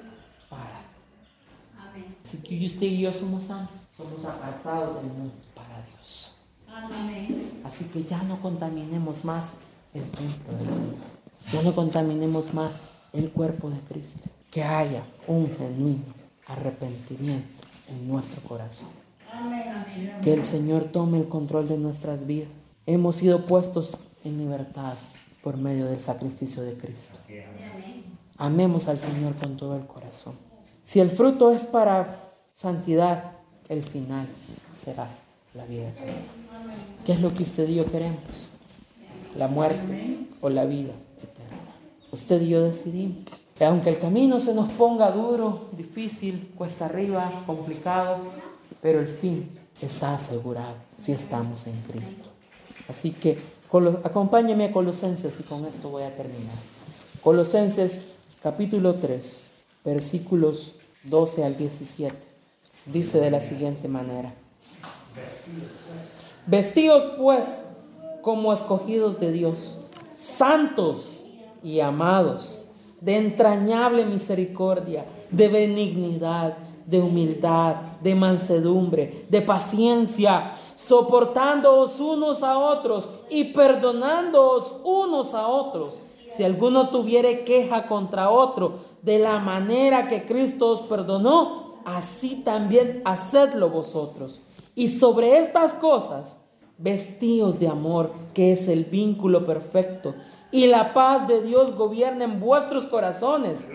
para. 0.49 0.83
Así 2.25 2.39
que 2.39 2.67
usted 2.67 2.87
y 2.87 3.01
yo 3.01 3.13
somos 3.13 3.45
santos 3.45 3.83
somos 3.93 4.25
apartados 4.25 4.97
del 4.97 5.13
mundo 5.13 5.35
para 5.55 5.83
Dios. 5.83 6.35
Así 7.65 7.85
que 7.87 8.05
ya 8.05 8.23
no 8.23 8.41
contaminemos 8.41 9.25
más 9.25 9.55
el 9.93 10.05
templo 10.11 10.57
del 10.59 10.71
Señor. 10.71 10.95
Ya 11.53 11.63
no 11.63 11.75
contaminemos 11.75 12.55
más 12.55 12.81
el 13.13 13.31
cuerpo 13.31 13.69
de 13.69 13.79
Cristo. 13.81 14.31
Que 14.51 14.63
haya 14.63 15.05
un 15.27 15.55
genuino 15.57 16.05
arrepentimiento 16.47 17.67
en 17.89 18.09
nuestro 18.09 18.41
corazón. 18.43 18.89
Que 20.23 20.33
el 20.33 20.43
Señor 20.43 20.85
tome 20.85 21.19
el 21.19 21.29
control 21.29 21.69
de 21.69 21.79
nuestras 21.79 22.27
vidas. 22.27 22.77
Hemos 22.87 23.17
sido 23.17 23.47
puestos 23.47 23.97
en 24.25 24.39
libertad 24.39 24.95
por 25.43 25.57
medio 25.57 25.87
del 25.87 26.01
sacrificio 26.01 26.63
de 26.63 26.77
Cristo. 26.77 27.19
Amemos 28.37 28.89
al 28.89 28.99
Señor 28.99 29.35
con 29.37 29.57
todo 29.57 29.77
el 29.77 29.87
corazón. 29.87 30.35
Si 30.83 31.01
el 31.01 31.11
fruto 31.11 31.53
es 31.53 31.65
para 31.65 32.21
santidad, 32.53 33.33
el 33.69 33.83
final 33.83 34.27
será 34.71 35.09
la 35.55 35.65
vida 35.65 35.89
eterna. 35.89 36.15
¿Qué 37.05 37.13
es 37.13 37.21
lo 37.21 37.35
que 37.35 37.43
usted 37.43 37.69
y 37.69 37.77
yo 37.77 37.91
queremos? 37.91 38.49
¿La 39.37 39.49
muerte 39.49 40.27
o 40.41 40.49
la 40.49 40.65
vida 40.65 40.93
eterna? 41.19 41.75
Usted 42.11 42.43
y 42.43 42.49
yo 42.49 42.63
decidimos. 42.63 43.25
Que 43.57 43.65
aunque 43.65 43.91
el 43.91 43.99
camino 43.99 44.41
se 44.41 44.55
nos 44.55 44.73
ponga 44.73 45.11
duro, 45.11 45.69
difícil, 45.77 46.53
cuesta 46.57 46.87
arriba, 46.87 47.45
complicado, 47.47 48.19
pero 48.83 48.99
el 49.01 49.09
fin 49.09 49.49
está 49.81 50.17
asegurado 50.17 50.75
si 50.99 51.13
estamos 51.13 51.67
en 51.67 51.81
Cristo. 51.83 52.29
Así 52.89 53.13
que 53.13 53.39
acompáñeme 54.05 54.67
a 54.67 54.73
Colosenses 54.73 55.41
y 55.41 55.45
con 55.45 55.65
esto 55.65 55.89
voy 55.89 56.03
a 56.03 56.15
terminar. 56.15 56.57
Colosenses 57.23 58.05
capítulo 58.43 58.97
3, 58.97 59.51
versículos 59.85 60.73
12 61.05 61.45
al 61.45 61.57
17. 61.57 62.15
Dice 62.87 63.21
de 63.21 63.31
la 63.31 63.41
siguiente 63.41 63.87
manera. 63.87 64.35
Vestidos 66.47 67.15
pues 67.17 67.69
como 68.21 68.53
escogidos 68.53 69.21
de 69.21 69.31
Dios, 69.31 69.79
santos 70.21 71.25
y 71.63 71.79
amados, 71.79 72.63
de 73.01 73.17
entrañable 73.17 74.05
misericordia, 74.05 75.05
de 75.31 75.49
benignidad, 75.49 76.57
de 76.87 77.01
humildad, 77.01 77.77
de 78.01 78.15
mansedumbre, 78.15 79.27
de 79.29 79.43
paciencia, 79.43 80.53
soportándoos 80.77 82.01
unos 82.01 82.43
a 82.43 82.59
otros 82.59 83.11
y 83.31 83.45
perdonándoos 83.45 84.77
unos 84.85 85.35
a 85.35 85.47
otros. 85.47 85.99
Si 86.37 86.45
alguno 86.45 86.89
tuviere 86.89 87.45
queja 87.45 87.87
contra 87.87 88.31
otro, 88.31 88.79
de 89.03 89.19
la 89.19 89.39
manera 89.39 90.09
que 90.09 90.25
Cristo 90.25 90.69
os 90.69 90.81
perdonó, 90.83 91.77
así 91.85 92.37
también 92.45 93.03
hacedlo 93.05 93.69
vosotros. 93.69 94.41
Y 94.75 94.89
sobre 94.89 95.39
estas 95.39 95.75
cosas, 95.75 96.41
vestíos 96.79 97.61
de 97.61 97.69
amor, 97.69 98.11
que 98.33 98.53
es 98.53 98.69
el 98.69 98.85
vínculo 98.85 99.45
perfecto, 99.45 100.15
y 100.51 100.67
la 100.67 100.95
paz 100.95 101.29
de 101.29 101.43
Dios 101.43 101.77
gobierna 101.77 102.25
en 102.25 102.41
vuestros 102.41 102.87
corazones, 102.87 103.69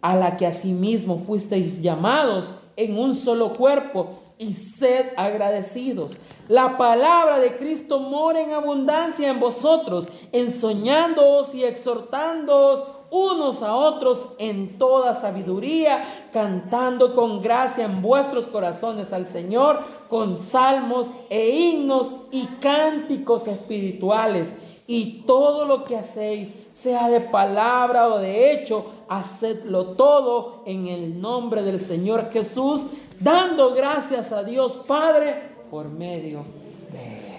a 0.00 0.16
la 0.16 0.36
que 0.36 0.46
asimismo 0.46 1.18
fuisteis 1.26 1.82
llamados 1.82 2.54
en 2.76 2.98
un 2.98 3.14
solo 3.14 3.54
cuerpo, 3.54 4.18
y 4.38 4.54
sed 4.54 5.06
agradecidos. 5.16 6.16
La 6.46 6.78
palabra 6.78 7.40
de 7.40 7.56
Cristo 7.56 7.98
mora 7.98 8.40
en 8.40 8.52
abundancia 8.52 9.28
en 9.28 9.40
vosotros, 9.40 10.08
ensoñándoos 10.32 11.54
y 11.54 11.64
exhortándoos 11.64 12.84
unos 13.10 13.62
a 13.62 13.74
otros 13.74 14.34
en 14.38 14.78
toda 14.78 15.14
sabiduría, 15.14 16.28
cantando 16.32 17.14
con 17.14 17.42
gracia 17.42 17.84
en 17.86 18.00
vuestros 18.00 18.46
corazones 18.46 19.12
al 19.12 19.26
Señor, 19.26 19.82
con 20.08 20.36
salmos 20.36 21.10
e 21.30 21.48
himnos 21.50 22.12
y 22.30 22.46
cánticos 22.60 23.48
espirituales. 23.48 24.56
Y 24.86 25.22
todo 25.26 25.64
lo 25.64 25.84
que 25.84 25.96
hacéis, 25.96 26.50
sea 26.82 27.08
de 27.08 27.20
palabra 27.20 28.08
o 28.08 28.18
de 28.18 28.52
hecho, 28.52 28.86
hacedlo 29.08 29.88
todo 29.88 30.62
en 30.66 30.88
el 30.88 31.20
nombre 31.20 31.62
del 31.62 31.80
Señor 31.80 32.30
Jesús, 32.32 32.86
dando 33.18 33.74
gracias 33.74 34.32
a 34.32 34.44
Dios 34.44 34.72
Padre 34.86 35.56
por 35.70 35.88
medio 35.88 36.44
de 36.90 37.36
Él. 37.36 37.38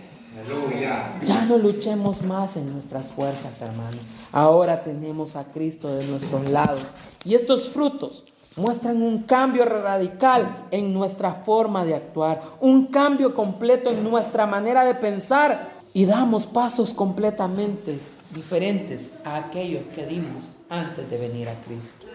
Ya 1.26 1.46
no 1.46 1.58
luchemos 1.58 2.22
más 2.22 2.58
en 2.58 2.72
nuestras 2.72 3.10
fuerzas, 3.10 3.62
hermano. 3.62 3.98
Ahora 4.32 4.84
tenemos 4.84 5.36
a 5.36 5.52
Cristo 5.52 5.94
de 5.96 6.06
nuestros 6.06 6.50
lados. 6.50 6.82
Y 7.26 7.36
estos 7.36 7.70
frutos 7.70 8.26
muestran 8.56 9.02
un 9.02 9.24
cambio 9.24 9.66
radical 9.66 10.68
en 10.72 10.94
nuestra 10.94 11.34
forma 11.34 11.86
de 11.86 11.96
actuar, 11.96 12.42
un 12.60 12.88
cambio 12.88 13.34
completo 13.34 13.90
en 13.90 14.04
nuestra 14.04 14.46
manera 14.46 14.84
de 14.84 14.96
pensar 14.96 15.80
y 15.94 16.06
damos 16.06 16.46
pasos 16.46 16.94
completamente 16.94 18.00
diferentes 18.34 19.14
a 19.26 19.38
aquellos 19.38 19.84
que 19.96 20.06
dimos 20.06 20.46
antes 20.70 21.10
de 21.10 21.18
venir 21.18 21.50
a 21.50 21.56
Cristo. 21.62 22.06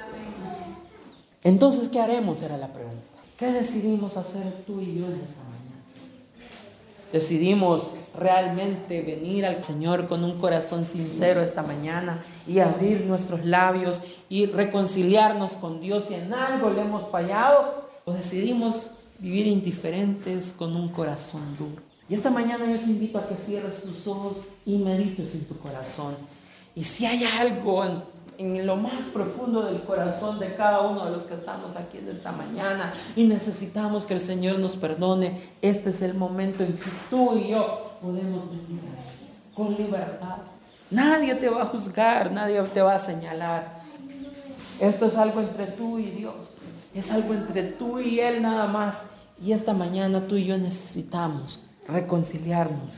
Entonces, 1.42 1.88
¿qué 1.88 2.00
haremos? 2.00 2.42
Era 2.42 2.56
la 2.56 2.68
pregunta. 2.68 3.02
¿Qué 3.38 3.50
decidimos 3.50 4.16
hacer 4.16 4.44
tú 4.66 4.80
y 4.80 4.98
yo 4.98 5.06
en 5.06 5.20
esta 5.20 5.42
mañana? 5.42 5.54
Decidimos 7.12 7.90
realmente 8.16 9.02
venir 9.02 9.44
al 9.44 9.62
Señor 9.62 10.06
con 10.06 10.24
un 10.24 10.38
corazón 10.38 10.86
sincero 10.86 11.42
esta 11.42 11.62
mañana 11.62 12.24
y 12.46 12.60
abrir 12.60 13.04
nuestros 13.04 13.44
labios 13.44 14.02
y 14.28 14.46
reconciliarnos 14.46 15.56
con 15.56 15.80
Dios 15.80 16.06
si 16.08 16.14
en 16.14 16.32
algo 16.32 16.70
le 16.70 16.82
hemos 16.82 17.08
fallado 17.08 17.88
o 18.04 18.12
decidimos 18.12 18.92
vivir 19.18 19.46
indiferentes 19.46 20.52
con 20.52 20.76
un 20.76 20.88
corazón 20.88 21.56
duro. 21.58 21.82
Y 22.08 22.14
esta 22.14 22.30
mañana 22.30 22.66
yo 22.66 22.78
te 22.78 22.84
invito 22.84 23.18
a 23.18 23.26
que 23.26 23.36
cierres 23.36 23.82
tus 23.82 24.06
ojos 24.06 24.44
y 24.66 24.76
medites 24.76 25.34
en 25.34 25.44
tu 25.46 25.56
corazón. 25.58 26.14
Y 26.74 26.84
si 26.84 27.06
hay 27.06 27.24
algo 27.24 27.82
en 28.36 28.66
lo 28.66 28.76
más 28.76 29.00
profundo 29.12 29.62
del 29.62 29.82
corazón 29.82 30.38
de 30.38 30.54
cada 30.54 30.80
uno 30.80 31.04
de 31.06 31.12
los 31.12 31.24
que 31.24 31.34
estamos 31.34 31.76
aquí 31.76 31.98
en 31.98 32.08
esta 32.08 32.32
mañana 32.32 32.92
y 33.16 33.24
necesitamos 33.24 34.04
que 34.04 34.14
el 34.14 34.20
Señor 34.20 34.58
nos 34.58 34.76
perdone. 34.76 35.40
Este 35.62 35.90
es 35.90 36.02
el 36.02 36.14
momento 36.14 36.64
en 36.64 36.74
que 36.74 36.90
tú 37.08 37.38
y 37.38 37.50
yo 37.50 37.92
podemos 38.02 38.50
vivir 38.50 38.80
con 39.54 39.74
libertad. 39.76 40.38
Nadie 40.90 41.34
te 41.36 41.48
va 41.48 41.62
a 41.62 41.66
juzgar, 41.66 42.32
nadie 42.32 42.60
te 42.62 42.82
va 42.82 42.96
a 42.96 42.98
señalar. 42.98 43.82
Esto 44.80 45.06
es 45.06 45.16
algo 45.16 45.40
entre 45.40 45.66
tú 45.66 45.98
y 45.98 46.10
Dios. 46.10 46.58
Es 46.92 47.12
algo 47.12 47.32
entre 47.34 47.62
tú 47.62 48.00
y 48.00 48.20
Él 48.20 48.42
nada 48.42 48.66
más. 48.66 49.10
Y 49.42 49.52
esta 49.52 49.72
mañana 49.72 50.26
tú 50.26 50.36
y 50.36 50.44
yo 50.44 50.58
necesitamos 50.58 51.60
reconciliarnos, 51.88 52.94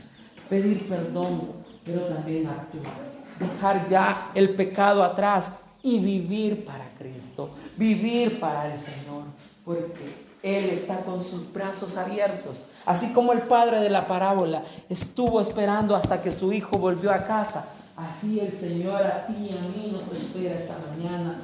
pedir 0.49 0.87
perdón, 0.87 1.41
pero 1.85 2.01
también 2.01 2.47
actuar 2.47 3.17
dejar 3.39 3.87
ya 3.87 4.31
el 4.33 4.55
pecado 4.55 5.03
atrás 5.03 5.59
y 5.83 5.99
vivir 5.99 6.65
para 6.65 6.89
Cristo, 6.97 7.49
vivir 7.77 8.39
para 8.39 8.73
el 8.73 8.79
Señor, 8.79 9.23
porque 9.63 10.27
Él 10.43 10.69
está 10.69 11.01
con 11.01 11.23
sus 11.23 11.51
brazos 11.51 11.97
abiertos, 11.97 12.63
así 12.85 13.13
como 13.13 13.33
el 13.33 13.43
padre 13.43 13.79
de 13.79 13.89
la 13.89 14.07
parábola 14.07 14.63
estuvo 14.89 15.39
esperando 15.39 15.95
hasta 15.95 16.21
que 16.21 16.31
su 16.31 16.51
hijo 16.53 16.77
volvió 16.77 17.11
a 17.11 17.25
casa. 17.25 17.67
Así 17.95 18.39
el 18.39 18.51
Señor 18.51 19.01
a 19.03 19.25
ti 19.25 19.49
y 19.49 19.57
a 19.57 19.61
mí 19.61 19.91
nos 19.91 20.11
espera 20.11 20.55
esta 20.55 20.75
mañana 20.91 21.39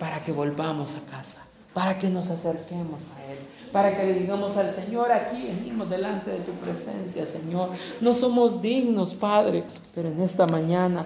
para 0.00 0.20
que 0.24 0.32
volvamos 0.32 0.96
a 0.96 1.10
casa, 1.10 1.46
para 1.72 1.98
que 1.98 2.10
nos 2.10 2.30
acerquemos 2.30 3.02
a 3.16 3.24
Él, 3.32 3.38
para 3.72 3.96
que 3.96 4.04
le 4.04 4.14
digamos 4.14 4.56
al 4.56 4.72
Señor, 4.72 5.12
aquí 5.12 5.42
venimos 5.46 5.88
delante 5.90 6.30
de 6.30 6.38
tu 6.38 6.52
presencia, 6.52 7.26
Señor. 7.26 7.70
No 8.00 8.14
somos 8.14 8.62
dignos, 8.62 9.14
Padre, 9.14 9.64
pero 9.94 10.08
en 10.08 10.20
esta 10.20 10.46
mañana 10.46 11.04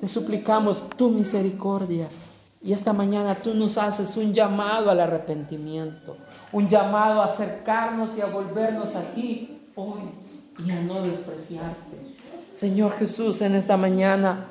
te 0.00 0.08
suplicamos 0.08 0.88
tu 0.96 1.10
misericordia. 1.10 2.08
Y 2.60 2.72
esta 2.72 2.92
mañana 2.92 3.36
tú 3.36 3.54
nos 3.54 3.78
haces 3.78 4.16
un 4.16 4.34
llamado 4.34 4.90
al 4.90 5.00
arrepentimiento, 5.00 6.16
un 6.52 6.68
llamado 6.68 7.22
a 7.22 7.26
acercarnos 7.26 8.18
y 8.18 8.20
a 8.20 8.26
volvernos 8.26 8.96
aquí 8.96 9.60
hoy 9.76 10.00
y 10.66 10.70
a 10.72 10.80
no 10.80 11.02
despreciarte. 11.02 11.96
Señor 12.54 12.98
Jesús, 12.98 13.40
en 13.42 13.54
esta 13.54 13.76
mañana 13.76 14.44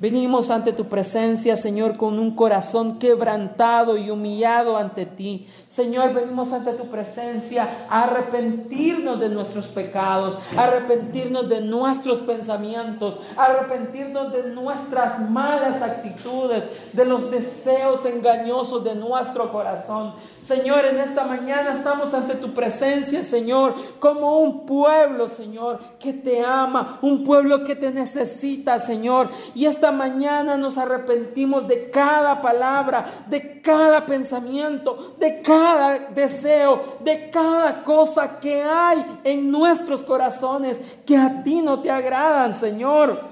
Venimos 0.00 0.48
ante 0.48 0.72
tu 0.72 0.86
presencia, 0.86 1.58
Señor, 1.58 1.98
con 1.98 2.18
un 2.18 2.34
corazón 2.34 2.98
quebrantado 2.98 3.98
y 3.98 4.08
humillado 4.08 4.78
ante 4.78 5.04
ti. 5.04 5.46
Señor, 5.68 6.14
venimos 6.14 6.54
ante 6.54 6.72
tu 6.72 6.86
presencia 6.86 7.86
a 7.90 8.04
arrepentirnos 8.04 9.20
de 9.20 9.28
nuestros 9.28 9.66
pecados, 9.66 10.38
a 10.56 10.64
arrepentirnos 10.64 11.50
de 11.50 11.60
nuestros 11.60 12.20
pensamientos, 12.20 13.18
a 13.36 13.44
arrepentirnos 13.44 14.32
de 14.32 14.44
nuestras 14.54 15.28
malas 15.28 15.82
actitudes, 15.82 16.70
de 16.94 17.04
los 17.04 17.30
deseos 17.30 18.06
engañosos 18.06 18.82
de 18.82 18.94
nuestro 18.94 19.52
corazón. 19.52 20.14
Señor, 20.42 20.86
en 20.86 20.98
esta 20.98 21.24
mañana 21.24 21.72
estamos 21.72 22.14
ante 22.14 22.34
tu 22.34 22.54
presencia, 22.54 23.22
Señor, 23.22 23.74
como 23.98 24.40
un 24.40 24.64
pueblo, 24.64 25.28
Señor, 25.28 25.78
que 25.98 26.14
te 26.14 26.42
ama, 26.42 26.98
un 27.02 27.24
pueblo 27.24 27.62
que 27.62 27.76
te 27.76 27.90
necesita, 27.90 28.78
Señor. 28.78 29.28
Y 29.54 29.66
esta 29.66 29.92
mañana 29.92 30.56
nos 30.56 30.78
arrepentimos 30.78 31.68
de 31.68 31.90
cada 31.90 32.40
palabra, 32.40 33.04
de 33.28 33.60
cada 33.60 34.06
pensamiento, 34.06 35.14
de 35.18 35.42
cada 35.42 35.98
deseo, 35.98 36.96
de 37.00 37.30
cada 37.30 37.84
cosa 37.84 38.40
que 38.40 38.62
hay 38.62 39.20
en 39.24 39.50
nuestros 39.50 40.02
corazones 40.02 40.80
que 41.04 41.18
a 41.18 41.42
ti 41.42 41.60
no 41.60 41.80
te 41.80 41.90
agradan, 41.90 42.54
Señor. 42.54 43.28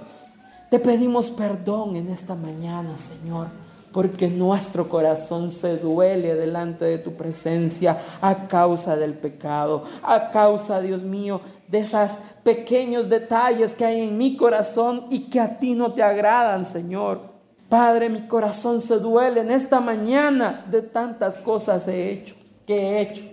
Te 0.68 0.78
pedimos 0.78 1.30
perdón 1.30 1.96
en 1.96 2.10
esta 2.10 2.34
mañana, 2.34 2.98
Señor 2.98 3.67
porque 3.98 4.28
nuestro 4.28 4.88
corazón 4.88 5.50
se 5.50 5.76
duele 5.76 6.36
delante 6.36 6.84
de 6.84 6.98
tu 6.98 7.14
presencia 7.14 8.00
a 8.20 8.46
causa 8.46 8.96
del 8.96 9.14
pecado, 9.14 9.82
a 10.04 10.30
causa, 10.30 10.80
Dios 10.80 11.02
mío, 11.02 11.40
de 11.66 11.80
esos 11.80 12.12
pequeños 12.44 13.08
detalles 13.08 13.74
que 13.74 13.84
hay 13.84 14.02
en 14.02 14.16
mi 14.16 14.36
corazón 14.36 15.06
y 15.10 15.22
que 15.22 15.40
a 15.40 15.58
ti 15.58 15.74
no 15.74 15.94
te 15.94 16.04
agradan, 16.04 16.64
Señor. 16.64 17.22
Padre, 17.68 18.08
mi 18.08 18.28
corazón 18.28 18.80
se 18.80 19.00
duele 19.00 19.40
en 19.40 19.50
esta 19.50 19.80
mañana 19.80 20.64
de 20.70 20.82
tantas 20.82 21.34
cosas 21.34 21.88
he 21.88 22.12
hecho, 22.12 22.36
que 22.68 22.76
he 22.78 23.00
hecho 23.00 23.24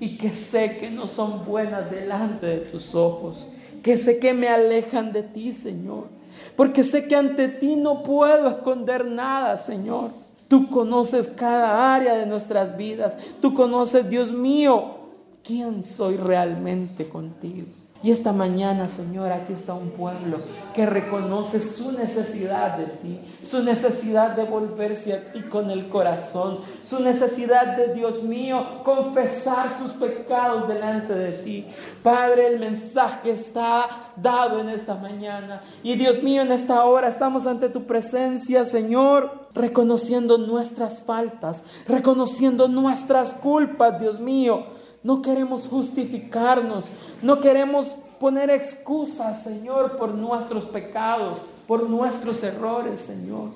y 0.00 0.18
que 0.18 0.32
sé 0.32 0.78
que 0.78 0.90
no 0.90 1.06
son 1.06 1.44
buenas 1.44 1.88
delante 1.92 2.46
de 2.46 2.58
tus 2.58 2.96
ojos, 2.96 3.46
que 3.84 3.96
sé 3.96 4.18
que 4.18 4.34
me 4.34 4.48
alejan 4.48 5.12
de 5.12 5.22
ti, 5.22 5.52
Señor 5.52 6.21
porque 6.56 6.84
sé 6.84 7.06
que 7.06 7.16
ante 7.16 7.48
ti 7.48 7.76
no 7.76 8.02
puedo 8.02 8.48
esconder 8.48 9.04
nada, 9.04 9.56
Señor. 9.56 10.10
Tú 10.48 10.68
conoces 10.68 11.28
cada 11.28 11.94
área 11.94 12.14
de 12.14 12.26
nuestras 12.26 12.76
vidas. 12.76 13.16
Tú 13.40 13.54
conoces, 13.54 14.08
Dios 14.08 14.32
mío, 14.32 14.96
quién 15.42 15.82
soy 15.82 16.16
realmente 16.16 17.08
contigo. 17.08 17.66
Y 18.04 18.10
esta 18.10 18.32
mañana, 18.32 18.88
Señor, 18.88 19.30
aquí 19.30 19.52
está 19.52 19.74
un 19.74 19.90
pueblo 19.90 20.38
que 20.74 20.86
reconoce 20.86 21.60
su 21.60 21.92
necesidad 21.92 22.76
de 22.76 22.86
ti, 22.86 23.20
su 23.48 23.62
necesidad 23.62 24.34
de 24.34 24.42
volverse 24.42 25.12
a 25.12 25.32
ti 25.32 25.40
con 25.42 25.70
el 25.70 25.88
corazón, 25.88 26.58
su 26.82 26.98
necesidad 26.98 27.76
de, 27.76 27.94
Dios 27.94 28.24
mío, 28.24 28.82
confesar 28.82 29.70
sus 29.70 29.92
pecados 29.92 30.66
delante 30.66 31.14
de 31.14 31.32
ti. 31.44 31.66
Padre, 32.02 32.48
el 32.48 32.58
mensaje 32.58 33.30
está 33.30 33.88
dado 34.16 34.58
en 34.58 34.70
esta 34.70 34.96
mañana. 34.96 35.62
Y 35.84 35.94
Dios 35.94 36.24
mío, 36.24 36.42
en 36.42 36.50
esta 36.50 36.84
hora 36.84 37.06
estamos 37.06 37.46
ante 37.46 37.68
tu 37.68 37.84
presencia, 37.84 38.66
Señor, 38.66 39.46
reconociendo 39.54 40.38
nuestras 40.38 41.02
faltas, 41.02 41.62
reconociendo 41.86 42.66
nuestras 42.66 43.32
culpas, 43.34 44.00
Dios 44.00 44.18
mío 44.18 44.81
no 45.02 45.22
queremos 45.22 45.66
justificarnos, 45.68 46.90
no 47.22 47.40
queremos 47.40 47.96
poner 48.20 48.50
excusas, 48.50 49.42
Señor, 49.42 49.96
por 49.96 50.14
nuestros 50.14 50.64
pecados, 50.66 51.38
por 51.66 51.88
nuestros 51.88 52.42
errores, 52.42 53.00
Señor. 53.00 53.48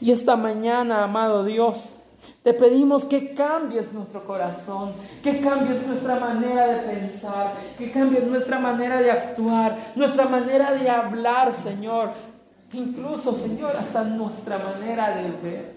Y 0.00 0.12
esta 0.12 0.36
mañana, 0.36 1.02
amado 1.02 1.44
Dios, 1.44 1.96
te 2.42 2.54
pedimos 2.54 3.04
que 3.04 3.34
cambies 3.34 3.92
nuestro 3.92 4.24
corazón, 4.24 4.92
que 5.22 5.40
cambies 5.40 5.84
nuestra 5.86 6.20
manera 6.20 6.68
de 6.68 6.94
pensar, 6.94 7.54
que 7.76 7.90
cambies 7.90 8.24
nuestra 8.24 8.60
manera 8.60 9.00
de 9.00 9.10
actuar, 9.10 9.92
nuestra 9.96 10.26
manera 10.26 10.72
de 10.72 10.88
hablar, 10.88 11.52
Señor. 11.52 12.12
Incluso, 12.72 13.34
Señor, 13.34 13.76
hasta 13.76 14.04
nuestra 14.04 14.58
manera 14.58 15.16
de 15.16 15.30
ver. 15.42 15.76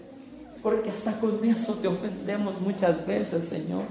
Porque 0.62 0.90
hasta 0.90 1.12
con 1.14 1.44
eso 1.44 1.74
te 1.74 1.88
ofendemos 1.88 2.60
muchas 2.60 3.04
veces, 3.06 3.48
Señor. 3.48 3.82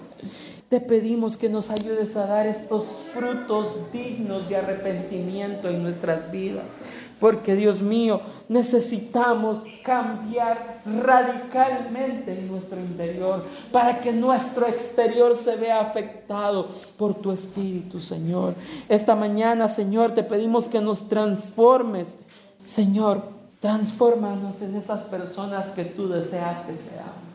Te 0.70 0.80
pedimos 0.80 1.36
que 1.36 1.50
nos 1.50 1.72
ayudes 1.72 2.16
a 2.16 2.28
dar 2.28 2.46
estos 2.46 2.86
frutos 3.12 3.92
dignos 3.92 4.48
de 4.48 4.56
arrepentimiento 4.56 5.68
en 5.68 5.82
nuestras 5.82 6.32
vidas. 6.32 6.74
Porque 7.20 7.56
Dios 7.56 7.82
mío, 7.82 8.22
necesitamos 8.48 9.64
cambiar 9.84 10.82
radicalmente 10.86 12.38
en 12.38 12.48
nuestro 12.50 12.80
interior 12.80 13.44
para 13.72 14.00
que 14.00 14.12
nuestro 14.12 14.68
exterior 14.68 15.36
se 15.36 15.56
vea 15.56 15.82
afectado 15.82 16.68
por 17.00 17.16
tu 17.16 17.32
Espíritu, 17.32 18.00
Señor. 18.00 18.54
Esta 18.88 19.16
mañana, 19.16 19.68
Señor, 19.68 20.14
te 20.14 20.22
pedimos 20.22 20.70
que 20.70 20.82
nos 20.82 21.10
transformes. 21.10 22.20
Señor, 22.64 23.24
transfórmanos 23.60 24.62
en 24.62 24.76
esas 24.76 25.02
personas 25.06 25.70
que 25.70 25.84
tú 25.84 26.08
deseas 26.10 26.60
que 26.60 26.76
seamos 26.76 27.29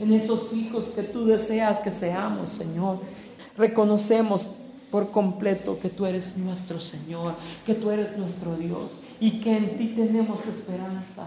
en 0.00 0.12
esos 0.12 0.52
hijos 0.52 0.86
que 0.86 1.02
tú 1.02 1.24
deseas 1.24 1.78
que 1.78 1.92
seamos, 1.92 2.50
Señor. 2.50 2.98
Reconocemos 3.56 4.46
por 4.90 5.10
completo 5.10 5.78
que 5.80 5.88
tú 5.88 6.06
eres 6.06 6.36
nuestro 6.36 6.78
Señor, 6.78 7.34
que 7.66 7.74
tú 7.74 7.90
eres 7.90 8.16
nuestro 8.16 8.56
Dios 8.56 9.02
y 9.20 9.40
que 9.40 9.56
en 9.56 9.76
ti 9.76 9.88
tenemos 9.96 10.46
esperanza. 10.46 11.26